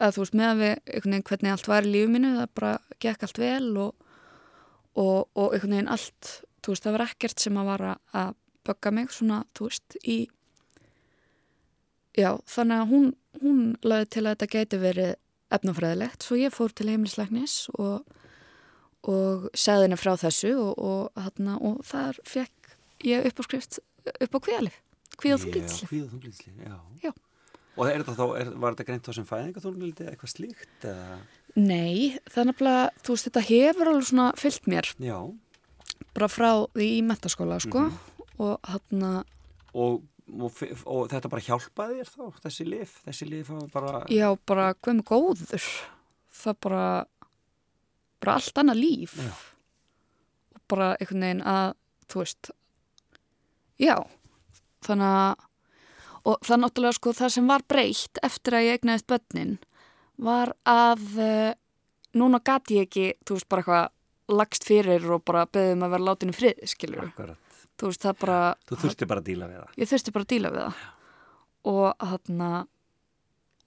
að 0.00 0.12
þú 0.14 0.22
veist 0.22 0.36
með 0.38 0.50
að 0.50 0.60
við 0.60 0.70
einhvern 0.70 1.14
veginn 1.14 1.26
hvernig 1.30 1.54
allt 1.54 1.70
var 1.70 1.86
í 1.86 1.90
lífið 1.90 2.12
mínu 2.14 2.34
það 2.36 2.52
bara 2.60 2.74
gekk 3.02 3.24
allt 3.26 3.40
vel 3.42 3.70
og, 3.82 4.04
og, 4.94 5.16
og 5.34 5.56
einhvern 5.56 5.74
veginn 5.74 5.90
allt 5.96 6.30
þú 6.60 6.74
veist 6.74 6.86
það 6.86 6.96
var 6.96 7.04
ekkert 7.08 7.42
sem 7.42 7.58
að 7.58 7.70
vara 7.72 7.96
að 8.22 8.36
bögga 8.68 8.92
mig 8.94 9.10
svona 9.16 9.40
þú 9.56 9.66
veist 9.66 9.98
í 10.04 10.18
já 12.16 12.30
þannig 12.54 12.84
að 12.84 12.94
hún, 12.94 13.10
hún 13.42 13.60
laði 13.82 14.08
til 14.14 14.24
að 14.24 14.32
þetta 14.32 14.50
gæti 14.54 14.80
verið 14.84 15.12
efnafræðilegt. 15.54 16.24
Svo 16.24 16.38
ég 16.38 16.54
fór 16.54 16.72
til 16.74 16.88
heimilisleiknis 16.90 17.64
og, 17.74 18.06
og 19.08 19.48
segði 19.56 19.86
henni 19.86 19.98
frá 20.00 20.12
þessu 20.20 20.52
og, 20.60 20.72
og, 20.76 21.24
hana, 21.24 21.56
og 21.64 21.80
þar 21.88 22.20
fekk 22.28 22.74
ég 23.06 23.26
upp 23.30 23.40
á 23.40 23.44
skrift 23.46 23.80
upp 24.10 24.36
á 24.36 24.40
kvíðalif 24.44 24.78
kvíð 25.20 25.36
og 25.36 25.42
þunglítslif 25.44 25.90
Kvíð 25.90 26.04
og 26.04 26.14
þunglítslif, 26.14 26.54
já. 26.64 26.76
Já. 27.04 27.12
Og 27.80 27.88
er 27.88 28.04
þá, 28.04 28.24
er, 28.36 28.50
var 28.60 28.74
þetta 28.74 28.86
greint 28.88 29.06
þá 29.06 29.16
sem 29.16 29.28
fæðingaþunglíti 29.28 30.04
eða 30.04 30.14
eitthvað 30.14 30.32
slíkt? 30.34 30.84
Eða? 30.84 31.18
Nei, 31.56 32.18
er 32.28 32.48
nefnilega, 32.48 32.90
þú 33.00 33.14
veist, 33.14 33.28
þetta 33.28 33.44
hefur 33.46 33.90
alveg 33.90 34.08
svona 34.10 34.26
fyllt 34.38 34.68
mér 34.70 34.90
Já, 35.00 35.18
bara 36.16 36.30
frá 36.30 36.50
því 36.74 36.88
í 36.98 37.02
metaskóla, 37.06 37.60
sko 37.62 37.86
og 38.40 38.70
hann 38.70 39.06
og, 39.76 40.02
og, 40.32 40.60
og 40.84 41.08
þetta 41.12 41.30
bara 41.32 41.46
hjálpaði 41.46 42.00
þér 42.00 42.12
þá, 42.12 42.42
þessi 42.46 42.66
lif, 42.68 42.98
þessi 43.06 43.30
lif 43.30 43.50
bara, 43.74 44.04
já, 44.12 44.28
bara 44.48 44.72
með 44.88 45.04
góður 45.10 45.66
það 46.40 46.60
bara 46.66 46.84
bara 48.20 48.38
allt 48.38 48.62
annað 48.62 48.82
líf. 48.82 49.16
Já. 49.18 49.32
og 50.54 50.62
bara 50.70 50.94
einhvern 51.00 51.26
veginn 51.26 51.46
að 51.50 51.72
þú 52.10 52.24
veist 52.24 52.50
já, 53.80 53.96
þannig 54.86 55.16
að 55.20 55.46
og 56.28 56.42
það 56.44 56.60
náttúrulega 56.62 56.98
sko 56.98 57.12
það 57.16 57.34
sem 57.36 57.48
var 57.48 57.64
breytt 57.68 58.20
eftir 58.26 58.56
að 58.56 58.66
ég 58.66 58.78
egnaðist 58.78 59.08
börnin 59.08 59.54
var 60.20 60.52
að 60.68 61.04
uh, 61.16 61.52
núna 62.20 62.40
gati 62.44 62.80
ég 62.80 62.88
ekki, 62.88 63.06
þú 63.24 63.38
veist, 63.38 63.48
bara 63.50 63.64
eitthvað 63.64 64.36
lagst 64.40 64.66
fyrir 64.66 65.06
og 65.10 65.24
bara 65.26 65.46
beðum 65.50 65.86
að 65.86 65.94
vera 65.96 66.06
látin 66.10 66.32
í 66.32 66.36
frið, 66.36 66.60
akkurat, 67.02 67.56
þú 67.80 67.90
veist, 67.90 68.04
það 68.04 68.18
bara 68.20 68.40
þú 68.68 68.80
þurfti 68.84 69.08
bara 69.10 69.22
að 69.22 69.30
díla 69.30 69.48
við 69.50 69.60
það. 69.60 69.78
ég 69.80 69.90
þurfti 69.90 70.14
bara 70.16 70.26
að 70.26 70.34
díla 70.34 70.52
við 70.54 70.66
það. 70.66 70.84
Og 71.70 72.04
þarna 72.10 72.50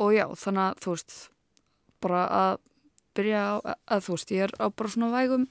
og 0.03 0.13
já, 0.13 0.25
þannig 0.43 0.63
að 0.63 0.83
þú 0.83 0.95
veist 0.95 1.17
bara 2.03 2.21
að 2.37 2.55
byrja 3.17 3.41
á, 3.41 3.53
að 3.93 4.05
þú 4.07 4.15
veist, 4.17 4.31
ég 4.35 4.45
er 4.47 4.53
á 4.59 4.65
bara 4.73 4.89
svona 4.93 5.09
vægum 5.13 5.47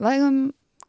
vægum 0.00 0.38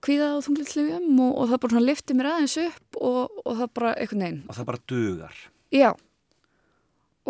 kvíða 0.01 0.29
og 0.37 0.43
þunglitslifjum 0.47 1.19
og, 1.21 1.33
og 1.43 1.49
það 1.51 1.59
bara 1.63 1.73
svona 1.75 1.85
lifti 1.87 2.15
mér 2.17 2.29
aðeins 2.31 2.55
upp 2.63 2.97
og, 3.01 3.35
og 3.45 3.59
það 3.59 3.69
bara 3.77 3.91
einhvern 4.01 4.23
veginn 4.25 4.41
Og 4.49 4.57
það 4.57 4.69
bara 4.71 4.81
dugar. 4.89 5.35
já 5.71 5.89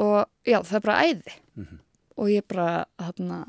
og 0.02 0.16
já, 0.48 0.58
það 0.64 0.78
er 0.80 0.86
bara 0.88 1.02
æði 1.08 1.34
Mhm. 1.60 1.80
og 2.18 2.30
ég 2.32 2.46
bara 2.48 2.86
þarna 3.00 3.42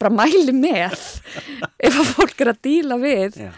bara 0.00 0.10
mæli 0.16 0.52
með 0.56 0.96
ef 1.86 1.98
að 2.00 2.08
fólk 2.16 2.40
er 2.40 2.50
að 2.54 2.62
díla 2.64 2.96
við 3.00 3.36
Já, 3.44 3.50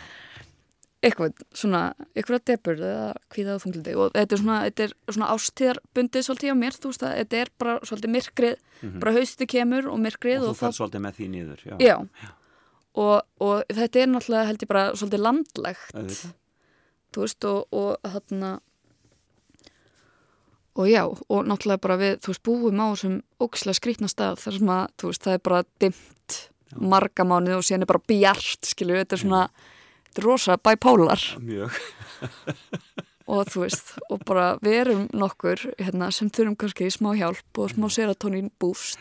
eitthvað 1.04 1.36
svona, 1.54 1.82
eitthvað 2.18 2.42
debur 2.50 2.80
eða 2.82 3.10
kvíða 3.30 3.52
og 3.54 3.62
þunglindi 3.62 3.92
og 3.94 4.08
þetta 4.16 4.34
er 4.34 4.40
svona, 4.42 4.56
þetta 4.66 4.86
er 4.88 4.94
svona 5.14 5.28
ástíðarbundið 5.36 6.24
svolítið 6.26 6.50
á 6.50 6.56
mér, 6.58 6.78
þú 6.82 6.90
veist 6.90 7.04
að 7.06 7.14
þetta 7.20 7.38
er 7.44 7.52
bara 7.62 7.74
svolítið 7.86 8.12
myrkrið, 8.16 8.56
bara 8.98 9.14
haustu 9.14 9.46
kemur 9.54 9.88
og 9.92 10.00
myrkrið 10.02 10.40
og 10.42 10.48
og, 10.48 10.56
þú 10.56 10.62
færð 10.64 10.76
svolítið 10.80 11.04
með 11.06 11.18
því 11.20 11.28
niður. 11.36 11.62
Já, 11.68 11.76
já, 11.86 11.96
Og, 12.98 13.20
og 13.44 13.60
þetta 13.70 14.00
er 14.02 14.08
náttúrulega 14.10 14.46
held 14.48 14.62
ég 14.64 14.70
bara 14.72 14.84
svolítið 14.98 15.20
landlegt, 15.22 15.92
Auðvitað. 15.94 16.32
þú 17.14 17.22
veist 17.22 17.44
og, 17.46 17.76
og 17.78 18.10
þarna 18.16 18.50
og 20.78 20.86
já, 20.90 21.02
og 21.06 21.46
náttúrulega 21.46 21.82
bara 21.82 21.96
við, 22.00 22.18
þú 22.22 22.32
veist, 22.32 22.42
búum 22.46 22.82
á 22.82 22.86
þessum 22.94 23.16
ókslega 23.42 23.78
skrýtna 23.78 24.10
stað 24.10 24.38
þar 24.42 24.56
sem 24.58 24.72
að, 24.74 24.84
þú 24.98 25.10
veist, 25.12 25.24
það 25.26 25.36
er 25.38 25.42
bara 25.46 25.62
dimmt 25.82 26.38
marga 26.90 27.24
mánuð 27.26 27.56
og 27.60 27.66
síðan 27.66 27.86
er 27.86 27.90
bara 27.90 28.04
bjart, 28.10 28.68
skilju, 28.68 28.98
þetta 29.00 29.16
er 29.16 29.22
svona 29.22 29.42
þetta 30.18 30.24
er 30.24 30.28
rosa 30.28 30.56
bipolar. 30.58 31.22
Mjög. 31.40 31.78
og 33.30 33.44
þú 33.52 33.60
veist, 33.66 33.92
og 34.10 34.22
bara 34.26 34.48
við 34.64 34.78
erum 34.82 35.04
nokkur 35.14 35.62
hérna, 35.78 36.10
sem 36.14 36.30
þurfum 36.32 36.56
kannski 36.58 36.88
smá 36.90 37.12
hjálp 37.18 37.60
og 37.60 37.70
smá 37.74 37.86
serotonin 37.92 38.50
boost 38.58 38.98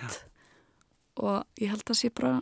og 1.17 1.41
ég 1.57 1.71
held 1.71 1.87
að 1.89 1.97
sé 1.97 2.11
bara 2.13 2.35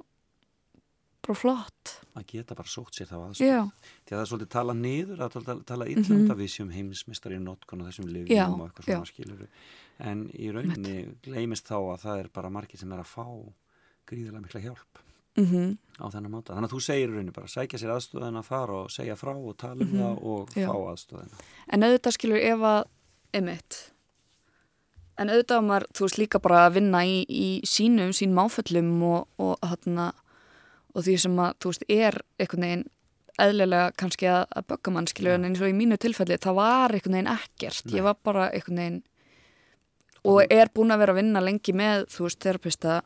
bara 1.25 1.37
flott. 1.39 1.93
Að 2.13 2.25
geta 2.35 2.53
bara 2.57 2.69
sótt 2.69 2.99
sér 2.99 3.07
þá 3.09 3.15
aðstof. 3.17 3.47
já, 3.47 3.61
Því 4.05 4.11
að 4.11 4.17
það 4.17 4.21
er 4.21 4.27
svolítið 4.29 4.49
tala 4.53 4.73
niður, 4.77 5.21
að 5.25 5.31
tala, 5.37 5.55
tala 5.65 5.87
illa 5.89 6.03
um 6.05 6.19
þetta 6.19 6.35
við 6.37 6.51
séum 6.53 6.69
heimsmeistar 6.75 7.33
í 7.33 7.39
notkun 7.41 7.81
og 7.81 7.87
þessum 7.89 8.09
Já, 8.11 8.13
lifjum 8.13 8.59
og 8.59 8.67
eitthvað 8.67 8.85
já. 8.91 8.97
svona 8.99 9.09
skilur. 9.09 9.47
En 10.05 10.21
í 10.35 10.51
rauninni 10.53 10.93
gleymist 11.25 11.65
þá 11.71 11.77
að 11.79 12.03
það 12.03 12.19
er 12.21 12.29
bara 12.35 12.51
margir 12.53 12.77
sem 12.81 12.93
er 12.93 13.01
að 13.01 13.09
fá 13.09 13.25
gríðilega 14.05 14.43
mikla 14.43 14.61
hjálp 14.67 15.01
mm 15.37 15.77
á 15.95 16.11
þennan 16.11 16.31
máta. 16.33 16.55
Þannig 16.55 16.67
að 16.67 16.73
þú 16.75 16.79
segir 16.83 17.11
rauninni 17.11 17.33
bara 17.35 17.47
sækja 17.47 17.79
sér 17.79 17.93
aðstofðina, 17.95 18.41
fara 18.43 18.79
og 18.81 18.91
segja 18.91 19.15
frá 19.15 19.31
og 19.31 19.53
tala 19.55 19.85
um 19.85 19.93
það 19.95 20.17
og 20.31 20.55
Já. 20.55 20.67
fá 20.67 20.75
aðstofðina. 20.91 21.43
en 21.71 21.85
auðvitað 21.87 22.15
skilur 22.17 22.41
ef 22.43 22.65
að 22.67 22.81
emitt 23.39 23.77
en 25.15 25.31
auðvitað 25.31 25.61
var 25.61 25.67
maður, 25.69 25.87
þú 25.95 26.07
veist, 26.07 26.19
líka 26.19 26.41
bara 26.43 26.65
að 26.65 26.75
vinna 26.79 27.03
í, 27.07 27.15
í 27.29 27.47
sínum, 27.63 28.11
sínum 28.15 28.43
áföllum 28.43 28.91
og, 29.07 29.27
og 29.39 29.55
þarna 29.63 30.09
og 30.95 31.07
því 31.07 31.17
sem 31.23 31.39
að, 31.39 31.57
þú 31.63 31.71
veist, 31.71 31.87
er 31.87 32.19
einhvern 32.39 32.67
veginn 32.67 32.85
eðlilega 33.45 33.95
kannski 33.99 34.29
að, 34.31 34.45
að 34.55 34.67
bögga 34.71 34.93
mann 34.95 35.09
skilur 35.11 35.35
en 35.35 35.47
eins 35.49 35.63
og 35.63 35.71
í 35.71 35.75
mínu 35.75 35.97
tilfelli, 35.99 36.39
það 36.43 36.59
var 36.59 36.95
einhvern 36.95 37.17
veginn 37.19 37.33
ekkert, 37.35 37.91
ég 37.91 38.05
var 38.05 38.19
bara 38.23 38.49
einhvern 38.51 38.81
veginn 38.83 39.01
og 40.25 40.55
er 40.55 40.71
búin 40.73 40.91
að 40.91 41.03
vera 41.03 41.15
að 41.15 41.19
vinna 41.21 41.43
lengi 41.43 41.75
með, 41.75 42.07
þú 42.11 42.27
veist, 42.27 42.39
terapista 42.43 43.01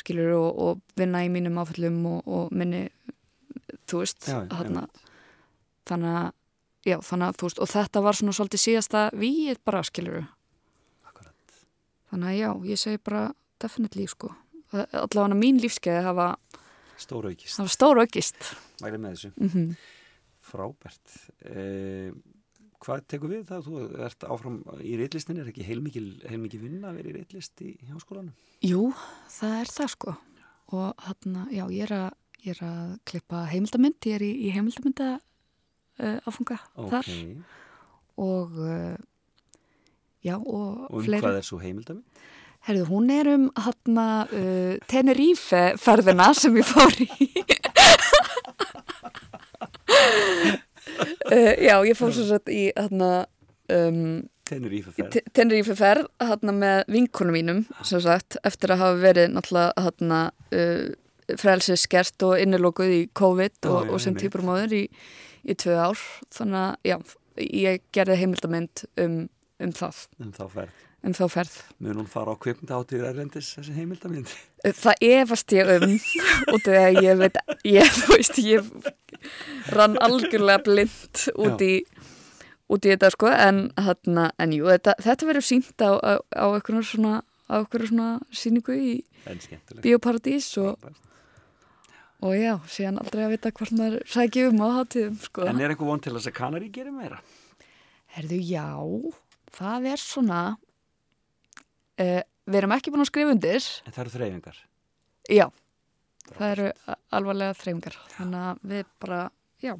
skilur 0.00 0.32
og, 0.36 0.48
og 0.66 0.80
vinna 0.98 1.24
í 1.24 1.30
mínum 1.32 1.58
áföllum 1.62 1.98
og, 2.10 2.22
og 2.26 2.52
minni 2.54 2.86
þú 3.90 4.00
veist, 4.02 4.26
Já, 4.28 4.40
einmitt. 4.48 5.02
þannig 5.88 6.16
að, 6.20 6.30
já, 6.88 6.96
þannig 7.04 7.28
að 7.28 7.38
þú 7.40 7.48
veist 7.48 7.60
og 7.64 7.70
þetta 7.74 8.02
var 8.06 8.18
svona 8.18 8.34
svolítið 8.36 8.62
síðasta 8.64 9.04
víið 9.18 9.60
bara, 9.64 9.82
skilur 9.86 10.24
þannig 12.10 12.28
að 12.30 12.38
já, 12.38 12.48
ég 12.70 12.78
segi 12.80 13.00
bara 13.02 13.22
definitely 13.62 14.04
sko. 14.10 14.28
Allavega 14.74 15.34
mín 15.38 15.58
lífskeiði 15.62 16.04
hafa, 16.06 16.28
Stóra 17.00 17.30
aukist, 17.32 17.58
hafa 17.58 17.72
stór 17.74 17.98
aukist 18.04 18.50
mæli 18.82 19.00
með 19.02 19.16
þessu. 19.16 19.32
Mm 19.42 19.74
Frábært. 20.44 21.14
Eh, 21.48 22.12
Hvað 22.84 23.04
tekur 23.08 23.30
við 23.32 23.46
það? 23.48 23.68
Þú 23.68 23.84
ert 24.04 24.26
áfram 24.28 24.58
í 24.84 24.96
reitlistin 25.00 25.38
er 25.40 25.48
ekki 25.48 25.64
heilmikil, 25.64 26.08
heilmikil 26.28 26.60
vinna 26.60 26.90
að 26.90 26.98
vera 27.00 27.10
í 27.10 27.14
reitlist 27.16 27.62
í 27.64 27.72
háskólanum? 27.88 28.34
Jú, 28.64 28.90
það 29.32 29.54
er 29.62 29.72
það 29.72 29.90
sko 29.94 30.16
og 30.74 31.06
hann, 31.06 31.38
já, 31.52 31.64
ég 31.70 31.84
er 31.86 31.92
að 31.96 32.10
ég 32.44 32.52
er 32.56 32.60
að 32.66 32.94
klippa 33.08 33.44
heimildamynd 33.48 34.08
ég 34.08 34.18
er 34.18 34.24
í, 34.26 34.30
í 34.46 34.52
heimildamynda 34.52 35.08
uh, 35.16 36.18
áfunga 36.28 36.58
þar 36.76 37.08
og 38.20 38.58
uh, 38.60 38.96
já, 40.24 40.36
og, 40.36 40.84
Og 40.90 40.98
um 41.00 41.06
fleiri 41.06 41.24
hvað 41.24 41.40
er 41.40 41.46
svo 41.48 41.60
heimildami? 41.62 42.02
Herðu, 42.64 42.84
hún 42.88 43.10
er 43.12 43.28
um 43.34 43.48
hann 43.60 43.98
uh, 44.00 44.76
Tenerife 44.88 45.64
ferðina 45.80 46.30
sem 46.36 46.56
ég 46.60 46.68
fór 46.68 46.92
í 47.04 47.08
uh, 51.00 51.54
Já, 51.62 51.76
ég 51.88 51.96
fór 51.98 52.12
svo 52.14 52.26
sett 52.28 52.50
í 52.52 52.68
hann 52.76 53.02
um, 53.04 54.22
Tenerife 54.44 54.92
ferð. 54.92 55.10
Te- 55.14 55.24
Tenerife 55.32 55.74
ferð 55.78 56.08
hann 56.20 56.54
með 56.60 56.82
vinkunum 56.92 57.32
mínum 57.38 57.62
sem 57.86 58.02
sagt, 58.04 58.36
eftir 58.44 58.74
að 58.74 58.82
hafa 58.84 58.98
verið 59.00 59.30
náttúrulega 59.32 59.84
hann 59.86 60.16
uh, 60.18 61.36
frelsi 61.40 61.76
skert 61.80 62.20
og 62.26 62.34
innilokuð 62.42 62.92
í 62.92 63.02
COVID 63.16 63.70
og, 63.70 63.94
og 63.94 64.00
sem 64.02 64.12
einmitt. 64.12 64.26
týpurmóður 64.26 64.74
í, 64.76 64.82
í 65.48 65.56
tvö 65.56 65.78
ár 65.80 66.02
þannig 66.36 66.60
að 66.60 66.90
já, 66.90 66.98
ég 67.64 67.80
gerði 67.96 68.18
heimildamynd 68.20 68.84
um, 69.00 69.16
um 69.64 69.72
það, 69.72 70.02
Um 70.20 70.34
þá 70.36 70.44
ferð. 70.58 70.82
Um 71.04 71.14
þá 71.16 71.24
ferð 71.32 71.56
Mun 71.84 72.00
hún 72.02 72.10
fara 72.10 72.32
á 72.32 72.36
kvipndáttir 72.40 73.04
erlendis 73.06 73.52
þessi 73.58 73.74
heimildamind? 73.76 74.30
Það 74.64 75.06
efast 75.10 75.54
ég 75.54 75.72
um 75.76 75.94
út 76.54 76.68
af 76.72 76.80
að 76.80 77.00
ég 77.04 77.20
veit, 77.20 77.38
ég, 77.68 77.90
þú 77.98 78.16
veist, 78.16 78.40
ég 78.40 78.92
rann 79.74 79.96
algjörlega 80.04 80.62
blind 80.64 81.24
út 81.44 81.64
í, 81.64 81.74
út 82.72 82.86
í 82.86 82.92
þetta 82.94 83.10
sko, 83.14 83.30
en, 83.30 83.66
hana, 83.76 84.30
en 84.40 84.56
jú, 84.56 84.68
þetta, 84.72 84.96
þetta 85.04 85.30
verður 85.30 85.46
sínt 85.48 85.84
á, 85.84 85.92
á, 86.00 86.12
á 86.20 86.44
einhverjum 86.48 86.86
svona, 86.88 87.22
á 87.48 87.54
einhverjum 87.60 87.92
svona 87.92 88.10
síningu 88.34 88.76
í. 88.76 88.94
Bíóparadís 89.84 90.48
og, 90.60 90.88
og 92.24 92.36
já, 92.36 92.56
síðan 92.68 93.00
aldrei 93.04 93.24
að 93.26 93.36
vita 93.36 93.54
hvort 93.56 93.76
maður 93.76 94.00
sækja 94.16 94.50
um 94.50 94.64
á 94.64 94.68
hátíðum 94.80 95.20
sko. 95.28 95.48
En 95.48 95.60
er 95.60 95.72
eitthvað 95.74 95.92
von 95.92 96.04
til 96.04 96.16
þess 96.16 96.32
að 96.32 96.38
Kanari 96.40 96.72
gerir 96.72 96.96
meira? 96.96 97.20
Herðu, 98.14 98.38
já, 98.46 98.68
það 99.56 99.88
er 99.94 100.02
svona, 100.02 100.42
uh, 102.00 102.20
við 102.46 102.58
erum 102.60 102.74
ekki 102.76 102.90
búin 102.94 103.04
að 103.04 103.10
skrifa 103.12 103.34
undir, 103.36 103.68
En 103.86 103.92
það 103.92 104.02
eru 104.04 104.14
þreyfingar. 104.18 104.58
Já, 105.32 105.46
það 106.34 106.50
eru 106.54 106.68
a- 106.92 106.98
alvarlega 107.18 107.54
þreyfingar. 107.60 107.96
Þannig 108.18 108.44
að 108.50 108.68
við 108.74 108.84
bara, 109.00 109.20
já, 109.64 109.74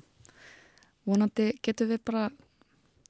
vonandi 1.06 1.50
getum 1.62 1.88
við 1.92 2.00
bara 2.04 2.24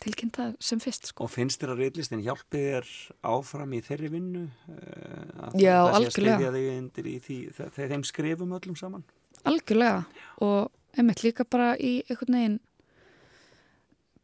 tilkynnt 0.04 0.34
það 0.36 0.54
sem 0.60 0.80
fyrst, 0.82 1.06
sko. 1.12 1.24
Og 1.24 1.30
finnst 1.30 1.62
þér 1.62 1.70
að 1.76 1.82
reitlistin 1.84 2.22
hjálpi 2.26 2.58
þér 2.64 2.88
áfram 3.30 3.72
í 3.78 3.80
þeirri 3.86 4.10
vinnu? 4.10 4.42
að 4.68 5.54
Já, 5.62 5.76
það 5.78 5.86
sé 5.86 5.94
að 5.94 5.98
algjörlega. 6.00 6.36
styðja 6.38 6.54
þig 6.56 6.70
undir 6.78 7.06
í 7.06 7.14
því, 7.22 7.36
þe- 7.54 7.68
þegar 7.76 7.92
þeim 7.94 8.04
skrifum 8.10 8.56
öllum 8.58 8.76
saman? 8.80 9.04
Algjörlega 9.44 10.00
og 10.42 10.70
einmitt 10.98 11.22
líka 11.24 11.44
bara 11.46 11.76
í 11.78 11.92
einhvern 12.10 12.34
veginn 12.38 12.58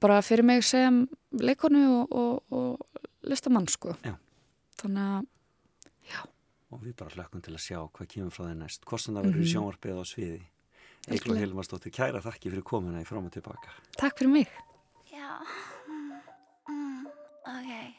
bara 0.01 0.21
fyrir 0.25 0.43
mig 0.49 0.63
sem 0.65 1.03
leikonu 1.37 1.81
og, 2.01 2.13
og, 2.13 2.43
og 2.51 3.07
listamann, 3.29 3.69
sko. 3.69 3.95
Já. 4.05 4.15
Þannig 4.81 5.05
að, 5.19 5.27
Og 6.71 6.79
við 6.85 6.93
bara 7.01 7.11
hlökkum 7.11 7.41
til 7.43 7.53
að 7.57 7.63
sjá 7.65 7.79
hvað 7.91 8.07
kemur 8.13 8.31
frá 8.31 8.45
þeir 8.47 8.59
næst. 8.61 8.85
Hvort 8.87 9.01
sem 9.03 9.15
það 9.17 9.25
verður 9.25 9.41
Mhm. 9.41 9.43
í 9.43 9.53
sjónvarpið 9.53 9.97
á 9.99 10.05
sviði. 10.07 10.43
Algjörlega. 11.11 11.41
Hilmarsdóttir, 11.43 11.91
kæra 11.91 12.21
þakki 12.23 12.51
fyrir 12.53 12.63
komuna 12.63 13.01
í 13.03 13.07
fram 13.07 13.25
og 13.27 13.33
tilbaka. 13.33 13.71
takk 13.99 14.19
fyrir 14.19 14.31
mig. 14.31 14.49
Já, 15.11 15.39
mm, 15.89 16.13
mm, 16.71 17.07
ok 17.43 17.97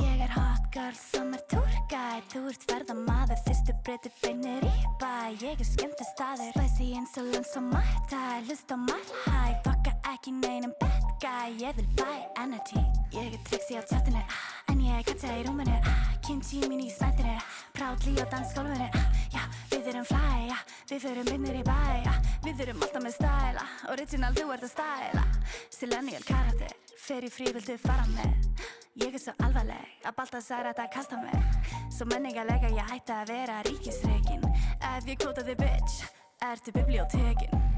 Ég 0.00 0.20
er 0.24 0.28
hot 0.34 0.64
girl 0.72 0.94
sem 0.94 1.32
er 1.34 1.42
túrgæð 1.52 2.22
Þú 2.32 2.48
ert 2.50 2.64
ferðamaður, 2.66 3.38
fyrstu 3.46 3.72
breyti 3.84 4.10
beinir 4.22 4.62
í 4.64 4.84
bæ 4.98 5.36
Ég 5.38 5.60
er 5.60 5.64
skemmti 5.64 6.04
staður 6.16 6.50
Spicy 6.50 6.92
insolence 6.96 7.56
og 7.56 7.62
mættæ 7.70 8.48
Lust 8.48 8.66
á 8.66 8.76
mættæ, 8.76 9.62
fokka 9.62 9.92
ekki 10.14 10.32
neinum 10.40 10.72
bad 10.80 10.99
guy 11.20 11.54
Ég 11.60 11.74
vil 11.76 11.88
buy 11.96 12.18
energy 12.42 12.80
Ég 13.12 13.34
er 13.34 13.42
trixi 13.44 13.76
á 13.76 13.82
tjartinu 13.84 14.20
ah, 14.20 14.40
En 14.72 14.80
ég 14.80 14.98
er 14.98 15.04
katja 15.04 15.36
í 15.36 15.44
rúminu 15.46 15.76
ah, 15.76 16.02
Kimchi 16.24 16.62
mín 16.68 16.82
í 16.84 16.90
snættinu 16.92 17.34
ah, 17.36 17.46
Proudly 17.76 18.16
á 18.20 18.26
dansgólfinu 18.32 18.88
ah, 18.88 19.08
Já, 19.34 19.42
við 19.72 19.90
erum 19.92 20.06
fly 20.08 20.50
ah, 20.54 20.62
Við 20.90 21.04
förum 21.04 21.32
innir 21.34 21.60
í 21.60 21.64
bæ 21.66 21.80
ah, 22.10 22.20
Við 22.46 22.64
erum 22.66 22.84
alltaf 22.86 23.04
með 23.04 23.16
stæla 23.18 23.66
Original, 23.94 24.32
þú 24.36 24.46
ert 24.56 24.68
að 24.68 24.74
stæla 24.74 25.26
Silenial 25.68 26.22
karakter 26.28 26.76
Fer 27.00 27.24
í 27.26 27.30
frí, 27.32 27.48
viltu 27.50 27.74
fara 27.80 28.04
með. 28.12 28.60
Ég 29.00 29.16
er 29.16 29.22
svo 29.22 29.32
alvarleg 29.42 30.04
að 30.06 30.14
balta 30.18 30.42
særa 30.44 30.74
þetta 30.74 30.86
kasta 30.92 31.18
mig. 31.18 31.56
Svo 31.96 32.06
menningarlega 32.12 32.70
ég 32.76 32.94
ætti 32.94 33.16
að 33.16 33.32
vera 33.32 33.58
ríkisreikin 33.66 34.46
Ef 34.52 35.08
ég 35.08 35.18
kvota 35.18 35.46
þig 35.46 35.58
bitch, 35.64 36.04
ertu 36.52 36.76
bibliotekin 36.76 37.69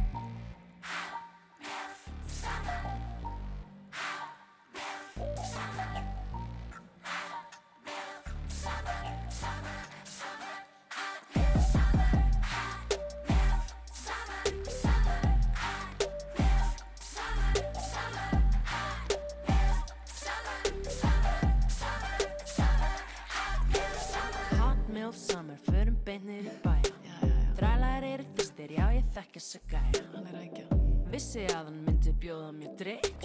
Vissi 31.43 31.57
að 31.59 31.65
hann 31.67 31.79
myndi 31.83 32.11
bjóða 32.23 32.51
mér 32.55 32.75
drikk 32.79 33.25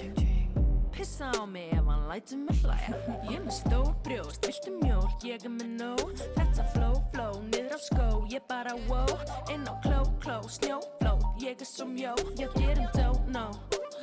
Pissa 0.89 1.27
á 1.37 1.45
mig 1.45 1.67
ef 1.69 1.85
hann 1.85 2.07
lætur 2.09 2.39
mig 2.41 2.61
hlæja. 2.63 2.95
Ég 3.29 3.43
með 3.43 3.51
stór 3.53 3.91
brjóst, 4.01 4.47
viltu 4.47 4.73
mjólk, 4.79 5.21
ég 5.21 5.45
er 5.45 5.53
með 5.53 5.75
nóg. 5.77 6.23
Þetta 6.33 6.65
flow, 6.71 6.95
flow, 7.13 7.37
niður 7.51 7.75
á 7.77 7.79
skó, 7.83 8.07
ég 8.33 8.41
bara 8.49 8.73
wow 8.89 9.13
Inn 9.53 9.69
á 9.69 9.77
kló, 9.85 10.01
kló, 10.23 10.39
snjó, 10.49 10.79
fló, 10.97 11.13
ég 11.37 11.61
er 11.61 11.69
svo 11.69 11.85
mjó 11.91 12.15
Ég 12.41 12.49
gerum 12.57 12.89
dó, 12.97 13.13
no. 13.29 13.51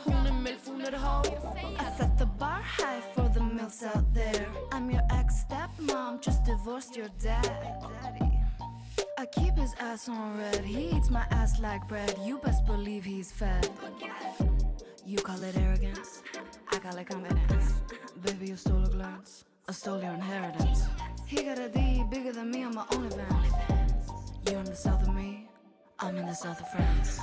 Hún 0.05 0.31
er 0.31 0.39
milf, 0.47 0.71
hún 0.71 0.87
er 0.87 0.95
hó. 0.95 1.19
I 1.75 1.91
set 1.99 2.15
the 2.17 2.31
bar 2.39 2.63
high 2.63 3.03
for 3.17 3.27
the 3.35 3.43
mills 3.43 3.83
out 3.83 4.07
there. 4.15 4.47
I'm 4.71 4.93
your 4.95 5.03
ex-stepmom, 5.11 6.23
just 6.23 6.45
divorced 6.47 6.95
your 6.95 7.11
dad 7.19 8.34
his 9.65 9.75
ass 9.81 10.11
on 10.11 10.37
red, 10.37 10.63
he 10.63 10.91
eats 10.95 11.09
my 11.09 11.25
ass 11.31 11.59
like 11.59 11.89
bread. 11.89 12.15
You 12.23 12.37
best 12.37 12.67
believe 12.67 13.03
he's 13.03 13.33
fed. 13.33 13.67
You 15.07 15.17
call 15.17 15.43
it 15.43 15.57
arrogance, 15.57 16.23
I 16.71 16.79
call 16.79 16.97
it 16.99 17.09
confidence. 17.09 17.73
Baby, 18.23 18.49
you 18.49 18.57
stole 18.57 18.85
a 18.85 18.91
glance, 18.91 19.45
I 19.67 19.73
stole 19.73 20.03
your 20.03 20.13
inheritance. 20.13 20.83
He 21.25 21.45
got 21.45 21.59
a 21.59 21.71
D 21.71 22.05
bigger 22.11 22.33
than 22.33 22.51
me. 22.51 22.65
On 22.65 22.75
my 22.75 22.85
OnlyFans 22.97 24.05
You're 24.45 24.61
in 24.61 24.67
the 24.67 24.77
south 24.77 25.09
of 25.09 25.15
me, 25.15 25.49
I'm 25.99 26.15
in 26.19 26.27
the 26.27 26.35
south 26.35 26.61
of 26.61 26.69
France. 26.71 27.21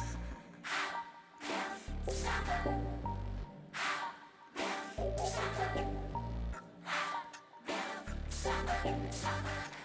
Ég 8.84 9.81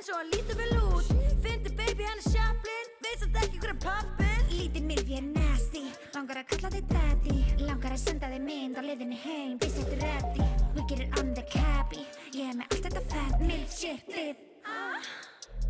er 0.00 0.06
cute, 0.06 0.06
bitch 0.06 0.08
hann 0.08 0.08
er 0.08 0.08
minn 0.08 0.08
svo 0.08 0.14
hann 0.16 0.30
lítur 0.30 0.56
vel 0.56 0.72
út. 0.94 1.06
Fyndi 1.42 1.70
baby 1.76 2.04
hann 2.04 2.18
er 2.18 2.30
sjaplinn, 2.30 2.88
veit 3.02 3.10
Ég 3.10 3.18
satt 3.20 3.36
ekki 3.42 3.58
hverja 3.60 3.76
pappi 3.82 4.28
Lítið 4.50 4.84
milf 4.84 5.08
ég 5.08 5.18
er 5.18 5.26
nasty. 5.26 5.82
Langar 6.14 6.40
að 6.40 6.46
kalla 6.50 6.70
þig 6.70 6.86
daddy. 6.90 7.36
Langar 7.66 7.92
að 7.94 8.00
senda 8.00 8.30
þig 8.30 8.42
mynd 8.46 8.78
á 8.78 8.82
liðinni 8.82 9.18
heim. 9.20 9.58
Býst 9.60 9.76
þetta 9.78 9.98
ready. 10.00 10.46
We 10.74 10.84
get 10.88 11.00
it 11.04 11.18
on 11.20 11.34
the 11.34 11.42
cabby 11.42 12.04
Ég 12.32 12.48
hef 12.48 12.56
með 12.56 12.66
allt 12.70 12.86
þetta 12.88 13.02
fat. 13.12 13.40
Milf 13.44 13.74
shit 13.76 14.14
lip 14.14 14.46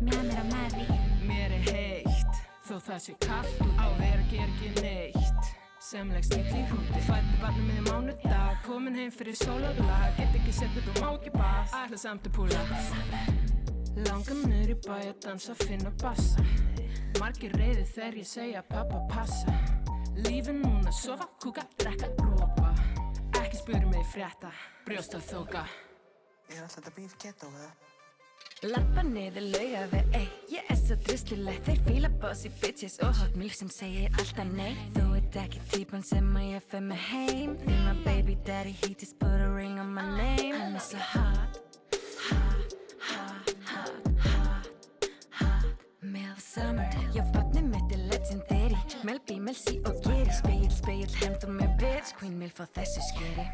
Með 0.01 0.23
mér 0.29 0.39
á 0.41 0.45
Mavi. 0.49 0.85
Mér 1.27 1.55
er 1.57 1.65
heitt, 1.67 2.41
þó 2.67 2.75
það 2.79 3.01
sé 3.05 3.17
kallt 3.21 3.65
Á. 3.77 3.85
Þér 3.99 4.25
ger 4.31 4.47
ekki 4.47 4.71
neitt 4.79 5.51
Semleg 5.81 6.23
stíl 6.23 6.45
í 6.45 6.63
húti 6.69 7.03
Fætti 7.07 7.39
barnum 7.41 7.67
minni 7.67 7.83
mánudag 7.89 8.61
Komin 8.65 8.95
heim 8.95 9.11
fyrir 9.11 9.35
sólarlag. 9.37 10.15
Get 10.17 10.39
ekki 10.39 10.55
sett 10.55 10.81
upp 10.81 10.91
og 10.95 11.01
má 11.03 11.09
ekki 11.17 11.35
bað. 11.35 11.79
Ætla 11.83 12.03
samt 12.07 12.29
að 12.29 12.37
púla 12.37 12.65
Langar 14.07 14.41
niður 14.45 14.73
í 14.73 14.79
bæ 14.87 14.95
að 14.97 15.13
dansa, 15.27 15.55
finna 15.65 15.91
bassa. 16.01 16.45
Margir 17.19 17.53
reyði 17.59 17.85
þegar 17.93 18.19
ég 18.21 18.27
segja 18.27 18.65
pappa 18.71 19.03
passa. 19.11 19.53
Lífið 20.21 20.57
núna, 20.59 20.91
sofa, 20.91 21.25
kúka, 21.39 21.63
drekka, 21.79 22.09
rópa 22.19 22.73
Ekki 23.39 23.61
spyrir 23.61 23.87
mig 23.87 24.03
frétta, 24.11 24.51
brjósta 24.85 25.21
þóka 25.23 25.63
Er 26.51 26.65
alltaf 26.65 26.75
þetta 26.75 26.91
bíf 26.97 27.15
keto 27.21 27.47
eða? 27.47 27.69
Lappa 28.67 29.05
niður 29.07 29.47
lauga 29.53 29.85
við, 29.93 30.17
ey 30.19 30.27
Ég 30.51 30.67
er 30.69 30.77
svo 30.81 30.97
drustileg, 31.07 31.61
þeir 31.65 31.81
fíla 31.87 32.11
bossy 32.21 32.51
bitches 32.61 32.99
Og 33.07 33.15
hot 33.21 33.39
milf 33.39 33.55
sem 33.57 33.71
segir 33.71 34.11
alltaf 34.19 34.51
nei. 34.51 34.75
Þú 34.97 35.07
ert 35.21 35.39
ekki 35.45 35.63
típan 35.71 36.05
sem 36.05 36.27
að 36.35 36.49
ég 36.51 36.69
fer 36.69 36.85
með 36.85 37.07
heim. 37.07 37.55
Því 37.63 37.79
my 37.87 37.95
baby 38.03 38.37
daddy, 38.45 38.75
he 38.83 38.93
just 38.93 39.17
put 39.17 39.41
a 39.41 39.49
ring 39.55 39.79
on 39.79 39.95
my 39.95 40.05
name. 40.19 40.77
Svo 40.83 40.99
hot 41.15 41.31
Hot, 41.41 41.50
summer 46.53 46.87
Já, 47.15 47.23
vatni 47.33 47.61
mitt 47.61 47.91
er 47.91 48.01
legendary 48.11 48.77
Mel 49.03 49.19
B, 49.27 49.39
Mel 49.39 49.55
C 49.55 49.79
og 49.85 49.95
Geri. 50.03 50.31
Speil, 50.39 50.71
speil, 50.71 51.07
og 51.47 51.55
með 51.55 51.75
bitch. 51.79 52.15
Queen 52.19 52.37
Milf 52.39 52.59
á 52.59 52.65
þessu 52.75 53.03
skeri 53.11 53.47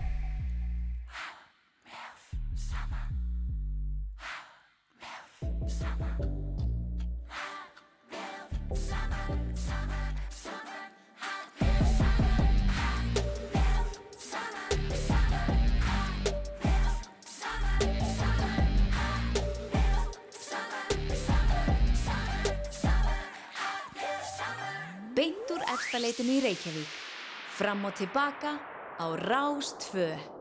Beint 25.17 25.49
úr 25.49 25.63
efstaleitinu 25.73 26.35
í 26.35 26.41
Reykjavík. 26.43 26.89
Fram 27.57 27.87
og 27.89 27.95
tilbaka 27.97 28.51
á 29.01 29.05
Rástfö. 29.17 30.36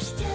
Veldu 0.00 0.29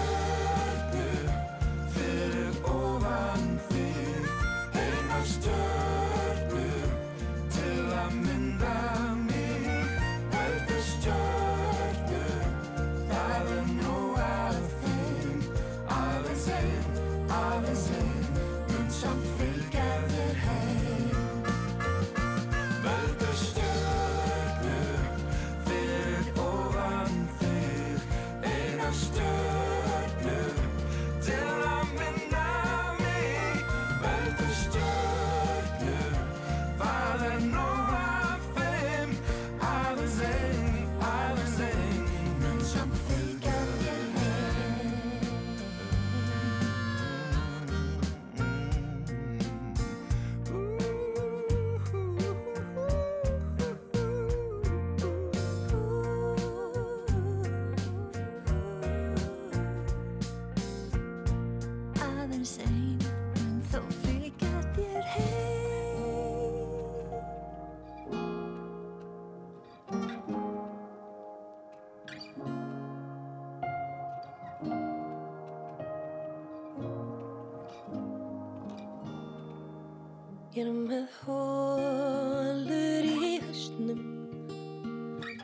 Ég 80.56 80.64
er 80.64 80.72
með 80.72 81.08
hólur 81.26 83.04
í 83.04 83.32
höstnum, 83.42 83.98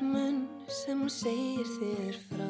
munn 0.01 0.39
sem 0.73 1.03
segir 1.13 1.69
þér 1.75 2.17
frá. 2.31 2.49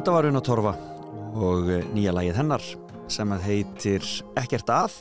Þetta 0.00 0.12
var 0.14 0.26
Una 0.30 0.40
Torfa 0.40 0.70
og 1.36 1.66
eh, 1.68 1.82
nýja 1.92 2.14
lagið 2.16 2.38
hennar 2.38 2.62
sem 3.12 3.32
að 3.34 3.42
heitir 3.44 4.06
Ekkert 4.40 4.70
að 4.72 4.94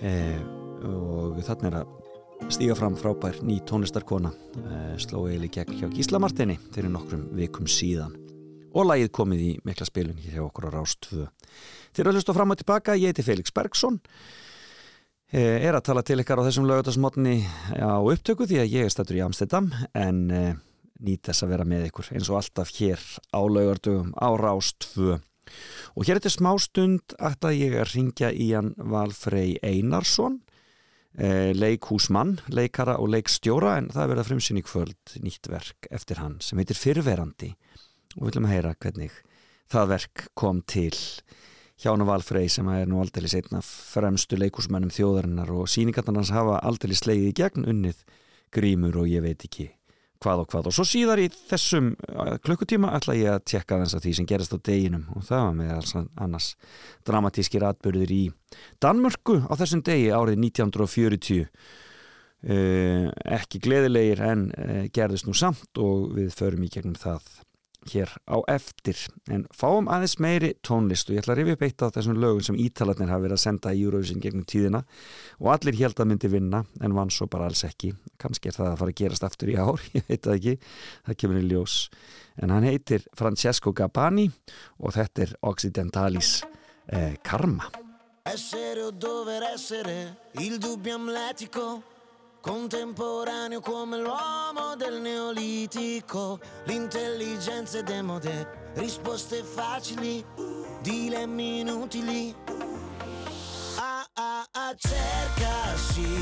eh, 0.00 0.38
og 0.88 1.36
þarna 1.44 1.68
er 1.68 1.74
að 1.82 2.54
stíga 2.56 2.78
fram 2.78 2.96
frábær 2.96 3.36
ný 3.44 3.58
tónlistarkona 3.68 4.30
eh, 4.32 4.94
slóið 5.04 5.44
í 5.44 5.50
gegn 5.58 5.76
hjá 5.76 5.90
Gísla 5.92 6.22
Martini 6.24 6.56
fyrir 6.72 6.88
nokkrum 6.94 7.26
vikum 7.36 7.68
síðan. 7.68 8.14
Og 8.72 8.88
lagið 8.88 9.12
komið 9.18 9.42
í 9.44 9.50
mikla 9.68 9.90
spilun 9.90 10.24
hjá 10.24 10.40
okkur 10.46 10.70
á 10.72 10.76
Rástvö 10.78 11.26
Þeir 11.92 12.08
að 12.08 12.16
hlusta 12.16 12.36
fram 12.38 12.56
og 12.56 12.62
tilbaka, 12.62 12.96
ég 12.96 13.12
heiti 13.12 13.26
Felix 13.26 13.52
Bergson 13.52 14.00
eh, 15.36 15.60
er 15.60 15.76
að 15.76 15.84
tala 15.90 16.00
til 16.00 16.16
ykkar 16.24 16.40
á 16.40 16.46
þessum 16.48 16.64
lögutasmotni 16.72 17.42
á 17.76 18.00
upptöku 18.00 18.48
því 18.48 18.64
að 18.64 18.72
ég 18.72 18.88
er 18.88 18.96
stættur 18.96 19.20
í 19.20 19.22
Amstedam 19.28 19.68
en 19.92 20.24
eh, 20.32 20.56
nýt 21.04 21.28
þess 21.28 21.44
að 21.44 21.54
vera 21.54 21.66
með 21.68 21.88
ykkur 21.88 22.12
eins 22.16 22.28
og 22.30 22.40
alltaf 22.40 22.72
hér 22.78 23.02
á 23.30 23.40
laugardögum 23.40 24.12
á 24.18 24.28
Rást 24.40 24.90
2 24.96 25.16
og 25.96 26.06
hér 26.06 26.20
eftir 26.20 26.34
smá 26.34 26.50
stund 26.60 27.16
ætla 27.16 27.54
ég 27.54 27.76
að 27.78 27.94
ringja 27.94 28.30
í 28.32 28.50
hann 28.52 28.74
Valfrey 28.76 29.56
Einarsson 29.64 30.40
eh, 31.18 31.54
leikhúsmann, 31.56 32.38
leikara 32.52 32.98
og 33.02 33.12
leikstjóra 33.14 33.78
en 33.78 33.90
það 33.94 34.04
er 34.04 34.12
verið 34.12 34.24
að 34.24 34.30
frumsynni 34.32 34.64
kvöld 34.66 35.16
nýtt 35.24 35.50
verk 35.52 35.90
eftir 35.94 36.22
hann 36.22 36.38
sem 36.44 36.60
heitir 36.60 36.78
Fyrverandi 36.78 37.54
og 38.16 38.22
við 38.22 38.30
viljum 38.30 38.48
að 38.48 38.56
heyra 38.56 38.76
hvernig 38.76 39.20
það 39.68 39.92
verk 39.94 40.28
kom 40.38 40.62
til 40.66 40.94
Hjánu 41.78 42.08
Valfrey 42.08 42.50
sem 42.50 42.66
er 42.74 42.88
nú 42.90 42.98
aldrei 42.98 43.28
setna 43.30 43.60
fremstu 43.62 44.38
leikúsmennum 44.40 44.90
þjóðarinnar 44.90 45.52
og 45.54 45.68
síningarnar 45.70 46.18
hans 46.18 46.34
hafa 46.34 46.58
aldrei 46.66 46.96
slegið 46.98 47.30
í 47.30 47.36
gegn 47.38 47.68
unnið 47.70 48.00
grímur 48.54 49.04
og 49.04 49.10
ég 49.12 49.22
veit 49.22 49.44
ekki 49.46 49.68
hvað 50.22 50.42
og 50.42 50.52
hvað. 50.52 50.68
Og 50.70 50.76
svo 50.76 50.86
síðar 50.88 51.22
í 51.22 51.28
þessum 51.30 51.90
uh, 51.94 52.36
klukkutíma 52.44 52.92
ætla 52.98 53.16
ég 53.18 53.32
að 53.34 53.44
tjekka 53.52 53.80
þess 53.82 53.98
að 53.98 54.06
því 54.06 54.14
sem 54.18 54.28
gerast 54.30 54.54
á 54.54 54.58
deginum. 54.68 55.04
Og 55.16 55.26
það 55.28 55.44
var 55.46 55.58
með 55.58 55.74
alls 55.76 55.96
annars 55.98 56.48
dramatískir 57.08 57.66
atbyrður 57.68 58.14
í 58.14 58.22
Danmörku 58.82 59.40
á 59.46 59.52
þessum 59.60 59.84
degi 59.86 60.08
árið 60.14 60.40
1940 60.48 61.44
uh, 61.44 63.10
ekki 63.38 63.62
gleðilegir 63.64 64.24
en 64.26 64.48
uh, 64.54 64.86
gerðist 64.94 65.28
nú 65.28 65.36
samt 65.36 65.82
og 65.82 66.10
við 66.18 66.32
förum 66.36 66.66
í 66.66 66.72
gegnum 66.72 66.98
það 66.98 67.26
hér 67.92 68.12
á 68.28 68.36
eftir. 68.50 68.98
En 69.32 69.46
fáum 69.54 69.88
aðeins 69.92 70.16
meiri 70.22 70.52
tónlist 70.66 71.08
og 71.08 71.16
ég 71.16 71.22
ætla 71.22 71.34
að 71.34 71.40
rifja 71.40 71.56
upp 71.56 71.64
eitt 71.66 71.84
af 71.86 71.94
þessum 71.96 72.20
lögum 72.20 72.44
sem 72.46 72.60
ítalarnir 72.60 73.10
hafa 73.12 73.24
verið 73.24 73.36
að 73.38 73.42
senda 73.44 73.72
í 73.74 73.82
Eurovision 73.84 74.22
gegnum 74.22 74.46
tíðina 74.48 74.82
og 75.38 75.50
allir 75.54 75.78
held 75.80 75.98
að 75.98 76.10
myndi 76.12 76.30
vinna 76.32 76.62
en 76.84 76.96
vann 76.96 77.12
svo 77.14 77.28
bara 77.30 77.48
alls 77.48 77.64
ekki. 77.68 77.92
Kannski 78.20 78.52
er 78.52 78.58
það 78.58 78.70
að 78.72 78.78
fara 78.82 78.94
að 78.94 79.00
gerast 79.02 79.26
aftur 79.28 79.52
í 79.52 79.58
ár 79.58 79.82
ég 79.96 80.06
veit 80.08 80.22
það 80.22 80.38
ekki, 80.38 80.56
það 81.08 81.20
kemur 81.24 81.42
í 81.42 81.50
ljós. 81.50 81.76
En 82.38 82.54
hann 82.54 82.68
heitir 82.68 83.04
Francesco 83.18 83.74
Gabbani 83.74 84.28
og 84.78 84.96
þetta 84.96 85.26
er 85.26 85.36
Occidentalis 85.50 86.38
eh, 86.86 87.14
Karma. 87.24 87.70
Essere 88.28 88.84
o 88.84 88.90
dover 88.92 89.46
essere, 89.54 90.00
il 90.44 90.58
dubbio 90.60 90.98
amletico, 90.98 91.78
contemporaneo 92.40 93.60
come 93.60 93.98
l'uomo 93.98 94.74
del 94.76 95.00
neolitico, 95.00 96.38
l'intelligenza 96.64 97.78
è 97.78 97.82
demode, 97.82 98.72
risposte 98.74 99.42
facili, 99.42 100.24
dilemmi 100.80 101.60
inutili. 101.60 102.34
Ah 103.80 104.06
ah 104.14 104.46
ah, 104.50 104.74
cercasi, 104.76 106.20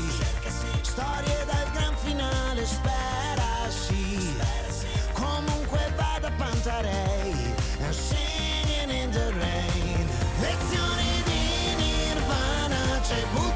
storie 0.81 1.45
dal 1.45 1.71
gran 1.71 1.95
finale, 1.97 2.65
sperasi, 2.65 4.35
comunque 5.13 5.91
vada 5.95 6.31
Pantarei, 6.37 7.33
and 7.81 7.93
singing 7.93 8.89
in 8.89 9.11
the 9.11 9.33
rain. 9.33 10.07
Lezioni 10.39 11.23
di 11.25 11.75
Nirvana, 11.77 12.99
c'è 13.01 13.23
Buddha 13.33 13.46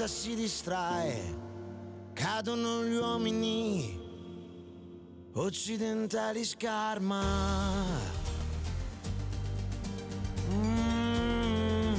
Vita 0.00 0.12
si 0.12 0.34
distrae, 0.34 1.36
cadono 2.14 2.82
gli 2.84 2.94
uomini. 2.94 4.00
Occidentali 5.34 6.42
scarma. 6.42 7.20
Mm. 10.52 11.92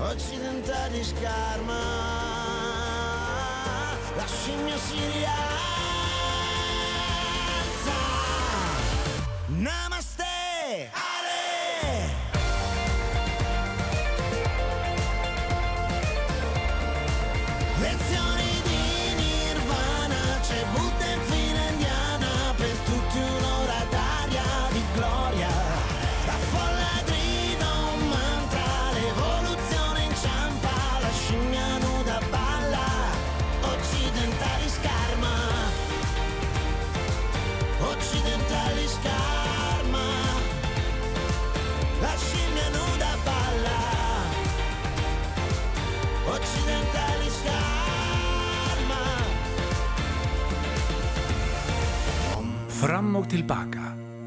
Occidentali 0.00 1.04
scarma. 1.04 1.82
La 4.16 4.26
scimmia 4.26 4.76
si. 4.76 5.57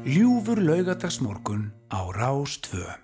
Ljúfur 0.02 0.58
laugadagsmorgun 0.58 1.70
á 1.86 2.02
Rás 2.10 2.58
2. 2.58 3.01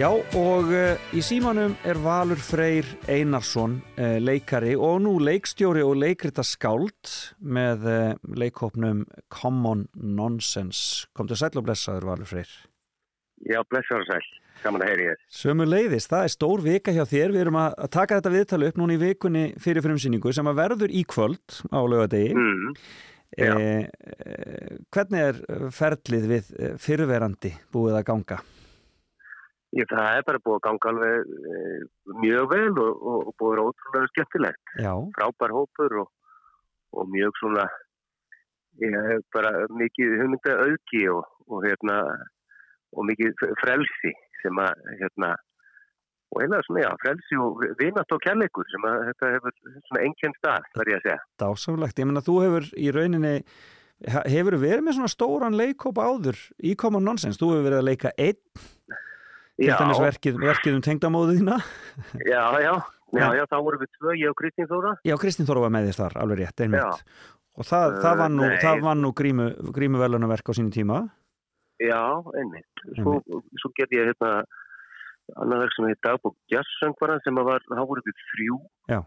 Já, 0.00 0.08
og 0.08 0.70
uh, 0.72 1.00
í 1.12 1.20
símanum 1.20 1.74
er 1.84 1.98
Valur 2.00 2.38
Freyr 2.40 2.86
Einarsson, 3.10 3.74
uh, 3.98 4.16
leikari 4.16 4.70
og 4.72 5.02
nú 5.04 5.18
leikstjóri 5.20 5.82
og 5.84 5.98
leikrita 6.00 6.40
skáld 6.46 7.10
með 7.44 7.84
uh, 7.84 8.14
leikhópnum 8.40 9.02
Common 9.28 9.82
Nonsense. 10.00 11.04
Komdu 11.12 11.36
sæl 11.36 11.52
og 11.60 11.66
blessaður, 11.66 12.06
Valur 12.08 12.30
Freyr. 12.30 12.54
Já, 13.44 13.60
blessaður 13.68 14.06
sæl. 14.08 14.30
Gaman 14.62 14.86
að 14.86 14.92
heyri 14.94 15.08
ég. 15.10 15.26
Sömu 15.36 15.66
leiðis, 15.68 16.06
það 16.08 16.24
er 16.24 16.32
stór 16.32 16.64
vika 16.64 16.94
hjá 16.96 17.02
þér. 17.10 17.34
Við 17.34 17.42
erum 17.42 17.58
að 17.60 17.76
taka 17.92 18.22
þetta 18.22 18.32
viðtali 18.38 18.70
upp 18.70 18.80
núna 18.80 18.96
í 18.96 19.02
vikunni 19.02 19.42
fyrir 19.60 19.84
frumsýningu 19.84 20.32
sem 20.32 20.48
að 20.48 20.62
verður 20.62 20.94
í 20.96 21.02
kvöld 21.12 21.60
á 21.68 21.80
lögadegi. 21.84 22.32
Mm. 22.38 22.72
Eh, 23.36 23.84
eh, 23.84 24.80
hvernig 24.88 25.28
er 25.28 25.44
ferlið 25.76 26.26
við 26.32 26.50
eh, 26.56 26.72
fyrirverandi 26.80 27.52
búið 27.76 28.00
að 28.00 28.08
ganga? 28.14 28.40
Ég, 29.78 29.86
það 29.86 30.16
er 30.18 30.24
bara 30.26 30.40
búið 30.42 30.56
að 30.56 30.64
ganga 30.66 30.90
alveg 30.90 31.28
e, 31.30 31.58
mjög 32.24 32.46
vel 32.50 32.70
og, 32.72 32.88
og, 32.90 33.28
og 33.30 33.34
búið 33.38 33.50
að 33.50 33.52
vera 33.52 33.66
ótrúlega 33.68 34.10
skemmtilegt. 34.10 34.72
Já. 34.82 34.94
Frábær 35.18 35.54
hópur 35.54 35.94
og, 36.02 36.08
og 36.98 37.12
mjög 37.12 37.38
svona, 37.38 37.66
ég 38.82 38.96
hef 39.06 39.22
bara 39.36 39.52
mikið 39.70 40.16
hugmynda 40.22 40.56
auki 40.64 41.04
og, 41.12 41.22
og 41.46 41.62
hérna, 41.68 42.00
og 42.96 43.06
mikið 43.12 43.46
frelsi 43.62 44.12
sem 44.40 44.58
að, 44.58 44.82
hérna, 45.04 45.36
og 46.30 46.42
eiginlega 46.42 46.66
svona, 46.66 46.82
já, 46.88 46.90
frelsi 47.04 47.38
og 47.44 47.62
vinat 47.78 48.16
og 48.16 48.24
kærleikur 48.26 48.72
sem 48.72 48.88
að 48.90 49.04
þetta 49.12 49.34
hefur 49.36 49.58
svona 49.60 50.02
engjörn 50.08 50.38
stað, 50.40 50.66
verð 50.80 50.94
ég 50.96 50.98
að 50.98 51.06
segja. 51.06 51.20
Dásamlegt, 51.44 52.02
ég 52.02 52.10
menna 52.10 52.26
þú 52.26 52.40
hefur 52.42 52.72
í 52.74 52.90
rauninni 52.96 53.36
hefur 54.00 54.56
verið 54.58 54.84
með 54.84 54.96
svona 54.96 55.12
stóran 55.12 55.56
leikhóp 55.58 55.98
áður 56.00 56.38
í 56.64 56.74
Common 56.78 57.04
Nonsense, 57.04 57.38
þú 57.38 57.54
hefur 57.54 57.66
verið 57.68 57.82
að 57.82 57.88
leika 57.90 58.14
einn 58.16 58.38
til 59.60 59.76
dæmis 59.80 60.00
verkið, 60.04 60.38
verkið 60.40 60.78
um 60.78 60.84
tengdamóðu 60.86 61.36
þína 61.38 61.58
Já, 62.26 62.44
já, 62.64 62.72
já, 63.12 63.26
Já. 63.40 63.44
þá 63.50 63.56
vorum 63.66 63.82
við 63.84 63.90
tvö, 63.98 64.14
ég 64.20 64.30
og 64.32 64.38
Kristín 64.40 64.68
Þóra. 64.70 64.94
Já, 65.04 65.14
Kristín 65.20 65.48
Þóra 65.48 65.64
var 65.66 65.72
með 65.74 65.90
þér 65.90 65.98
þar, 66.00 66.16
alveg 66.24 66.40
rétt, 66.44 66.62
einmitt 66.64 66.80
Já. 66.80 67.14
og 67.60 67.66
það, 67.68 67.96
það 68.04 68.20
var 68.22 68.30
nú, 68.36 68.44
Uh, 68.46 68.54
nei. 68.54 68.60
það 68.64 68.82
var 68.86 68.96
nú 69.00 69.10
grímu, 69.20 69.46
grímu 69.76 70.00
velunaverk 70.02 70.48
á 70.48 70.52
sínu 70.56 70.72
tíma 70.74 71.00
Já, 71.80 72.00
einmitt. 72.36 72.82
Svo, 72.98 73.18
svo 73.56 73.70
gerði 73.78 73.96
ég 74.02 74.10
hérna 74.12 74.32
annað 75.40 75.62
verk 75.64 75.74
sem 75.76 75.86
heit 75.88 76.00
Dagbók 76.04 76.34
Jazzsöngvara 76.52 77.14
sem 77.24 77.38
var, 77.40 77.62
þá 77.70 77.80
voru 77.88 78.02
við 78.04 78.18
þrjú. 78.34 78.58
Já. 78.92 78.98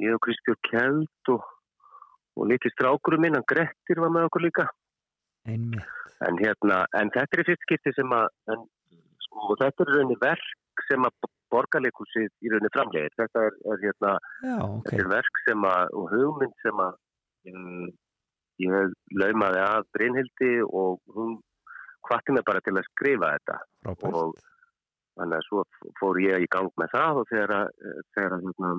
Ég 0.00 0.14
og 0.16 0.22
Kristjórn 0.24 0.60
Kjeld 0.70 1.32
og, 1.34 1.42
og 2.40 2.48
litli 2.48 2.70
strákurum 2.72 3.20
minn, 3.26 3.36
hann 3.36 3.44
Grettir 3.44 4.00
var 4.00 4.08
með 4.14 4.28
okkur 4.30 4.44
líka. 4.46 4.64
Einmitt. 5.44 5.84
En 6.24 6.38
hérna, 6.40 6.84
en 6.96 7.10
þetta 7.12 7.36
er 7.36 7.42
í 7.42 7.46
fyrst 7.50 7.64
skipti 7.66 7.92
sem 7.96 8.12
að, 8.16 8.28
en, 8.54 8.64
sko, 9.32 9.56
þetta 9.62 9.84
er 9.86 9.92
rauninni 9.96 10.18
verk 10.22 10.84
sem 10.88 11.04
að 11.08 11.30
borgarleikusið 11.52 12.28
í 12.46 12.52
rauninni 12.52 12.70
framlegir. 12.74 13.12
Þetta 13.20 13.42
er, 13.48 13.56
er 13.72 13.82
hérna, 13.82 14.12
Já, 14.44 14.54
ok, 14.68 14.86
þetta 14.90 15.02
er 15.04 15.10
verk 15.16 15.40
sem 15.46 15.66
að, 15.68 15.90
og 16.00 16.06
hugmynd 16.14 16.54
sem 16.64 16.84
að 16.86 16.94
um, 17.52 17.90
ég 18.62 18.94
laumaði 19.20 19.60
að 19.66 19.88
Brynhildi 19.96 20.52
og 20.68 21.00
hún 21.16 21.36
hvatti 22.08 22.34
mig 22.36 22.44
bara 22.46 22.60
til 22.66 22.74
að 22.78 22.86
skrifa 22.90 23.32
þetta 23.36 23.58
Frábært. 23.84 24.16
og 24.16 24.32
þannig 25.18 25.36
að 25.38 25.44
svo 25.48 25.62
fór 26.00 26.18
ég 26.24 26.44
í 26.46 26.48
gang 26.50 26.70
með 26.80 26.90
það 26.96 27.20
og 27.22 27.28
þegar, 27.30 27.52
að- 27.58 28.00
þegar 28.16 28.36
að, 28.38 28.46
hérna, 28.48 28.70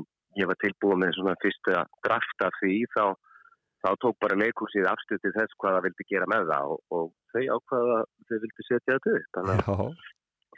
ég 0.41 0.49
var 0.49 0.59
tilbúið 0.63 0.99
með 1.03 1.13
svona 1.19 1.35
fyrsta 1.43 1.83
draft 2.07 2.45
af 2.47 2.57
því 2.61 2.73
þá, 2.95 3.03
þá 3.85 3.89
tók 4.01 4.17
bara 4.23 4.39
leikúsið 4.41 4.87
afstöð 4.89 5.21
til 5.27 5.33
þess 5.37 5.55
hvað 5.61 5.77
það 5.77 5.85
vildi 5.87 6.07
gera 6.09 6.29
með 6.33 6.49
það 6.49 6.73
og, 6.73 6.81
og 6.97 7.11
þau 7.35 7.43
ákvaða 7.59 7.99
að 8.01 8.09
þau 8.31 8.37
vildi 8.47 8.67
setja 8.69 8.97
þetta 8.97 9.15
upp 9.19 9.29
þannig 9.37 9.53
að 9.53 9.85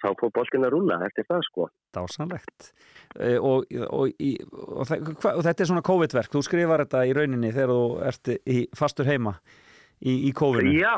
þá 0.01 0.07
fór 0.19 0.31
boltin 0.35 0.65
að 0.67 0.73
rúla 0.75 0.97
eftir 1.07 1.27
það 1.29 1.43
sko. 1.47 1.67
Dásamlegt. 1.95 2.71
E, 3.19 3.35
og, 3.37 3.65
og, 3.89 4.11
og, 4.15 4.83
þa- 4.89 4.99
hva, 5.13 5.35
og 5.37 5.45
þetta 5.47 5.63
er 5.65 5.69
svona 5.71 5.85
COVID-verk, 5.89 6.33
þú 6.33 6.43
skrifar 6.47 6.83
þetta 6.85 7.05
í 7.07 7.15
rauninni 7.15 7.53
þegar 7.55 7.73
þú 7.75 7.85
ert 8.11 8.33
í 8.35 8.59
fastur 8.75 9.09
heima 9.09 9.35
í, 10.03 10.13
í 10.29 10.31
COVID-inu. 10.35 10.75
Já, 10.81 10.97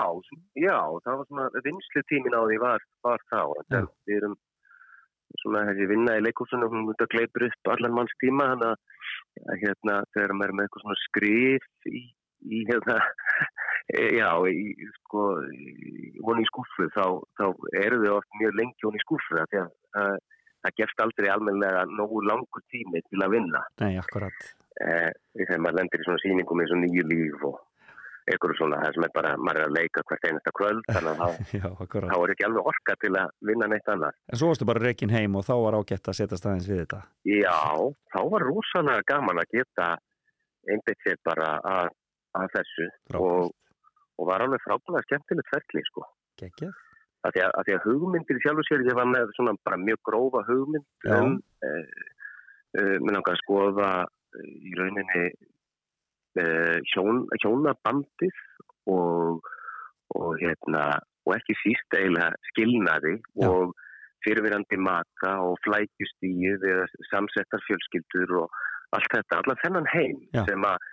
já, 0.58 0.78
það 1.06 1.22
var 1.22 1.30
svona 1.32 1.64
vinslu 1.68 2.04
tímin 2.10 2.38
á 2.38 2.42
því 2.50 2.60
var, 2.66 2.86
var 3.06 3.26
Já. 3.30 3.82
en 3.82 3.90
við 4.10 4.22
erum 4.22 4.38
svona 5.44 5.66
þessi 5.68 5.88
vinna 5.92 6.18
í 6.18 6.24
leikúsunum 6.24 6.72
hún 6.72 6.86
myndi 6.88 7.04
að 7.06 7.12
gleipur 7.14 7.46
upp 7.50 7.72
allan 7.74 7.94
manns 7.98 8.14
tíma 8.24 8.48
þannig 8.54 8.70
að, 8.72 9.58
hérna 9.62 9.98
þegar 10.16 10.34
maður 10.40 10.54
er 10.54 10.56
með 10.58 10.68
eitthvað 10.68 10.86
svona 10.86 11.00
skrif 11.04 11.66
í, 11.92 12.02
í 12.46 12.64
hérna 12.70 12.98
e, 13.94 14.04
já, 14.20 14.30
í, 14.52 14.74
sko 15.02 15.28
hún 16.28 16.42
í 16.44 16.48
skúfu 16.50 16.90
þá, 16.96 17.06
þá 17.40 17.46
eru 17.84 18.02
við 18.04 18.16
oft 18.18 18.40
mjög 18.42 18.60
lengi 18.62 18.88
hún 18.88 19.00
í 19.00 19.04
skúfu 19.06 19.40
af 19.42 19.50
því 19.52 19.64
að 19.64 19.72
það, 19.98 20.20
það 20.66 20.78
gefst 20.82 21.06
aldrei 21.06 21.30
almennilega 21.34 21.86
nógu 21.94 22.24
langur 22.28 22.66
tími 22.74 23.04
til 23.08 23.24
að 23.24 23.34
vinna. 23.38 23.64
Nei, 23.84 23.96
akkurat. 24.02 24.52
Eh, 24.78 25.10
þegar 25.40 25.64
maður 25.64 25.80
lendir 25.82 26.04
í 26.04 26.08
svona 26.08 26.22
sýningum 26.22 26.62
eins 26.62 26.76
og 26.76 26.82
nýju 26.84 27.08
líf 27.10 27.48
og 27.50 27.58
eitthvað 28.28 28.58
svona, 28.60 28.80
það 28.84 28.98
sem 28.98 29.06
er 29.08 29.12
bara, 29.16 29.30
maður 29.40 29.62
er 29.62 29.70
að 29.70 29.76
leika 29.78 30.04
hvert 30.10 30.26
einasta 30.28 30.54
kvöld, 30.58 30.82
þannig 30.92 31.22
að 31.24 31.38
þá 32.12 32.18
er 32.18 32.34
ekki 32.34 32.48
alveg 32.48 32.70
orka 32.74 32.96
til 33.00 33.14
að 33.16 33.30
vinna 33.50 33.70
neitt 33.72 33.92
annað. 33.94 34.18
En 34.28 34.40
svo 34.42 34.50
varstu 34.52 34.68
bara 34.68 34.84
reikin 34.84 35.14
heim 35.14 35.38
og 35.40 35.46
þá 35.48 35.54
var 35.64 35.78
ágætt 35.80 36.12
að 36.12 36.18
setja 36.20 36.40
staðins 36.40 36.68
við 36.68 36.82
þetta. 36.84 37.00
Já, 37.32 37.56
þá 38.12 38.20
var 38.34 38.46
rosalega 38.50 39.08
gaman 39.08 39.42
að 39.44 39.56
geta 39.56 39.88
einbeitt 40.68 41.06
sér 41.06 41.22
bara 41.24 41.54
að, 41.64 41.94
að 42.38 42.52
þessu 42.58 42.90
og, 43.20 43.54
og 44.18 44.30
var 44.30 44.44
alveg 44.46 44.64
frábæðlega 44.66 45.08
skemmtilegt 45.08 45.54
ferli, 45.54 45.84
sko. 45.92 46.06
Gekkið 46.42 46.76
Af 47.26 47.34
því 47.34 47.44
því 47.66 47.74
að 47.76 47.86
hugmyndir 47.88 48.38
í 48.38 48.44
sjálfu 48.44 48.64
sér, 48.68 48.86
ég 48.88 48.96
var 48.96 49.08
með 49.10 49.32
svona 49.36 49.56
bara 49.66 49.80
mjög 49.82 50.00
grófa 50.06 50.44
hugmynd 50.48 50.86
Já. 51.04 51.18
um, 51.18 51.40
eh, 51.66 51.88
eh, 52.78 52.96
mér 53.04 53.18
langar 53.18 53.34
að 53.34 53.42
skoða 53.42 53.90
eh, 54.06 54.52
í 54.70 54.76
rauninni 54.78 55.24
eh, 56.44 56.78
hjón, 56.94 57.26
hjónabandið 57.42 58.44
og, 58.94 59.50
og 60.16 60.30
hérna 60.40 60.86
og 61.28 61.36
ekki 61.36 61.58
síst 61.60 61.98
eiginlega 61.98 62.30
skilnaði 62.52 63.18
og 63.44 63.74
fyrirverandi 64.24 64.80
maka 64.80 65.34
og 65.44 65.58
flækjustíu 65.66 66.56
við 66.64 66.86
samsettar 67.12 67.64
fjölskyldur 67.68 68.38
og 68.44 68.62
allt 68.96 69.12
þetta, 69.12 69.42
allan 69.42 69.60
þennan 69.64 69.90
heim 69.92 70.22
Já. 70.32 70.46
sem 70.48 70.64
að 70.70 70.88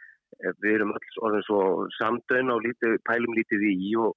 við 0.62 0.70
erum 0.76 0.94
alls 0.94 1.18
orðin 1.26 1.44
svo 1.48 1.60
samdöin 1.98 2.52
og 2.54 2.62
lítið, 2.64 2.96
pælum 3.08 3.36
lítið 3.36 3.66
í 3.70 3.74
og, 4.02 4.14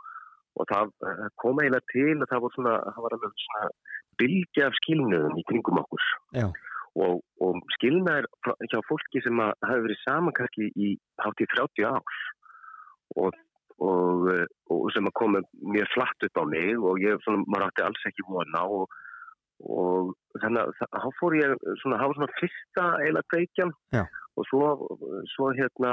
og 0.58 0.70
það 0.72 0.94
kom 1.42 1.62
eiginlega 1.62 1.92
til 1.94 2.16
að 2.16 2.30
það 2.32 2.44
var 2.46 2.56
svona, 2.56 2.78
það 2.94 3.04
var 3.06 3.18
alveg 3.18 3.44
svona 3.44 3.70
bylgja 4.22 4.70
af 4.70 4.78
skilnuðum 4.82 5.38
í 5.38 5.46
kringum 5.50 5.82
okkur. 5.84 6.08
Og, 6.98 7.20
og 7.46 7.60
skilnaðir 7.76 8.26
frá- 8.46 8.58
hjá 8.72 8.80
fólki 8.88 9.22
sem 9.22 9.42
að 9.44 9.52
hafi 9.70 9.84
verið 9.86 10.00
saman 10.02 10.38
kannski 10.38 10.72
í 10.74 10.94
hátt 11.22 11.44
í 11.44 11.50
30 11.54 11.86
ár 11.86 12.22
og, 13.22 13.36
og, 13.78 14.32
og 14.74 14.88
sem 14.96 15.06
að 15.06 15.18
koma 15.20 15.44
mjög 15.62 15.92
flatt 15.94 16.26
upp 16.26 16.42
á 16.42 16.44
mig 16.50 16.74
og 16.82 16.98
ég 17.04 17.22
svona, 17.26 17.46
maður 17.46 17.68
átti 17.68 17.86
alls 17.86 18.08
ekki 18.10 18.26
vona 18.26 18.64
og, 18.66 18.98
og 19.66 20.14
þannig 20.42 20.62
að 20.64 20.72
það- 20.80 21.02
þá 21.02 21.10
fór 21.20 21.36
ég 21.40 21.58
svona, 21.82 22.00
það 22.00 22.08
var 22.08 22.18
svona 22.20 22.38
fyrsta 22.40 22.88
eiginlega 23.02 23.32
kveikjan. 23.34 23.74
Já. 23.98 24.06
og 24.38 24.46
svo, 24.46 24.66
svo 25.34 25.48
hérna 25.58 25.92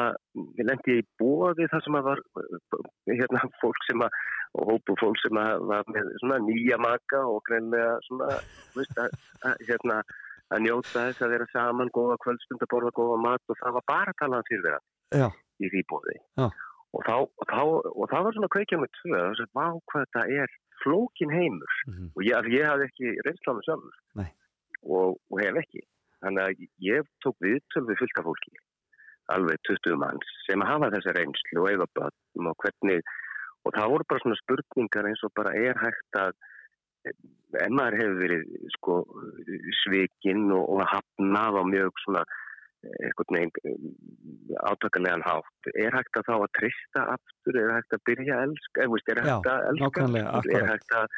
lendi 0.60 0.98
ég 0.98 1.00
í 1.00 1.06
bóði 1.16 1.64
þar 1.72 1.80
sem 1.84 1.94
að 1.96 2.08
var 2.10 2.20
hérna 3.08 3.40
fólk 3.62 3.86
sem 3.88 4.02
að 4.04 4.10
og 4.54 4.68
hópu 4.68 4.96
fólk 5.00 5.16
sem 5.22 5.38
að 5.40 5.64
var 5.70 5.88
með 5.88 6.10
svona 6.20 6.38
nýja 6.44 6.76
maka 6.78 7.22
og 7.24 7.40
greinlega 7.48 7.94
svona 8.04 8.36
veist, 8.76 9.00
að, 9.00 9.16
að, 9.48 9.64
hérna 9.68 9.96
að 10.52 10.62
njóta 10.66 11.06
þess 11.08 11.24
að 11.24 11.32
vera 11.34 11.48
saman, 11.54 11.90
góða 11.96 12.18
kvöldstund 12.22 12.62
að 12.62 12.70
borða 12.74 12.92
góða 13.00 13.16
mat 13.24 13.48
og 13.48 13.58
það 13.62 13.76
var 13.78 13.86
bara 13.88 14.12
að 14.12 14.20
tala 14.20 14.42
um 14.44 14.52
já, 15.14 15.26
í 15.64 15.72
því 15.72 15.82
bóði 15.88 16.18
og, 16.94 17.00
þá, 17.08 17.16
og, 17.24 17.46
þá, 17.48 17.62
og 17.96 18.04
það 18.12 18.26
var 18.28 18.36
svona 18.36 18.52
kveikja 18.54 18.80
með 18.82 18.92
tvö 19.00 19.16
og 19.22 19.32
þess 19.32 19.46
að 19.46 19.56
vá 19.56 19.66
hvað 19.72 20.04
þetta 20.04 20.26
er 20.44 20.54
flókin 20.82 21.32
heimur. 21.32 21.74
Mhm. 21.86 22.12
og 22.14 22.22
ég, 22.26 22.50
ég 22.58 22.68
hafði 22.68 22.88
ekki 22.90 23.16
reynslánu 23.26 23.64
sjálfur. 23.66 23.98
Og, 24.84 25.18
og 25.30 25.40
hef 25.40 25.60
ekki. 25.62 25.84
Þannig 26.24 26.42
að 26.44 26.64
ég 26.84 27.10
tók 27.24 27.36
við 27.44 27.60
tölvi 27.74 27.96
fullt 28.00 28.20
af 28.20 28.26
fólki. 28.28 28.56
Alveg 29.32 29.60
20 29.68 29.96
manns 30.00 30.32
sem 30.44 30.60
hafa 30.60 30.90
þessa 30.92 31.14
reynslu 31.16 31.62
og 31.62 31.70
eiga 31.70 31.86
börn 31.96 32.50
og 32.50 32.56
hvernig 32.60 33.00
og 33.64 33.72
það 33.72 33.92
voru 33.92 34.06
bara 34.08 34.22
svona 34.22 34.40
spurningar 34.42 35.08
eins 35.08 35.22
og 35.24 35.32
bara 35.36 35.54
er 35.56 35.78
hægt 35.80 36.18
að 36.20 36.34
ef 37.08 37.70
maður 37.72 37.98
hefur 38.00 38.18
verið 38.20 38.44
sko 38.76 38.98
svikinn 39.82 40.46
og, 40.52 40.64
og 40.74 40.84
hafnað 40.92 41.60
á 41.60 41.62
mjög 41.68 42.02
svona 42.04 42.24
eitthvað 43.04 43.32
neginn 43.36 43.52
átakalega 44.68 45.22
hátt. 45.24 45.70
Er 45.74 45.96
hægt 45.96 46.18
að 46.20 46.28
þá 46.28 46.34
að 46.36 46.50
trista 46.58 47.06
aftur? 47.14 47.58
Er 47.60 47.72
hægt 47.76 47.96
að 47.96 48.04
byrja 48.10 48.36
að 48.36 48.44
elska? 48.48 48.84
Er, 48.84 49.24
hægt 49.24 49.48
að 49.54 49.66
elska 49.72 50.06
er 50.58 50.68
hægt 50.72 50.94
að 50.98 51.08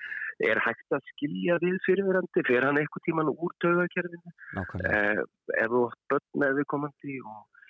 er 0.45 0.61
hægt 0.61 0.93
að 0.93 1.05
skilja 1.15 1.57
við 1.63 1.77
fyrirverandi 1.87 2.43
fyrir 2.45 2.67
hann 2.69 2.81
eitthvað 2.81 3.05
tíman 3.07 3.31
úr 3.33 3.55
nákvæmlega. 3.63 4.91
Eh, 4.91 5.21
ef 5.63 5.71
þú 5.73 5.83
börn 6.13 6.41
með 6.43 6.59
viðkomandi 6.61 7.15
og, 7.25 7.63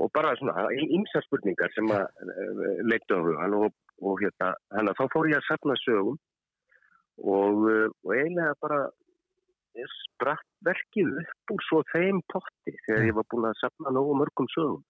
og 0.00 0.12
bara 0.16 0.36
svona 0.40 0.68
ymsa 0.72 1.20
spurningar 1.26 1.74
sem 1.76 1.90
að 1.92 2.06
eh, 2.24 2.80
leiktu 2.88 3.20
á 3.20 3.24
hugan 3.26 3.58
og, 3.60 3.74
og 4.00 4.22
hérna, 4.24 4.54
hérna 4.72 4.96
þá 4.96 5.04
fór 5.12 5.28
ég 5.28 5.42
að 5.42 5.48
safna 5.50 5.76
sögum 5.82 6.16
og, 7.20 7.66
eh, 7.72 7.88
og 8.04 8.14
eiginlega 8.16 8.56
bara 8.64 8.80
spratt 9.92 10.48
verkið 10.64 11.16
upp 11.22 11.54
úr 11.54 11.64
svo 11.68 11.80
þeim 11.92 12.20
potti 12.32 12.76
þegar 12.86 13.08
ég 13.10 13.16
var 13.16 13.26
búin 13.32 13.48
að 13.48 13.58
safna 13.60 13.92
nógu 13.94 14.16
mörgum 14.20 14.48
sögum. 14.54 14.84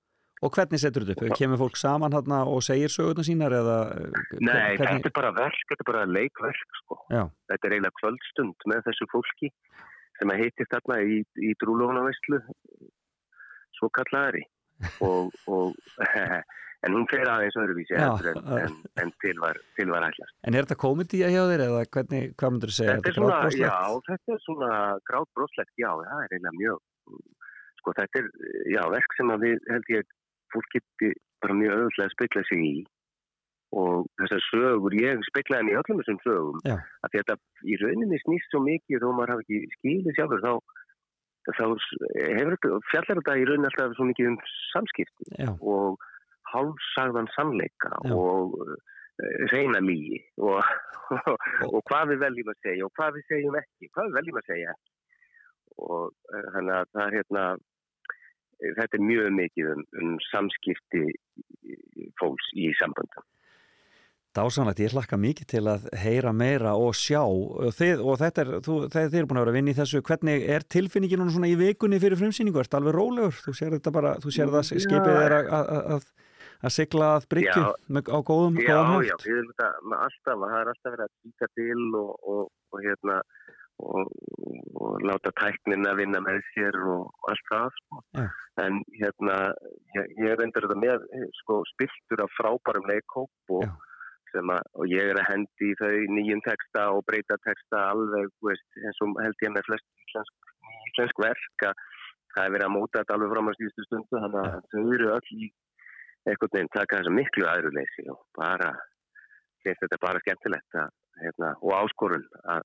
Og 0.44 0.52
hvernig 0.52 0.80
setur 0.82 1.06
þetta 1.09 1.30
upp? 1.30 1.38
Kemur 1.38 1.60
fólk 1.62 1.78
saman 1.80 2.12
hérna 2.12 2.43
og 2.52 2.60
segir 2.64 2.93
sögurna 2.93 3.24
sínar 3.24 3.55
eða? 3.56 3.76
Nei, 4.36 4.76
hvernig... 4.76 4.98
þetta 4.98 5.10
er 5.10 5.16
bara 5.16 5.32
verk, 5.38 5.62
þetta 5.70 5.84
er 5.84 5.88
bara 5.88 6.02
leikverk 6.10 6.80
sko. 6.82 6.98
Já. 7.09 7.22
Þetta 7.48 7.68
er 7.68 7.76
eiginlega 7.76 8.01
kvöldstund 8.02 8.68
með 8.68 8.84
þessu 8.90 9.09
fólki 9.14 9.51
sem 10.18 10.32
að 10.32 10.43
heitist 10.44 10.72
þarna 10.72 11.01
í, 11.05 11.22
í 11.40 11.55
drúlónaveistlu 11.62 12.43
svo 13.76 13.90
kallaðari 13.97 14.44
og, 15.09 15.32
og 15.48 15.72
en 16.85 16.97
hún 16.97 17.07
fer 17.11 17.28
aðeins 17.31 17.57
öðruvísi 17.61 17.97
Já, 17.97 18.09
en, 18.32 18.43
en, 18.61 18.77
en 19.03 19.12
til 19.23 19.36
var, 19.43 19.61
var 19.93 20.09
ætlast. 20.09 20.35
En 20.44 20.57
er 20.57 20.66
þetta 20.66 20.81
komedía 20.82 21.31
hjá 21.32 21.43
þér 21.51 21.65
eða 21.69 21.85
hvernig, 21.97 22.35
hvað 22.36 22.55
myndur 22.55 22.73
þú 22.73 22.78
segja? 22.78 22.98
Þetta 22.98 23.12
er 23.12 23.19
svona, 23.20 23.39
já, 23.57 23.78
þetta 24.11 24.36
er 24.36 24.43
svona 24.44 24.73
grátbróslegt, 25.11 25.73
já, 25.81 25.90
það 26.03 26.24
er 26.24 26.36
eiginlega 26.36 26.59
mjög, 26.61 27.23
sko 27.81 27.97
þetta 28.01 28.23
er, 28.23 28.28
já, 28.74 28.82
verk 28.97 29.16
sem 29.19 29.32
að 29.35 29.48
við 29.48 29.73
held 29.73 29.94
ég 29.97 30.12
fólk 30.55 30.77
geti 30.77 31.12
bara 31.44 31.59
mjög 31.59 31.78
öðvöldlega 31.78 32.11
að 32.11 32.16
speikla 32.16 32.47
sig 32.51 32.66
í 32.66 32.77
og 33.77 34.07
þessar 34.20 34.43
sögur, 34.47 34.94
ég 34.97 35.23
speiklaði 35.27 35.65
henni 35.65 35.77
öllum 35.77 36.01
þessum 36.01 36.19
sögum, 36.23 36.59
Já. 36.65 36.77
að 37.05 37.16
þetta 37.16 37.36
í 37.66 37.78
rauninni 37.82 38.19
snýst 38.23 38.53
svo 38.53 38.62
mikið 38.65 39.03
þó 39.03 39.09
maður 39.11 39.32
hafi 39.35 39.47
ekki 39.47 39.77
skilið 39.77 40.19
sjálfur, 40.19 40.44
þá 40.44 40.53
þá 41.55 41.65
hefur 41.66 42.55
þetta, 42.57 42.78
fjallar 42.90 43.20
þetta 43.20 43.36
í 43.39 43.47
rauninni 43.48 43.70
alltaf 43.70 43.97
svo 43.98 44.07
mikið 44.09 44.31
um 44.32 44.39
samskipti 44.73 45.28
Já. 45.35 45.51
og 45.61 46.07
hálfsagðan 46.52 47.31
sannleika 47.35 47.93
Já. 48.05 48.14
og 48.14 48.59
uh, 48.64 48.74
reyna 49.52 49.81
lígi 49.85 50.20
og, 50.39 50.60
og 51.74 51.81
hvað 51.89 52.12
við 52.14 52.27
veljum 52.27 52.52
að 52.52 52.60
segja 52.66 52.89
og 52.89 52.93
hvað 52.98 53.16
við 53.18 53.31
segjum 53.31 53.60
ekki, 53.62 53.90
hvað 53.94 54.10
við 54.10 54.20
veljum 54.20 54.43
að 54.43 54.51
segja 54.52 54.77
og 55.77 56.05
uh, 56.10 56.44
þannig 56.56 56.77
að 56.81 56.93
það 56.93 57.06
er 57.06 57.18
hérna 57.20 57.47
þetta 58.77 58.98
er 58.98 59.06
mjög 59.06 59.32
mikið 59.36 59.73
um, 59.73 59.86
um 60.02 60.12
samskipti 60.31 61.06
fólks 62.20 62.52
í 62.56 62.70
samböndum. 62.81 63.24
Dásanlegt, 64.36 64.82
ég 64.85 64.93
hlakka 64.93 65.16
mikið 65.16 65.48
til 65.48 65.62
að 65.70 65.86
heyra 65.97 66.32
meira 66.36 66.74
og 66.77 66.93
sjá. 66.98 67.23
Og, 67.24 67.70
þið, 67.73 68.02
og 68.05 68.18
þetta 68.20 68.43
er, 68.43 68.51
þú, 68.66 68.74
þeir 68.93 69.06
eru 69.06 69.28
búin 69.31 69.40
að 69.40 69.47
vera 69.47 69.55
að 69.55 69.56
vinna 69.56 69.73
í 69.73 69.78
þessu. 69.78 70.02
Hvernig 70.05 70.44
er 70.56 70.66
tilfinningin 70.77 71.31
svona 71.32 71.48
í 71.48 71.56
vikunni 71.56 72.01
fyrir 72.02 72.20
frumsýningu, 72.20 72.60
ert 72.60 72.77
alveg 72.77 72.97
rólegur? 72.98 73.39
Þú 73.47 73.56
sér 73.56 73.77
þetta 73.78 73.94
bara, 73.97 74.12
þú 74.20 74.35
sér 74.36 74.52
það 74.52 74.68
skipið 74.85 75.20
er 75.23 75.36
að, 75.39 75.48
að, 75.56 75.89
að, 75.97 76.10
að 76.62 76.74
sigla 76.77 77.11
að 77.16 77.28
bryggju 77.33 77.65
Já. 77.65 78.01
á 78.09 78.19
góðum, 78.31 78.61
Já, 78.62 78.78
já, 79.05 79.16
erum 79.28 79.51
þetta 79.53 79.69
með 79.85 80.05
alltaf, 80.07 80.45
það 80.47 80.61
er 80.61 80.73
alltaf 80.73 80.95
verið 80.95 81.07
að 81.07 81.16
týka 81.27 81.51
til 81.59 81.83
og, 82.01 82.12
og, 82.35 82.43
og 82.73 82.85
hérna 82.87 83.19
og, 83.78 84.12
og 84.81 85.01
láta 85.05 85.33
tæknina 85.41 85.95
vinna 85.99 86.23
með 86.24 86.41
sér 86.53 86.78
og 86.89 87.11
allt 87.31 87.51
það 87.51 87.66
sko. 87.81 88.03
Já. 88.16 88.27
en 88.65 88.78
hérna 88.97 89.37
ég, 89.97 90.15
ég 90.24 90.39
reyndur 90.41 90.65
þetta 90.65 90.78
með 90.81 91.05
sko, 91.43 91.61
spiltur 91.74 92.24
af 92.24 92.33
frábærum 92.39 92.89
leikkóp 92.89 93.57
og, 93.59 93.66
að, 94.37 94.62
og 94.77 94.89
ég 94.93 95.12
er 95.12 95.20
að 95.20 95.28
hendi 95.33 95.70
í 95.73 95.77
þau 95.81 95.93
nýjum 96.16 96.43
texta 96.47 96.89
og 96.95 97.05
breyta 97.09 97.39
texta 97.45 97.85
alveg, 97.93 98.33
veist, 98.45 98.66
eins 98.81 99.05
og 99.05 99.20
held 99.20 99.45
ég 99.45 99.53
með 99.53 99.69
flest 99.69 99.87
íslensk, 100.07 100.51
íslensk 100.93 101.23
verk 101.27 101.69
að 101.69 101.87
það 102.37 102.43
er 102.45 102.57
verið 102.57 102.66
að 102.66 102.74
móta 102.74 103.01
þetta 103.01 103.16
alveg 103.16 103.33
fram 103.33 103.49
á 103.49 103.53
síðustu 103.57 103.87
stundu 103.87 104.24
þannig 104.24 104.43
að 104.43 104.59
þau 104.73 104.83
eru 104.97 105.12
öll 105.16 105.31
í 105.37 105.53
einhvern 106.27 106.53
veginn 106.53 106.74
taka 106.74 107.01
þessu 107.01 107.12
miklu 107.15 107.44
aðruleysi 107.51 108.03
og 108.12 108.20
bara, 108.39 108.70
finnst 109.65 109.82
þetta 109.85 109.98
bara 110.03 110.23
skemmtilegt 110.24 110.73
að, 110.82 110.89
hérna, 111.23 111.48
og 111.62 111.70
áskorun 111.81 112.27
að 112.44 112.62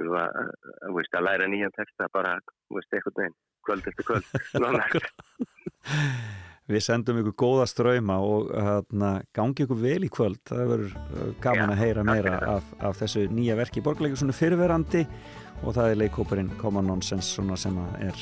þurfa 0.00 0.22
að, 0.26 0.34
að, 0.80 0.90
veist, 0.98 1.16
að 1.16 1.26
læra 1.28 1.46
nýjan 1.50 1.76
texta 1.76 2.02
bara, 2.14 2.30
veist, 2.72 2.92
einhvern 2.94 3.18
veginn 3.22 3.38
kvöld 3.66 3.84
eftir 3.90 4.04
kvöld. 4.08 4.26
Við 6.70 6.82
sendum 6.86 7.18
ykkur 7.18 7.34
góða 7.34 7.64
ströyma 7.66 8.16
og 8.22 8.52
hérna, 8.54 9.08
gangi 9.34 9.64
ykkur 9.64 9.80
vel 9.80 10.04
í 10.06 10.10
kvöld 10.12 10.38
það 10.46 10.68
verður 10.70 10.92
uh, 10.94 11.00
gaman 11.42 11.72
að 11.74 11.80
heyra 11.82 12.02
meira 12.06 12.34
af, 12.46 12.64
af 12.78 12.94
þessu 13.00 13.20
nýja 13.34 13.58
verki 13.58 13.82
borgarleikur 13.82 14.20
svona 14.22 14.38
fyrirverandi 14.38 15.02
og 15.64 15.70
það 15.74 15.86
er 15.88 16.00
leikóparinn 16.04 16.54
Common 16.60 16.86
Nonsense 16.92 17.30
sem 17.34 17.50
að 17.82 17.90
er, 18.06 18.16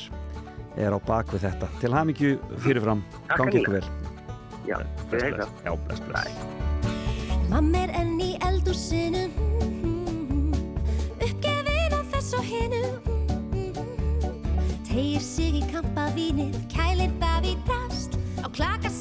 er 0.86 0.90
á 0.96 0.98
bakvið 1.10 1.44
þetta 1.44 1.66
til 1.82 1.92
hamingju 1.92 2.30
fyrirfram, 2.64 3.00
gangi 3.34 3.60
ykkur 3.60 3.74
vel. 3.82 3.88
Já, 4.68 4.78
við 5.10 5.22
heila. 5.24 5.46
Já, 5.64 5.72
bless, 5.86 6.00
bless. 6.04 6.32
Mamma 7.48 7.86
er 7.86 7.92
enn 7.96 8.18
í 8.20 8.34
eldúsinu 8.44 9.22
Uppgefin 11.24 11.94
á 11.96 12.00
þess 12.12 12.34
og 12.36 12.44
hinu. 12.44 12.82
Tegir 14.84 15.24
sig 15.24 15.56
í 15.62 15.64
kampavínið 15.72 16.58
Kælir 16.72 17.14
það 17.22 17.48
í 17.48 17.54
drast 17.64 18.18
Á 18.44 18.46
klaka 18.52 18.92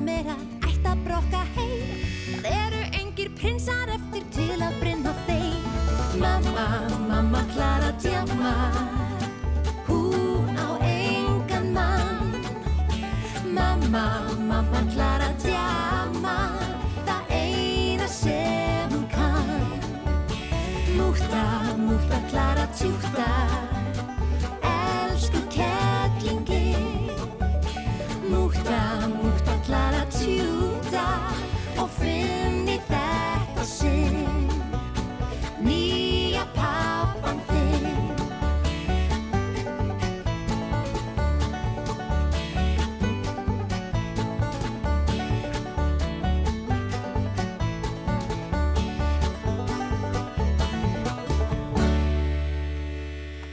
enfermera 0.00 0.39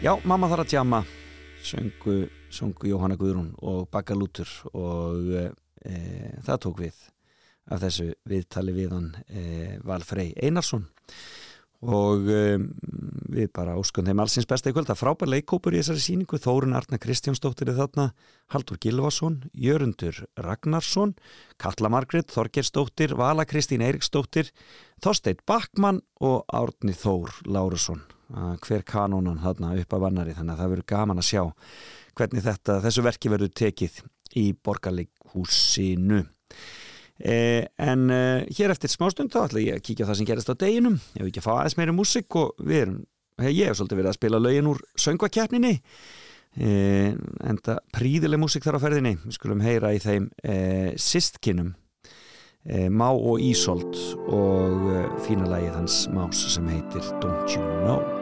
Já, 0.08 0.14
Mamma 0.24 0.48
þarf 0.48 0.64
að 0.64 0.70
tjama 0.72 0.98
sungu, 1.68 2.14
sungu 2.54 2.88
Jóhanna 2.88 3.18
Guðrún 3.20 3.50
og 3.60 3.90
Bakka 3.92 4.16
Lútur 4.16 4.48
og 4.72 5.34
e, 5.36 5.50
það 6.46 6.62
tók 6.64 6.80
við 6.80 7.02
af 7.68 7.82
þessu 7.82 8.06
viðtali 8.32 8.76
viðan 8.78 9.10
e, 9.26 9.42
eh, 9.42 9.76
Valfrey 9.84 10.32
Einarsson. 10.40 10.88
Og 11.84 12.24
um, 12.24 12.70
við 13.36 13.52
bara 13.52 13.76
óskum 13.76 14.08
þeim 14.08 14.24
allsins 14.24 14.48
besta 14.48 14.72
í 14.72 14.78
kvöld. 14.78 14.88
Að 14.88 15.02
frábær 15.02 15.34
leikópur 15.34 15.76
í 15.76 15.84
þessari 15.84 16.06
síningu 16.06 16.40
Þórun 16.40 16.80
Arna 16.80 17.04
Kristjánsdóttir 17.04 17.74
er 17.74 17.82
þarna 17.84 18.10
Haldur 18.56 18.80
Gilvason, 18.80 19.42
Jörundur 19.52 20.24
Ragnarsson 20.40 21.18
Katla 21.60 21.92
Margrit, 21.92 22.32
Þorgersdóttir 22.32 23.20
Vala 23.20 23.44
Kristín 23.44 23.84
Eiriksdóttir 23.84 24.56
Þorsteit 25.04 25.44
Bakman 25.44 26.06
og 26.24 26.46
Árni 26.48 26.96
Þór 26.96 27.44
Lárusson 27.44 28.08
hver 28.28 28.84
kanónan 28.88 29.40
þarna 29.40 29.76
upp 29.80 29.94
af 29.96 30.06
annari 30.10 30.36
þannig 30.36 30.54
að 30.54 30.62
það 30.62 30.74
verður 30.74 30.88
gaman 30.92 31.22
að 31.22 31.30
sjá 31.30 31.44
hvernig 32.18 32.44
þetta, 32.46 32.82
þessu 32.84 33.06
verki 33.06 33.32
verður 33.32 33.54
tekið 33.56 34.02
í 34.38 34.46
borgarleikhúsinu. 34.66 36.24
Eh, 37.18 37.66
en 37.82 38.10
eh, 38.14 38.46
hér 38.54 38.74
eftir 38.76 38.92
smástund 38.94 39.34
þá 39.34 39.48
ætla 39.48 39.64
ég 39.64 39.80
að 39.80 39.86
kíkja 39.88 40.06
á 40.06 40.10
það 40.12 40.20
sem 40.20 40.30
gerist 40.30 40.52
á 40.54 40.62
deginum. 40.62 41.00
Ef 41.16 41.24
við 41.24 41.32
ekki 41.32 41.42
að 41.42 41.48
fá 41.48 41.54
aðeins 41.56 41.78
meira 41.80 41.96
músik 41.98 42.38
og 42.38 42.54
við 42.62 42.84
erum, 42.84 43.00
hef, 43.42 43.50
ég 43.50 43.72
hef 43.72 43.80
svolítið 43.80 44.02
verið 44.02 44.12
að 44.12 44.20
spila 44.20 44.42
lögin 44.44 44.70
úr 44.70 44.84
söngvakefninni 45.02 45.74
eh, 46.62 47.18
en 47.18 47.62
það 47.66 47.82
príðileg 47.98 48.42
músik 48.44 48.68
þar 48.68 48.78
á 48.78 48.84
ferðinni, 48.86 49.16
við 49.26 49.38
skulum 49.40 49.66
heyra 49.66 49.96
í 49.98 50.02
þeim 50.04 50.30
e, 50.42 50.60
sistkinum 51.02 51.74
e, 52.66 52.88
Má 52.90 53.10
og 53.10 53.42
Ísolt 53.42 53.98
og 54.30 54.86
e, 54.94 55.02
fína 55.26 55.50
lægið 55.50 55.74
hans 55.80 56.04
Más 56.14 56.46
sem 56.54 56.70
heitir 56.74 57.12
Don't 57.22 57.58
You 57.58 57.66
Know. 57.82 58.17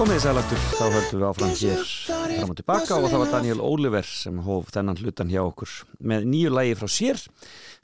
Komið 0.00 0.14
þið 0.16 0.22
sælaftur, 0.24 0.60
þá 0.64 0.84
höldum 0.94 1.18
við 1.20 1.24
áfram 1.28 1.50
hér 1.60 1.80
fram 2.08 2.52
og 2.54 2.56
tilbaka 2.56 2.96
og 2.96 3.10
það 3.12 3.20
var 3.20 3.32
Daniel 3.34 3.58
Oliver 3.60 4.06
sem 4.08 4.38
hóf 4.46 4.70
þennan 4.72 4.96
hlutan 4.96 5.28
hjá 5.28 5.42
okkur 5.42 5.74
með 6.08 6.24
nýju 6.30 6.52
lægi 6.54 6.78
frá 6.80 6.88
sér 6.88 7.20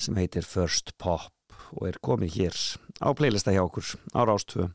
sem 0.00 0.16
heitir 0.16 0.46
First 0.48 0.94
Pop 0.96 1.58
og 1.76 1.82
er 1.90 1.98
komið 2.00 2.38
hér 2.38 2.56
á 3.04 3.12
playlista 3.18 3.52
hjá 3.52 3.60
okkur 3.66 3.90
á 4.16 4.20
Rástvö. 4.32 4.70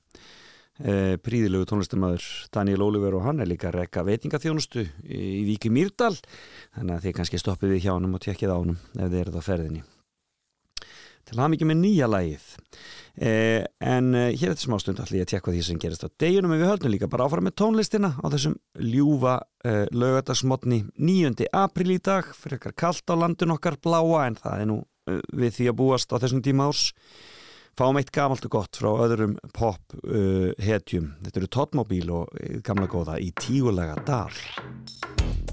E, 0.86 1.18
príðilegu 1.18 1.66
tónlistamöður 1.72 2.28
Daniel 2.54 2.86
Oliver 2.86 3.18
og 3.18 3.26
hann 3.26 3.42
er 3.42 3.50
líka 3.50 3.74
rekka 3.74 4.06
veitingaþjónustu 4.06 4.86
í 5.10 5.42
Víki 5.50 5.74
Mýrdal 5.74 6.14
þannig 6.78 6.94
að 6.94 7.08
þið 7.08 7.18
kannski 7.18 7.42
stoppið 7.42 7.74
við 7.74 7.88
hjá 7.88 7.96
hann 7.96 8.14
og 8.14 8.22
tjekkið 8.22 8.54
á 8.54 8.58
hann 8.60 8.78
ef 8.78 9.08
þið 9.08 9.20
eruð 9.24 9.42
á 9.42 9.48
ferðinni. 9.50 9.84
Til 11.26 11.40
að 11.40 11.42
hafa 11.42 11.54
mikið 11.56 11.74
með 11.74 11.82
nýja 11.88 12.12
lægið 12.12 12.48
eh, 13.16 13.66
en 13.80 14.14
eh, 14.16 14.32
hér 14.38 14.54
eftir 14.54 14.68
smástund 14.68 15.02
ætlum 15.02 15.20
ég 15.20 15.28
að 15.28 15.34
tjekka 15.34 15.56
því 15.56 15.64
sem 15.68 15.82
gerist 15.82 16.06
á 16.06 16.10
deginum 16.22 16.54
en 16.56 16.62
við 16.62 16.72
höldum 16.72 16.94
líka 16.94 17.12
bara 17.12 17.28
áfram 17.28 17.48
með 17.48 17.58
tónlistina 17.62 18.14
á 18.16 18.26
þessum 18.32 18.56
ljúfa 18.78 19.36
eh, 19.66 19.86
lögatarsmotni 19.92 20.84
9. 20.96 21.50
april 21.52 21.98
í 21.98 22.00
dag 22.00 22.32
fyrir 22.38 22.60
ekkar 22.60 22.78
kallt 22.86 23.14
á 23.14 23.16
landin 23.16 23.56
okkar 23.58 23.80
bláa 23.82 24.26
en 24.28 24.40
það 24.40 24.64
er 24.64 24.72
nú 24.72 24.82
eh, 25.12 25.22
við 25.34 25.60
því 25.60 25.72
að 25.72 25.80
búast 25.84 26.16
á 26.16 26.22
þessum 26.22 26.44
tíma 26.46 26.72
árs 26.72 26.90
fáum 27.80 28.00
eitt 28.00 28.12
gamalt 28.14 28.46
og 28.48 28.56
gott 28.58 28.80
frá 28.82 28.90
öðrum 29.06 29.38
pop 29.56 29.96
uh, 30.04 30.52
hetjum 30.62 31.14
þetta 31.24 31.42
eru 31.42 31.52
Totmobil 31.56 32.12
og 32.14 32.36
eh, 32.42 32.60
gamla 32.66 32.90
góða 32.92 33.20
í 33.24 33.32
tígulega 33.40 33.96
dal 34.08 35.51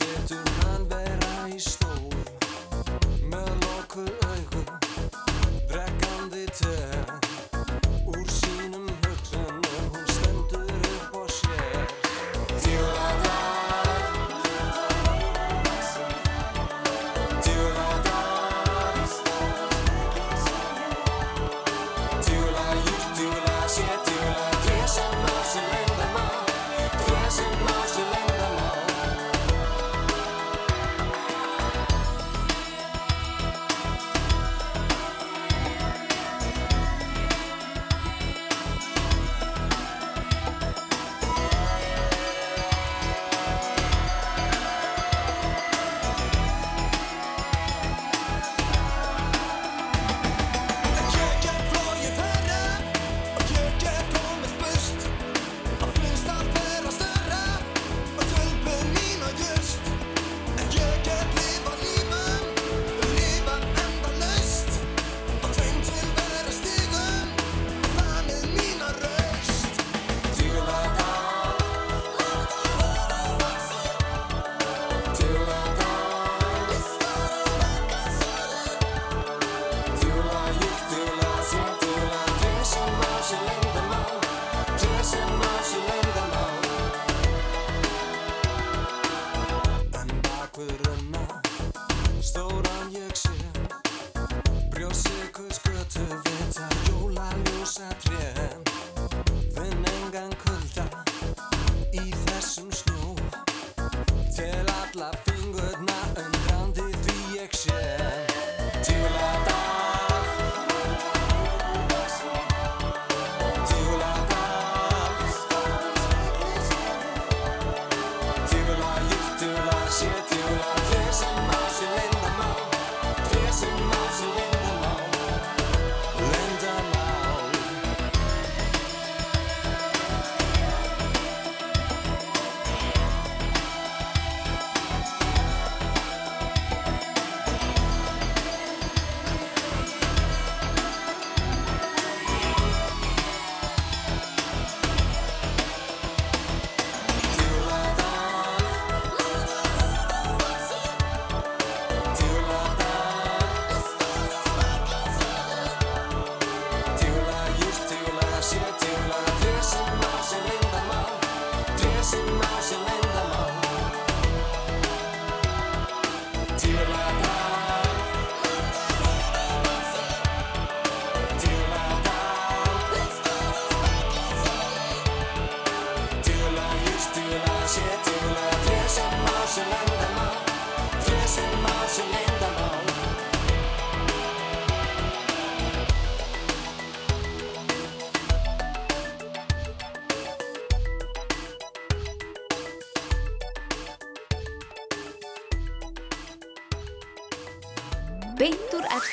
kvolfi 0.00 0.28
setur 0.28 0.49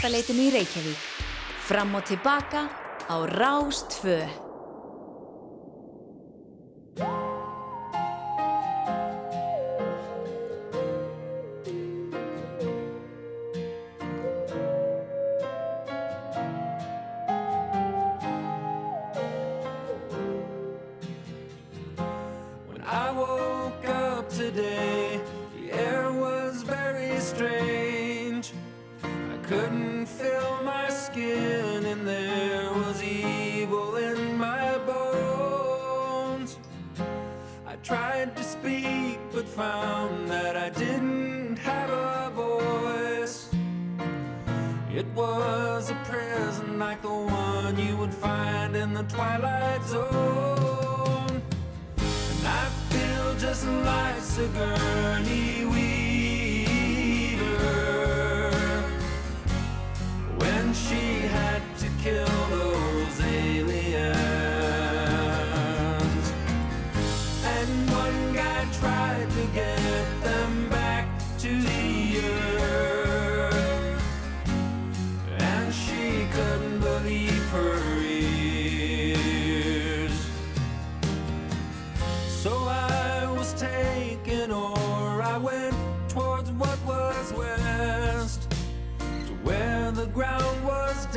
Efstaleitinu 0.08 0.44
í 0.48 0.52
Reykjavík. 0.54 1.08
Fram 1.68 1.98
og 2.00 2.06
tilbaka 2.08 2.62
á 3.12 3.16
Rástvö. 3.28 4.47
couldn't 29.48 30.06
feel 30.08 30.60
my 30.64 30.90
skin, 30.90 31.86
and 31.86 32.06
there 32.06 32.70
was 32.74 33.02
evil 33.02 33.96
in 33.96 34.38
my 34.38 34.78
bones. 34.80 36.58
I 37.66 37.78
tried 37.78 38.36
to 38.36 38.44
speak, 38.44 39.20
but 39.32 39.48
found 39.48 40.28
that 40.30 40.58
I 40.58 40.70
didn't 40.70 41.56
have 41.60 41.90
a 41.90 42.30
voice. 42.36 43.50
It 44.94 45.06
was 45.16 45.92
a 45.92 45.96
prison 46.04 46.78
like 46.78 47.02
the 47.02 47.08
one 47.08 47.80
you 47.80 47.96
would 47.96 48.14
find 48.14 48.76
in 48.76 48.94
the 48.94 49.04
twilight 49.04 49.84
zone. 49.86 51.42
And 52.32 52.48
I 52.48 52.66
feel 52.90 53.34
just 53.40 53.66
like 53.66 54.20
Sigourney 54.20 55.64
Weaver. 55.66 55.87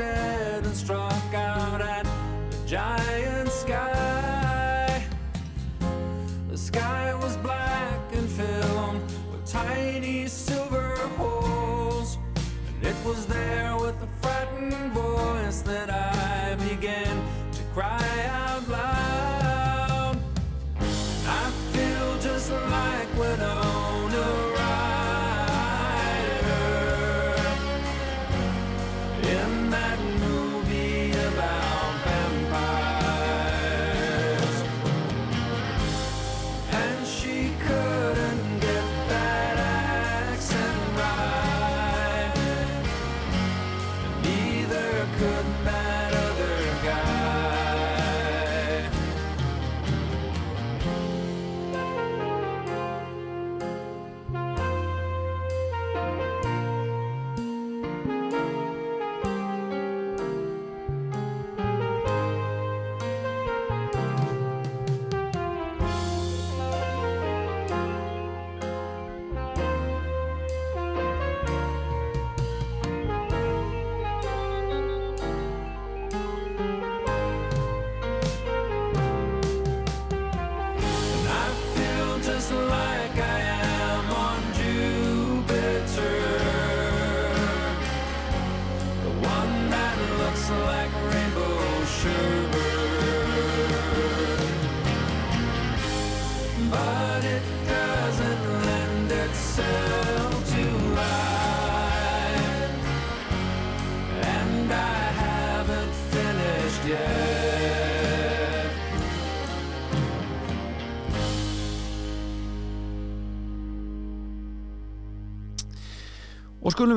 And 0.02 0.77
struck 0.77 1.35
out 1.35 1.81
at 1.81 2.05
the 2.51 2.56
giant 2.66 3.51
sky. 3.51 5.05
The 6.48 6.59
sky 6.59 7.14
was 7.14 7.36
black 7.39 8.01
and 8.12 8.28
filled 8.28 9.02
with 9.31 9.44
tiny 9.47 10.27
silver 10.27 10.97
holes, 11.16 12.18
and 12.68 12.85
it 12.85 12.97
was 13.05 13.27
there 13.27 13.77
with 13.77 13.97
a 14.02 14.09
frightened 14.20 14.93
voice 14.93 15.62
that 15.62 15.90
I 15.90 16.10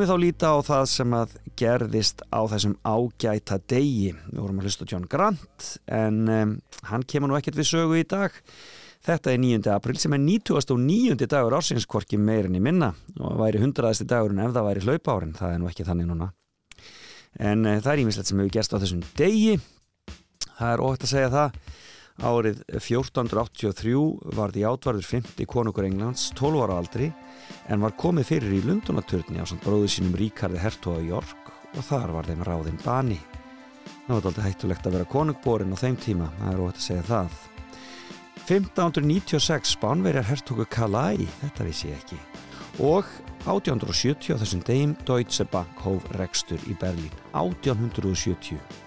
skulum 0.03 0.19
við 0.19 0.19
þá 0.19 0.23
líta 0.23 0.49
á 0.51 0.57
það 0.67 0.85
sem 0.91 1.13
að 1.15 1.34
gerðist 1.55 2.21
á 2.27 2.41
þessum 2.51 2.73
ágæta 2.84 3.57
degi. 3.71 4.11
Við 4.11 4.39
vorum 4.41 4.57
að 4.59 4.65
hlusta 4.67 4.88
John 4.89 5.05
Grant 5.07 5.67
en 5.88 6.17
um, 6.27 6.51
hann 6.89 7.05
kemur 7.07 7.30
nú 7.31 7.38
ekkert 7.38 7.55
við 7.55 7.69
sögu 7.69 7.99
í 8.01 8.03
dag. 8.03 8.35
Þetta 9.03 9.31
er 9.31 9.39
9. 9.39 9.69
april 9.71 9.95
sem 10.01 10.15
er 10.15 10.19
99. 10.19 11.27
dagur 11.31 11.55
ársinskorki 11.55 12.19
meirin 12.19 12.57
í 12.57 12.63
minna 12.63 12.91
og 13.19 13.38
væri 13.39 13.61
100. 13.61 14.03
dagurinn 14.03 14.43
ef 14.43 14.51
það 14.51 14.67
væri 14.67 14.84
hlaupárin. 14.84 15.35
Það 15.38 15.53
er 15.55 15.61
nú 15.61 15.71
ekki 15.71 15.88
þannig 15.88 16.09
núna. 16.11 16.30
En 17.39 17.63
uh, 17.63 17.80
það 17.80 17.91
er 17.93 18.03
ímislegt 18.03 18.31
sem 18.31 18.43
hefur 18.43 18.55
gerst 18.57 18.75
á 18.75 18.81
þessum 18.84 19.07
degi. 19.19 19.55
Það 20.49 20.73
er 20.73 20.84
óhægt 20.84 21.07
að 21.07 21.13
segja 21.13 21.31
það. 21.31 21.61
Árið 22.22 22.60
1483 22.69 23.94
var 24.38 24.52
því 24.53 24.65
átvarður 24.69 25.07
50 25.10 25.48
konungur 25.49 25.88
Englands 25.88 26.27
12 26.38 26.61
ára 26.61 26.76
aldri 26.77 27.07
en 27.73 27.81
var 27.81 27.95
komið 27.98 28.30
fyrir 28.30 28.53
í 28.60 28.61
Lundunaturni 28.68 29.41
á 29.41 29.45
samt 29.49 29.65
bróðu 29.65 29.90
sínum 29.90 30.14
Ríkarði 30.19 30.61
Hertoga 30.61 31.02
York 31.02 31.49
og 31.73 31.88
þar 31.88 32.14
var 32.14 32.30
þeim 32.30 32.45
ráðinn 32.45 32.84
bani. 32.84 33.18
Það 34.06 34.14
var 34.14 34.30
alltaf 34.30 34.45
hættulegt 34.45 34.85
að 34.88 34.95
vera 34.99 35.10
konungborin 35.10 35.73
á 35.73 35.77
þeim 35.81 35.98
tíma, 35.98 36.30
það 36.38 36.53
er 36.53 36.61
óhætt 36.61 36.80
að 36.80 36.85
segja 36.85 37.07
það. 37.10 37.41
1596 38.44 39.76
Spánverjar 39.77 40.27
Hertogu 40.27 40.65
Kalai, 40.69 41.26
þetta 41.41 41.65
vissi 41.65 41.90
ég 41.90 42.02
ekki. 42.02 42.19
Og 42.84 43.10
1870 43.48 44.34
á 44.34 44.41
þessum 44.41 44.64
degim 44.68 44.95
Deutsche 45.07 45.45
Bank 45.49 45.81
hóf 45.85 46.06
rekstur 46.19 46.61
í 46.69 46.77
Berlín. 46.77 47.14
1870. 47.34 48.82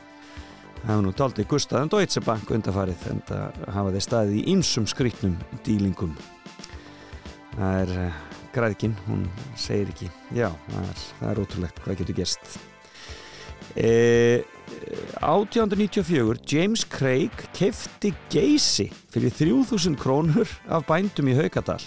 Það 0.77 0.90
hefur 0.93 1.05
nú 1.07 1.12
daldið 1.19 1.48
gustað 1.51 1.85
um 1.86 1.93
Deutsche 1.97 2.23
Bank 2.23 2.51
undarfarið 2.55 3.05
en 3.11 3.23
það 3.27 3.61
hafa 3.74 3.93
þeir 3.94 4.05
staðið 4.07 4.39
í 4.39 4.47
ýmsum 4.53 4.86
skrýtnum 4.90 5.36
dílingum. 5.66 6.15
Það 7.57 7.81
er 7.81 7.93
uh, 8.05 8.23
græðkin, 8.55 8.97
hún 9.09 9.27
segir 9.59 9.90
ekki. 9.93 10.09
Já, 10.36 10.51
það 10.70 10.89
er, 10.90 11.05
það 11.19 11.31
er 11.31 11.43
ótrúlegt 11.43 11.82
hvað 11.85 12.01
getur 12.03 12.19
gerst. 12.20 12.57
E, 13.77 13.90
1894 15.20 16.40
James 16.48 16.85
Craig 16.89 17.44
kefti 17.57 18.12
geysi 18.32 18.86
fyrir 19.12 19.35
3000 19.35 19.98
krónur 20.01 20.48
af 20.69 20.86
bændum 20.89 21.32
í 21.32 21.36
Haugadal. 21.36 21.82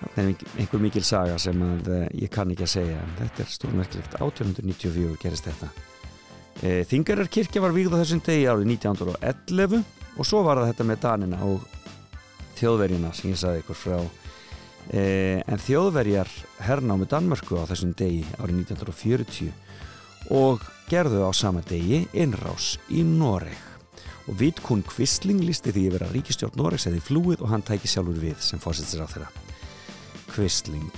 Það 0.00 0.20
er 0.22 0.44
einhver 0.62 0.80
mikil 0.80 1.04
saga 1.04 1.36
sem 1.42 1.60
að, 1.64 1.88
uh, 1.92 2.04
ég 2.16 2.32
kann 2.32 2.52
ekki 2.54 2.64
að 2.68 2.74
segja 2.78 3.00
en 3.02 3.16
þetta 3.20 3.44
er 3.44 3.56
stórmerkilegt. 3.58 4.20
1894 4.20 5.16
gerist 5.20 5.50
þetta. 5.50 5.72
E, 6.60 6.82
Þingarar 6.88 7.30
kirkja 7.32 7.62
var 7.64 7.72
vígð 7.72 7.94
á 7.96 8.00
þessum 8.02 8.20
degi 8.26 8.48
árið 8.50 8.72
1911 8.74 9.84
og 10.18 10.26
svo 10.28 10.42
var 10.44 10.60
það 10.60 10.72
þetta 10.72 10.88
með 10.88 10.98
Danina 11.04 11.38
og 11.46 11.62
þjóðverjina 12.58 13.12
sem 13.16 13.32
ég 13.32 13.40
sagði 13.40 13.62
ykkur 13.62 13.78
frá. 13.78 13.96
E, 14.90 15.02
en 15.46 15.62
þjóðverjar 15.62 16.30
hernámi 16.66 17.08
Danmörku 17.08 17.60
á 17.62 17.70
þessum 17.70 17.94
degi 17.96 18.26
árið 18.36 18.60
1940 18.66 19.52
og 20.36 20.66
gerðu 20.90 21.24
á 21.24 21.30
sama 21.32 21.62
degi 21.64 22.04
innrás 22.12 22.74
í 22.92 23.04
Noreg. 23.06 23.56
Og 24.28 24.36
Vidkun 24.38 24.84
Kvistling 24.86 25.40
lísti 25.46 25.72
því 25.72 25.86
að 25.88 25.94
vera 25.96 26.12
ríkistjórn 26.12 26.60
Noregs 26.60 26.86
eða 26.90 27.00
í 27.00 27.06
flúið 27.06 27.40
og 27.40 27.54
hann 27.54 27.64
tæki 27.66 27.88
sjálfur 27.88 28.20
við 28.20 28.36
sem 28.44 28.60
fórsettir 28.62 29.00
á 29.02 29.08
þeirra 29.10 29.30
Kvistling 30.30 30.90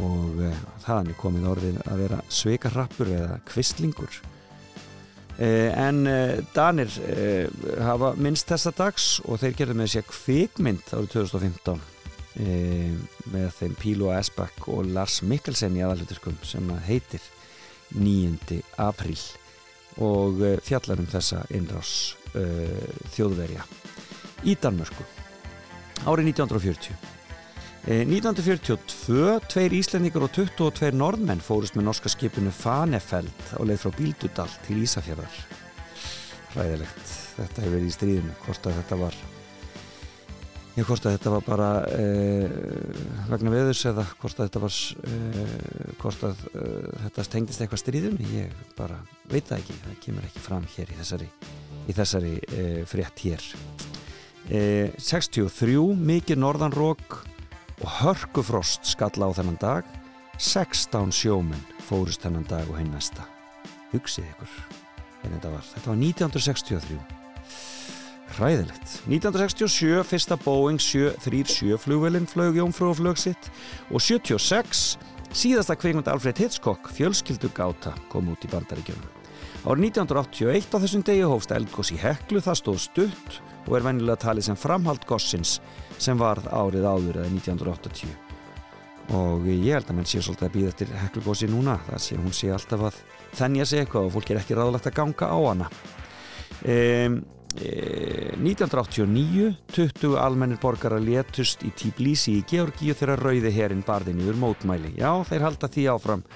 og 0.00 0.40
e, 0.40 0.52
þaðan 0.86 1.12
er 1.12 1.18
komið 1.20 1.48
orðið 1.52 1.80
að 1.84 2.04
vera 2.06 2.20
sveikarrappur 2.32 3.10
eða 3.12 3.40
kvistlingur 3.50 4.22
en 5.38 6.06
e, 6.06 6.42
Danir 6.54 6.92
e, 7.08 7.46
hafa 7.80 8.12
minnst 8.20 8.50
þessa 8.52 8.72
dags 8.76 9.06
og 9.24 9.40
þeir 9.42 9.56
gerðu 9.58 9.78
með 9.80 9.92
sér 9.94 10.06
kvikmynd 10.08 10.92
árið 10.92 11.12
2015 11.14 11.80
e, 12.36 12.56
með 13.32 13.48
þeim 13.60 13.78
Pílo 13.80 14.12
Esbæk 14.16 14.68
og 14.72 14.90
Lars 14.92 15.22
Mikkelsen 15.24 15.78
í 15.78 15.84
aðaluturkum 15.86 16.36
sem 16.46 16.68
heitir 16.88 17.24
9. 17.96 18.60
apríl 18.80 19.18
og 20.00 20.40
fjallar 20.64 21.00
um 21.02 21.08
þessa 21.12 21.42
innrás 21.52 22.14
þjóðverja 23.12 23.66
í 24.48 24.54
Danmörku 24.56 25.04
árið 26.08 26.32
1940 26.32 26.96
Eh, 26.96 27.21
1942, 27.82 29.40
tveir 29.50 29.72
Íslendingar 29.74 30.22
og 30.22 30.30
22 30.36 30.92
norðmenn 30.94 31.40
fórust 31.42 31.74
með 31.74 31.88
norska 31.88 32.12
skipinu 32.12 32.52
Fanefeld 32.54 33.48
á 33.58 33.60
leið 33.66 33.80
frá 33.82 33.96
Bíldudal 33.96 34.50
til 34.68 34.76
Ísafjörðar. 34.84 35.38
Ræðilegt, 36.54 37.08
þetta 37.40 37.64
hefur 37.64 37.74
verið 37.74 37.88
í 37.88 37.94
stríðinu, 37.96 38.34
hvort 38.44 38.68
að 38.70 38.76
þetta 38.76 38.98
var, 39.00 39.16
já 40.76 40.82
hvort 40.86 41.08
að 41.08 41.16
þetta 41.16 41.32
var 41.34 41.44
bara 41.48 41.70
eh, 41.96 42.54
vegna 43.32 43.54
veðurs 43.56 43.82
eða 43.90 44.06
hvort 44.20 44.38
að 44.38 44.46
þetta 44.46 44.62
var, 44.62 44.78
eh, 45.10 45.90
hvort 46.04 46.24
að 46.30 46.46
eh, 46.52 46.86
þetta 47.08 47.26
tengdist 47.34 47.66
eitthvað 47.66 47.82
stríðinu, 47.82 48.30
ég 48.36 48.62
bara 48.78 49.00
veit 49.26 49.50
það 49.50 49.58
ekki, 49.58 49.80
það 49.88 49.98
kemur 50.06 50.30
ekki 50.30 50.44
fram 50.46 50.70
hér 50.76 50.94
í 50.94 51.00
þessari, 51.02 51.28
í 51.82 51.98
þessari 51.98 52.32
eh, 52.46 52.80
frétt 52.86 53.26
hér. 53.26 53.50
Eh, 54.52 54.94
63, 55.02 55.82
mikið 55.98 56.42
norðanrók 56.46 57.20
og 57.82 57.90
hörkufrost 58.00 58.86
skalla 58.94 59.28
á 59.28 59.36
þennan 59.36 59.58
dag. 59.60 59.88
16 60.38 61.12
sjómenn 61.14 61.66
fórust 61.86 62.22
þennan 62.24 62.46
dag 62.48 62.68
og 62.70 62.78
hinn 62.78 62.92
næsta. 62.94 63.26
Hugsið 63.92 64.30
ykkur. 64.32 64.54
Þetta 65.22 65.50
var, 65.52 65.66
þetta 65.74 65.90
var 65.90 65.98
1963 66.00 67.20
hræðilegt. 68.32 68.94
1967 69.06 70.02
fyrsta 70.08 70.38
Boeing 70.40 70.80
737 70.80 71.78
flugvelin 71.82 72.26
flög 72.26 72.56
Jónfrúflög 72.58 73.20
sitt. 73.20 73.50
Og 73.92 74.00
76 74.00 74.96
síðasta 75.32 75.76
kveikmund 75.76 76.08
Alfred 76.10 76.40
Hitchcock 76.40 76.90
fjölskyldu 76.96 77.52
gáta 77.54 77.94
kom 78.12 78.32
út 78.32 78.46
í 78.46 78.50
bandaríkjunum. 78.52 79.20
Árið 79.62 79.92
1981 79.92 80.74
á 80.74 80.78
þessum 80.82 81.06
degi 81.06 81.26
hófst 81.28 81.54
eldgós 81.54 81.92
í 81.94 82.00
Heklu. 82.00 82.42
Það 82.42 82.60
stóð 82.62 82.80
stutt 82.82 83.40
og 83.68 83.76
er 83.78 83.86
venjulega 83.86 84.24
talið 84.24 84.48
sem 84.48 84.58
framhald 84.58 85.04
gossins 85.06 85.60
sem 86.02 86.18
varð 86.18 86.48
árið 86.50 86.86
áður 86.88 87.22
eða 87.22 87.32
1980 87.32 88.32
og 89.12 89.44
ég 89.50 89.74
held 89.74 89.90
að 89.90 89.98
menn 89.98 90.08
sé 90.08 90.22
svolítið 90.22 90.46
að 90.46 90.54
býða 90.56 90.72
eftir 90.72 90.94
heklugósi 91.00 91.48
núna 91.50 91.76
það 91.88 92.02
sé 92.04 92.18
hún 92.20 92.34
sé 92.36 92.50
alltaf 92.54 92.86
að 92.88 93.02
þennja 93.36 93.66
sig 93.68 93.82
eitthvað 93.82 94.08
og 94.08 94.16
fólk 94.16 94.32
er 94.32 94.40
ekki 94.40 94.56
ráðlegt 94.56 94.88
að 94.88 94.96
ganga 94.98 95.28
á 95.28 95.38
hana. 95.42 95.68
Um, 96.62 97.18
e, 97.58 97.72
1989 98.38 99.52
20 99.74 100.16
almennir 100.22 100.60
borgarar 100.62 101.02
létust 101.02 101.64
í 101.66 101.72
Tbilisi 101.76 102.38
í 102.38 102.44
Georgíu 102.48 102.96
þegar 102.96 103.24
rauði 103.26 103.54
herin 103.54 103.84
barði 103.86 104.16
niður 104.16 104.40
mótmæli. 104.42 104.94
Já 105.00 105.10
þeir 105.28 105.48
halda 105.48 105.72
því 105.72 105.88
áfram. 105.96 106.26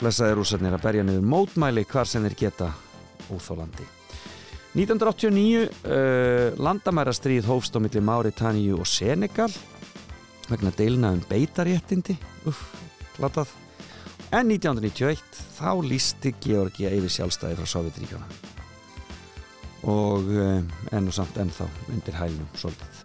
Blessaði 0.00 0.38
rúsarnir 0.38 0.78
að 0.78 0.86
berja 0.86 1.06
niður 1.06 1.26
mótmæli 1.34 1.86
hvar 1.90 2.08
sem 2.10 2.24
þeir 2.26 2.40
geta 2.46 2.72
óþólandi 3.30 4.01
1989 4.72 5.68
uh, 5.68 6.54
landamærastríð 6.56 7.44
hófst 7.44 7.76
á 7.76 7.78
milli 7.84 8.00
Máritáníu 8.00 8.78
og 8.80 8.88
Senegal 8.88 9.52
vegna 10.48 10.72
deilna 10.72 11.10
um 11.12 11.20
beitaréttindi 11.28 12.16
uff, 12.48 12.62
glatað. 13.18 13.52
En 14.32 14.48
1991 14.48 15.20
þá 15.58 15.76
lísti 15.84 16.32
Georgia 16.40 16.88
yfir 16.88 17.12
sjálfstæði 17.12 17.58
frá 17.60 17.68
Sovjetríkjana 17.68 18.24
og 19.92 20.32
uh, 20.32 20.62
enn 20.94 21.10
og 21.10 21.16
samt 21.18 21.36
ennþá 21.42 21.68
undir 21.92 22.16
hælnum 22.16 22.48
svolítið. 22.56 23.04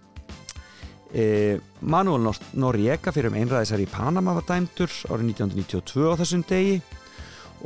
Uh, 1.08 1.60
Manuel 1.82 2.30
Nor 2.30 2.40
Noriega 2.56 3.12
fyrir 3.12 3.34
um 3.34 3.40
einræðisar 3.42 3.84
í 3.84 3.92
Panama 3.92 4.38
var 4.40 4.48
dæmdur 4.48 4.92
árið 5.12 5.34
1992 5.36 6.16
á 6.16 6.20
þessum 6.24 6.48
degi. 6.48 6.80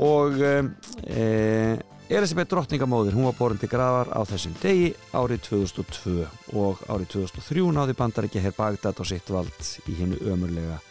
Og 0.01 0.41
uh, 0.41 1.75
Elisabeth 2.11 2.49
drottningamóðir, 2.51 3.15
hún 3.15 3.29
var 3.29 3.35
borin 3.37 3.59
til 3.61 3.69
gravar 3.71 4.09
á 4.11 4.19
þessum 4.27 4.51
degi 4.59 4.89
árið 5.15 5.45
2002 5.45 6.25
og 6.59 6.81
árið 6.91 7.13
2003 7.13 7.61
náði 7.71 7.93
bandaríkja 7.95 8.41
herr 8.43 8.55
Bagdad 8.57 8.97
á 8.99 9.03
sitt 9.07 9.29
vald 9.31 9.69
í 9.87 9.95
hennu 9.95 10.17
ömurlega 10.27 10.81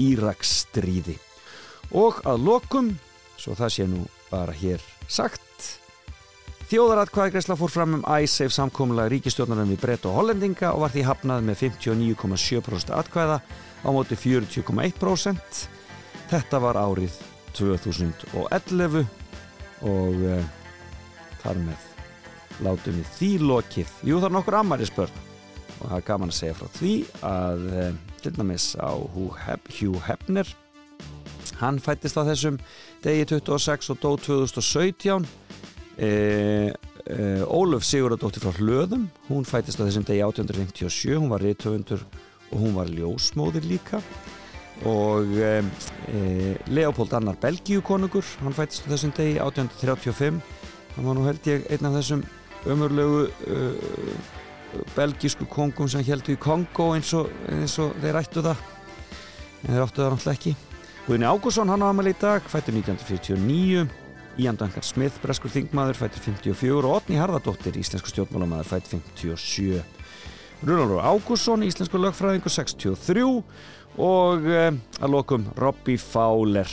Íraksstríði. 0.00 1.18
Og 1.92 2.22
að 2.24 2.46
lokum 2.46 2.88
svo 3.36 3.52
það 3.58 3.74
sé 3.74 3.86
nú 3.90 4.06
bara 4.30 4.54
hér 4.56 4.80
sagt 5.04 5.42
Þjóðaratkvæðgreisla 6.70 7.58
fór 7.60 7.70
fram 7.74 7.98
um 7.98 8.06
æsseif 8.16 8.54
samkómulega 8.56 9.12
ríkistjórnarum 9.12 9.68
við 9.74 9.82
brett 9.82 10.08
og 10.08 10.16
hollendinga 10.16 10.70
og 10.72 10.86
var 10.86 10.94
því 10.94 11.04
hafnað 11.10 11.44
með 11.44 11.60
59,7% 11.66 12.94
atkvæða 13.02 13.36
á 13.84 13.88
móti 13.92 14.16
40,1% 14.16 15.60
Þetta 16.32 16.62
var 16.64 16.80
árið 16.80 17.20
2011 17.52 19.04
og 19.84 20.24
uh, 20.24 20.40
þar 21.42 21.60
með 21.66 21.86
látum 22.64 22.98
við 22.98 23.14
því 23.18 23.30
lokið. 23.44 23.94
Jú 24.08 24.18
það 24.18 24.28
er 24.30 24.36
nokkur 24.38 24.58
ammari 24.60 24.88
spörn. 24.88 25.22
Og 25.74 25.88
það 25.88 25.96
er 25.98 26.04
gaman 26.08 26.32
að 26.32 26.38
segja 26.38 26.58
frá 26.58 26.68
því 26.78 26.92
að 27.28 27.64
uh, 27.70 27.88
til 28.24 28.34
dæmis 28.38 28.70
á 28.80 28.92
Hugh, 28.94 29.34
Hef 29.44 29.72
Hugh 29.78 30.04
Hefner 30.06 30.54
hann 31.60 31.78
fættist 31.82 32.18
á 32.18 32.24
þessum 32.26 32.58
degi 33.04 33.26
26 33.34 33.92
og 33.92 34.00
dó 34.02 34.10
2017 34.24 35.26
uh, 36.04 36.70
Ólöf 37.52 37.84
Sigurðardóttir 37.84 38.40
frá 38.44 38.56
Hlöðum 38.56 39.08
hún 39.28 39.44
fættist 39.48 39.80
á 39.80 39.84
þessum 39.84 40.06
degi 40.08 40.24
1857 40.24 41.18
hún 41.18 41.32
var 41.32 41.44
reytöfundur 41.44 42.06
og 42.50 42.56
hún 42.62 42.76
var 42.78 42.88
ljósmóðir 42.88 43.68
líka 43.68 44.00
og 44.82 45.30
e, 45.38 45.52
Leopold 46.66 47.14
Annar 47.14 47.38
Belgíukonungur 47.40 48.26
hann 48.42 48.56
fættist 48.56 48.88
á 48.88 48.92
þessum 48.92 49.14
degi 49.14 49.38
1835 49.38 50.40
hann 50.96 51.06
var 51.06 51.14
nú 51.14 51.26
held 51.28 51.46
ég 51.46 51.68
einn 51.70 51.88
af 51.88 51.94
þessum 52.00 52.24
ömurlegu 52.70 53.26
uh, 53.28 54.34
belgísku 54.96 55.46
kongum 55.50 55.88
sem 55.90 56.04
heldur 56.06 56.34
í 56.34 56.40
Kongo 56.40 56.92
eins 56.96 57.12
og, 57.16 57.30
eins 57.52 57.76
og 57.82 57.94
þeir 58.02 58.20
ættu 58.22 58.44
það. 58.44 58.62
En 59.64 59.72
þeir 59.72 59.84
áttu 59.84 60.02
það 60.02 60.14
náttúrulega 60.14 60.38
ekki. 60.38 60.54
Guðni 61.04 61.28
Ágússon 61.28 61.70
hann 61.72 61.84
á 61.84 61.88
amal 61.90 62.08
í 62.08 62.14
dag 62.20 62.46
fættur 62.48 62.76
1949 62.78 63.84
Ian 64.40 64.56
Duncan 64.58 64.82
Smith, 64.82 65.20
breskur 65.22 65.52
þingmaður 65.52 66.00
fættur 66.00 66.24
54 66.24 66.80
og 66.80 66.96
Otni 66.96 67.20
Harðardóttir, 67.20 67.76
íslensku 67.78 68.10
stjórnmálamæður 68.10 68.70
fættur 68.72 68.96
57 68.98 69.84
Rúnalur 70.64 71.04
Ágússon, 71.04 71.62
íslensku 71.66 72.00
lögfræðingur 72.00 72.50
63 72.50 73.26
og 74.00 74.46
uh, 74.48 74.70
að 75.00 75.12
lokum 75.12 75.46
Robbie 75.60 76.00
Fowler. 76.00 76.70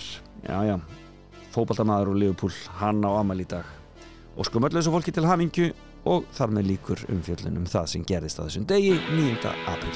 Já 0.47 0.57
já, 0.65 0.75
fókbaltamaður 1.53 2.13
og 2.13 2.19
Liverpool, 2.21 2.53
hann 2.81 3.03
á 3.05 3.11
amal 3.13 3.39
í 3.41 3.47
dag. 3.49 3.65
Og 4.37 4.47
skum 4.47 4.65
öllu 4.65 4.79
þessu 4.79 4.93
fólki 4.93 5.13
til 5.13 5.27
hamingju 5.29 5.71
og 6.09 6.25
þar 6.33 6.55
með 6.57 6.71
líkur 6.73 7.05
umfjöllun 7.13 7.61
um 7.61 7.67
það 7.69 7.91
sem 7.93 8.05
gerðist 8.07 8.41
á 8.41 8.45
þessum 8.47 8.65
degi 8.69 8.95
9. 9.13 9.37
april 9.69 9.95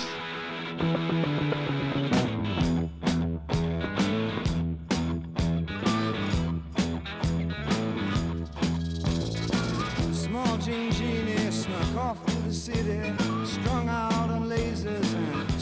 city, 12.55 13.13
strung 13.45 13.89
out 13.89 14.14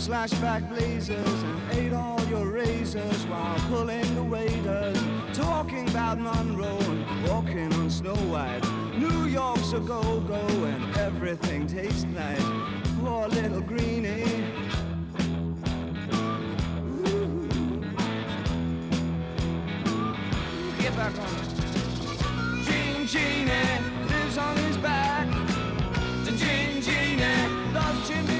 slashback 0.04 0.68
blazers, 0.68 1.44
and 1.44 1.72
ate 1.72 1.94
all 1.94 2.22
your 2.26 2.46
razors 2.48 3.26
while 3.28 3.58
pulling 3.70 4.16
the 4.16 4.24
waiters, 4.24 5.02
talking 5.32 5.88
about 5.88 6.20
Monroe 6.20 6.78
and 6.78 7.30
walking 7.30 7.72
on 7.76 7.90
Snow 7.90 8.16
White. 8.28 8.62
New 8.98 9.28
York's 9.28 9.72
a 9.72 9.80
go-go 9.80 10.46
and 10.66 10.98
everything 10.98 11.68
tastes 11.68 12.04
nice. 12.04 12.44
Poor 13.00 13.30
little 13.30 13.62
greenie. 13.62 14.44
Ooh. 16.86 17.48
Get 20.80 20.94
back 20.98 21.18
on 21.18 21.34
it. 21.40 21.50
Jean 22.66 23.08
Genie 23.08 23.52
lives 24.10 24.38
on 24.38 24.58
his 24.58 24.78
back. 24.80 25.28
The 26.26 26.32
Jean 26.34 26.82
Genie 26.82 27.74
loves 27.74 28.10
chimney 28.10 28.33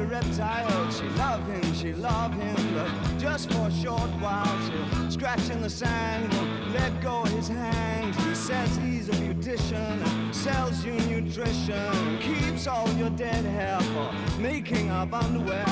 a 0.00 0.06
reptile. 0.06 0.90
She 0.90 1.04
love 1.10 1.46
him, 1.46 1.74
she 1.74 1.92
love 1.92 2.32
him, 2.32 2.74
but 2.74 2.90
just 3.18 3.52
for 3.52 3.68
a 3.68 3.72
short 3.72 4.10
while. 4.20 4.58
She'll 4.66 5.10
scratch 5.10 5.50
in 5.50 5.60
the 5.60 5.70
sand, 5.70 6.32
won't 6.32 6.72
let 6.72 7.00
go 7.02 7.24
his 7.24 7.48
hand. 7.48 8.14
He 8.14 8.34
says 8.34 8.76
he's 8.78 9.08
a 9.08 9.12
beautician, 9.12 10.34
sells 10.34 10.84
you 10.84 10.92
nutrition, 10.92 12.18
keeps 12.18 12.66
all 12.66 12.88
your 12.94 13.10
dead 13.10 13.44
hair 13.44 13.80
for 13.92 14.40
making 14.40 14.90
up 14.90 15.12
underwear. 15.12 15.66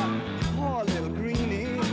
Poor 0.56 0.84
little 0.84 1.10
greenie. 1.10 1.88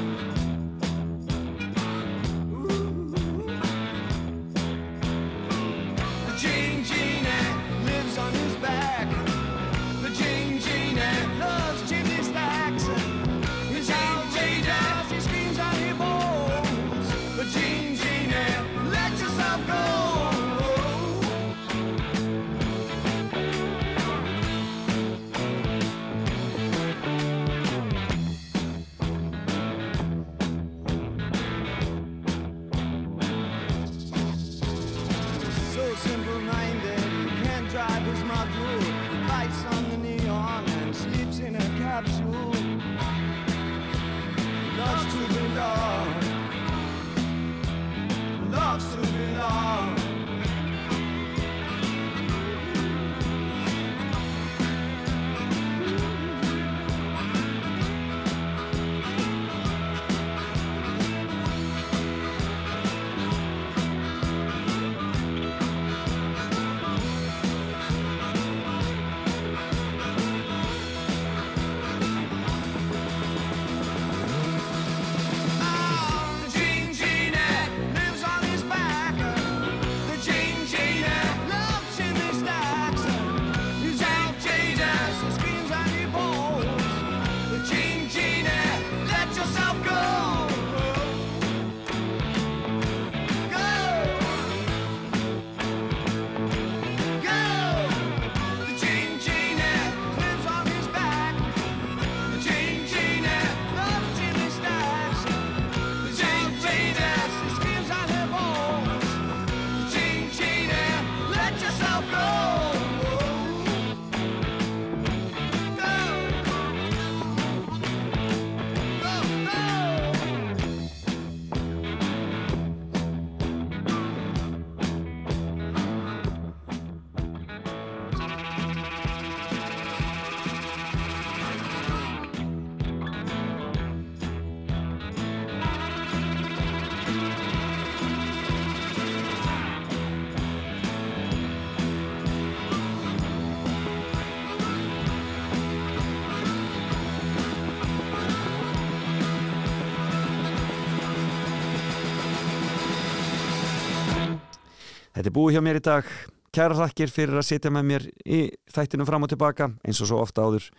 Er 155.36 155.42
búið 155.42 155.58
hjá 155.58 155.64
mér 155.64 155.82
í 155.82 155.84
dag. 155.84 156.10
Kæra 156.56 156.76
þakkir 156.80 157.12
fyrir 157.12 157.36
að 157.36 157.48
sitja 157.50 157.72
með 157.74 157.88
mér 157.90 158.04
í 158.24 158.38
þættinu 158.72 159.04
fram 159.08 159.26
og 159.26 159.32
tilbaka 159.34 159.68
eins 159.84 160.00
og 160.00 160.08
svo 160.08 160.22
ofta 160.24 160.46
áður. 160.48 160.70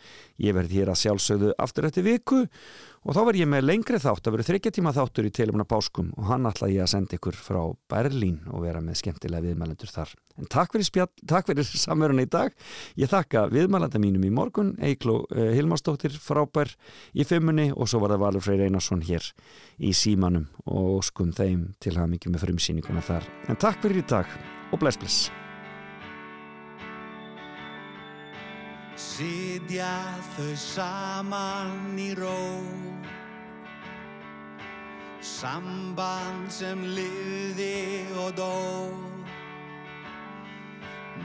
Ég 0.40 0.56
verði 0.56 0.78
hér 0.80 0.92
að 0.94 1.00
sjálfsögðu 1.02 1.50
aftur 1.60 1.88
eftir 1.90 2.06
viku 2.06 2.38
og 3.06 3.14
þá 3.14 3.20
verð 3.28 3.40
ég 3.44 3.48
með 3.50 3.66
lengri 3.68 3.98
þátt 4.02 4.26
að 4.26 4.34
vera 4.34 4.46
þryggja 4.48 4.72
tíma 4.74 4.92
þáttur 4.96 5.28
í 5.28 5.30
telumuna 5.34 5.66
páskum 5.68 6.08
og 6.18 6.26
hann 6.26 6.48
ætla 6.50 6.70
ég 6.72 6.82
að 6.82 6.90
senda 6.90 7.14
ykkur 7.14 7.38
frá 7.38 7.60
Berlín 7.90 8.40
og 8.50 8.64
vera 8.66 8.82
með 8.82 8.98
skemmtilega 9.02 9.46
viðmælendur 9.46 9.92
þar. 9.92 10.14
En 10.40 10.50
takk 10.50 10.74
fyrir, 10.74 10.88
spjall, 10.88 11.12
takk 11.32 11.46
fyrir 11.52 11.68
samverðan 11.70 12.24
í 12.24 12.26
dag. 12.34 12.58
Ég 12.98 13.12
þakka 13.12 13.46
viðmælenda 13.54 14.02
mínum 14.02 14.26
í 14.26 14.32
morgun, 14.34 14.74
Eikló 14.82 15.20
uh, 15.22 15.46
Hilmarsdóttir 15.54 16.18
frábær 16.18 16.74
í 17.14 17.26
fimmunni 17.28 17.70
og 17.70 17.86
svo 17.90 18.02
var 18.02 18.16
það 18.16 18.26
Valur 18.26 18.46
Freyr 18.48 18.66
Einarsson 18.66 19.06
hér 19.06 19.30
í 19.78 19.94
símanum 19.94 20.50
og 20.66 21.00
skum 21.06 21.30
þeim 21.36 21.72
til 21.78 21.94
hafa 21.94 22.10
mikið 22.10 22.34
með 22.34 22.46
frumsýninguna 22.48 23.06
þar. 23.06 23.30
En 23.46 23.60
takk 23.60 23.82
fyrir 23.86 24.02
í 24.02 24.08
dag 24.10 24.38
og 24.74 24.82
bless 24.82 24.98
bless. 24.98 25.26
Sitja 28.96 29.92
þau 30.32 30.52
saman 30.56 31.98
í 32.00 32.14
ró 32.16 32.32
Samband 35.26 36.50
sem 36.52 36.82
liði 36.96 38.06
og 38.22 38.30
dó. 38.38 38.54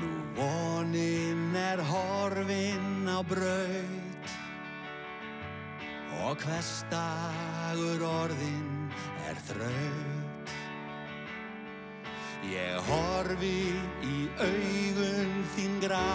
Nú 0.02 0.12
vonin 0.36 1.56
er 1.56 1.84
horfin 1.86 3.06
á 3.06 3.20
braut 3.28 4.12
Og 6.22 6.38
hverstagur 6.46 8.04
orðin 8.06 8.92
er 9.28 9.40
þraut. 9.48 10.52
Ég 12.46 12.78
horfi 12.88 13.74
í 14.06 14.18
augun 14.38 15.34
þín 15.56 15.80
grá. 15.84 16.06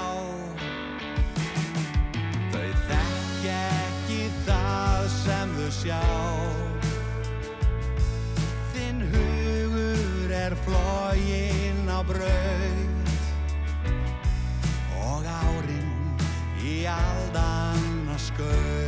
Þau 2.55 2.69
þekkja 2.89 3.59
ekki 3.75 4.23
það 4.47 5.11
sem 5.19 5.26
flógin 11.17 11.89
á 11.89 12.03
braut. 12.05 13.09
Og 15.01 15.25
árin 15.25 15.89
í 16.63 16.85
aldanna 16.87 18.19
skaut 18.19 18.86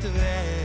captivate 0.00 0.57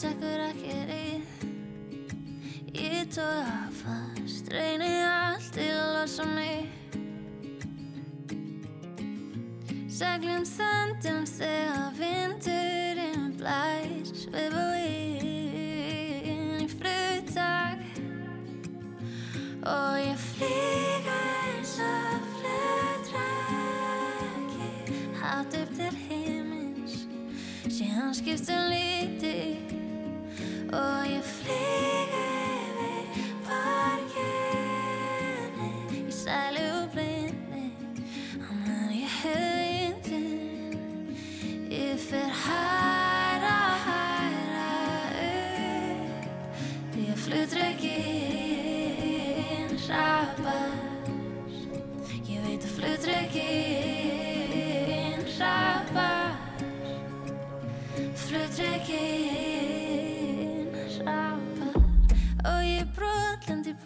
sekkur 0.00 0.40
ekki 0.46 0.74
rið 0.88 1.22
Ég 2.72 3.08
tóða 3.12 3.68
fast, 3.74 4.46
reyni 4.48 4.88
allt 5.04 5.50
til 5.52 5.66
að 5.76 5.90
losa 5.98 6.24
mig 6.30 6.64
Seglum 9.92 10.44
þöndum 10.48 11.26
þegar 11.28 11.90
vindurinn 11.98 13.26
blæs 13.36 14.24
Við 14.32 14.48
búinn 14.54 15.26
í 16.64 16.68
fluttak 16.72 17.82
Og 19.68 19.94
ég 20.00 20.18
flýga 20.30 21.18
eins 21.42 21.74
og 21.84 22.24
flutræki 22.38 23.20
Hátt 25.20 25.52
upp 25.60 25.70
til 25.76 25.94
himins 26.06 26.94
Síðan 27.68 28.16
skiptum 28.16 28.64
liti 28.72 28.99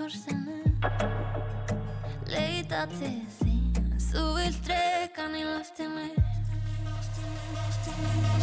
í 0.04 0.10
portinu 0.10 0.60
Leita 2.28 2.84
til 2.92 3.24
þín 3.38 3.96
þú 4.10 4.24
vilt 4.36 4.60
dregan 4.66 5.36
í 5.38 5.44
loftinu 5.48 6.06
Hvar 7.84 8.33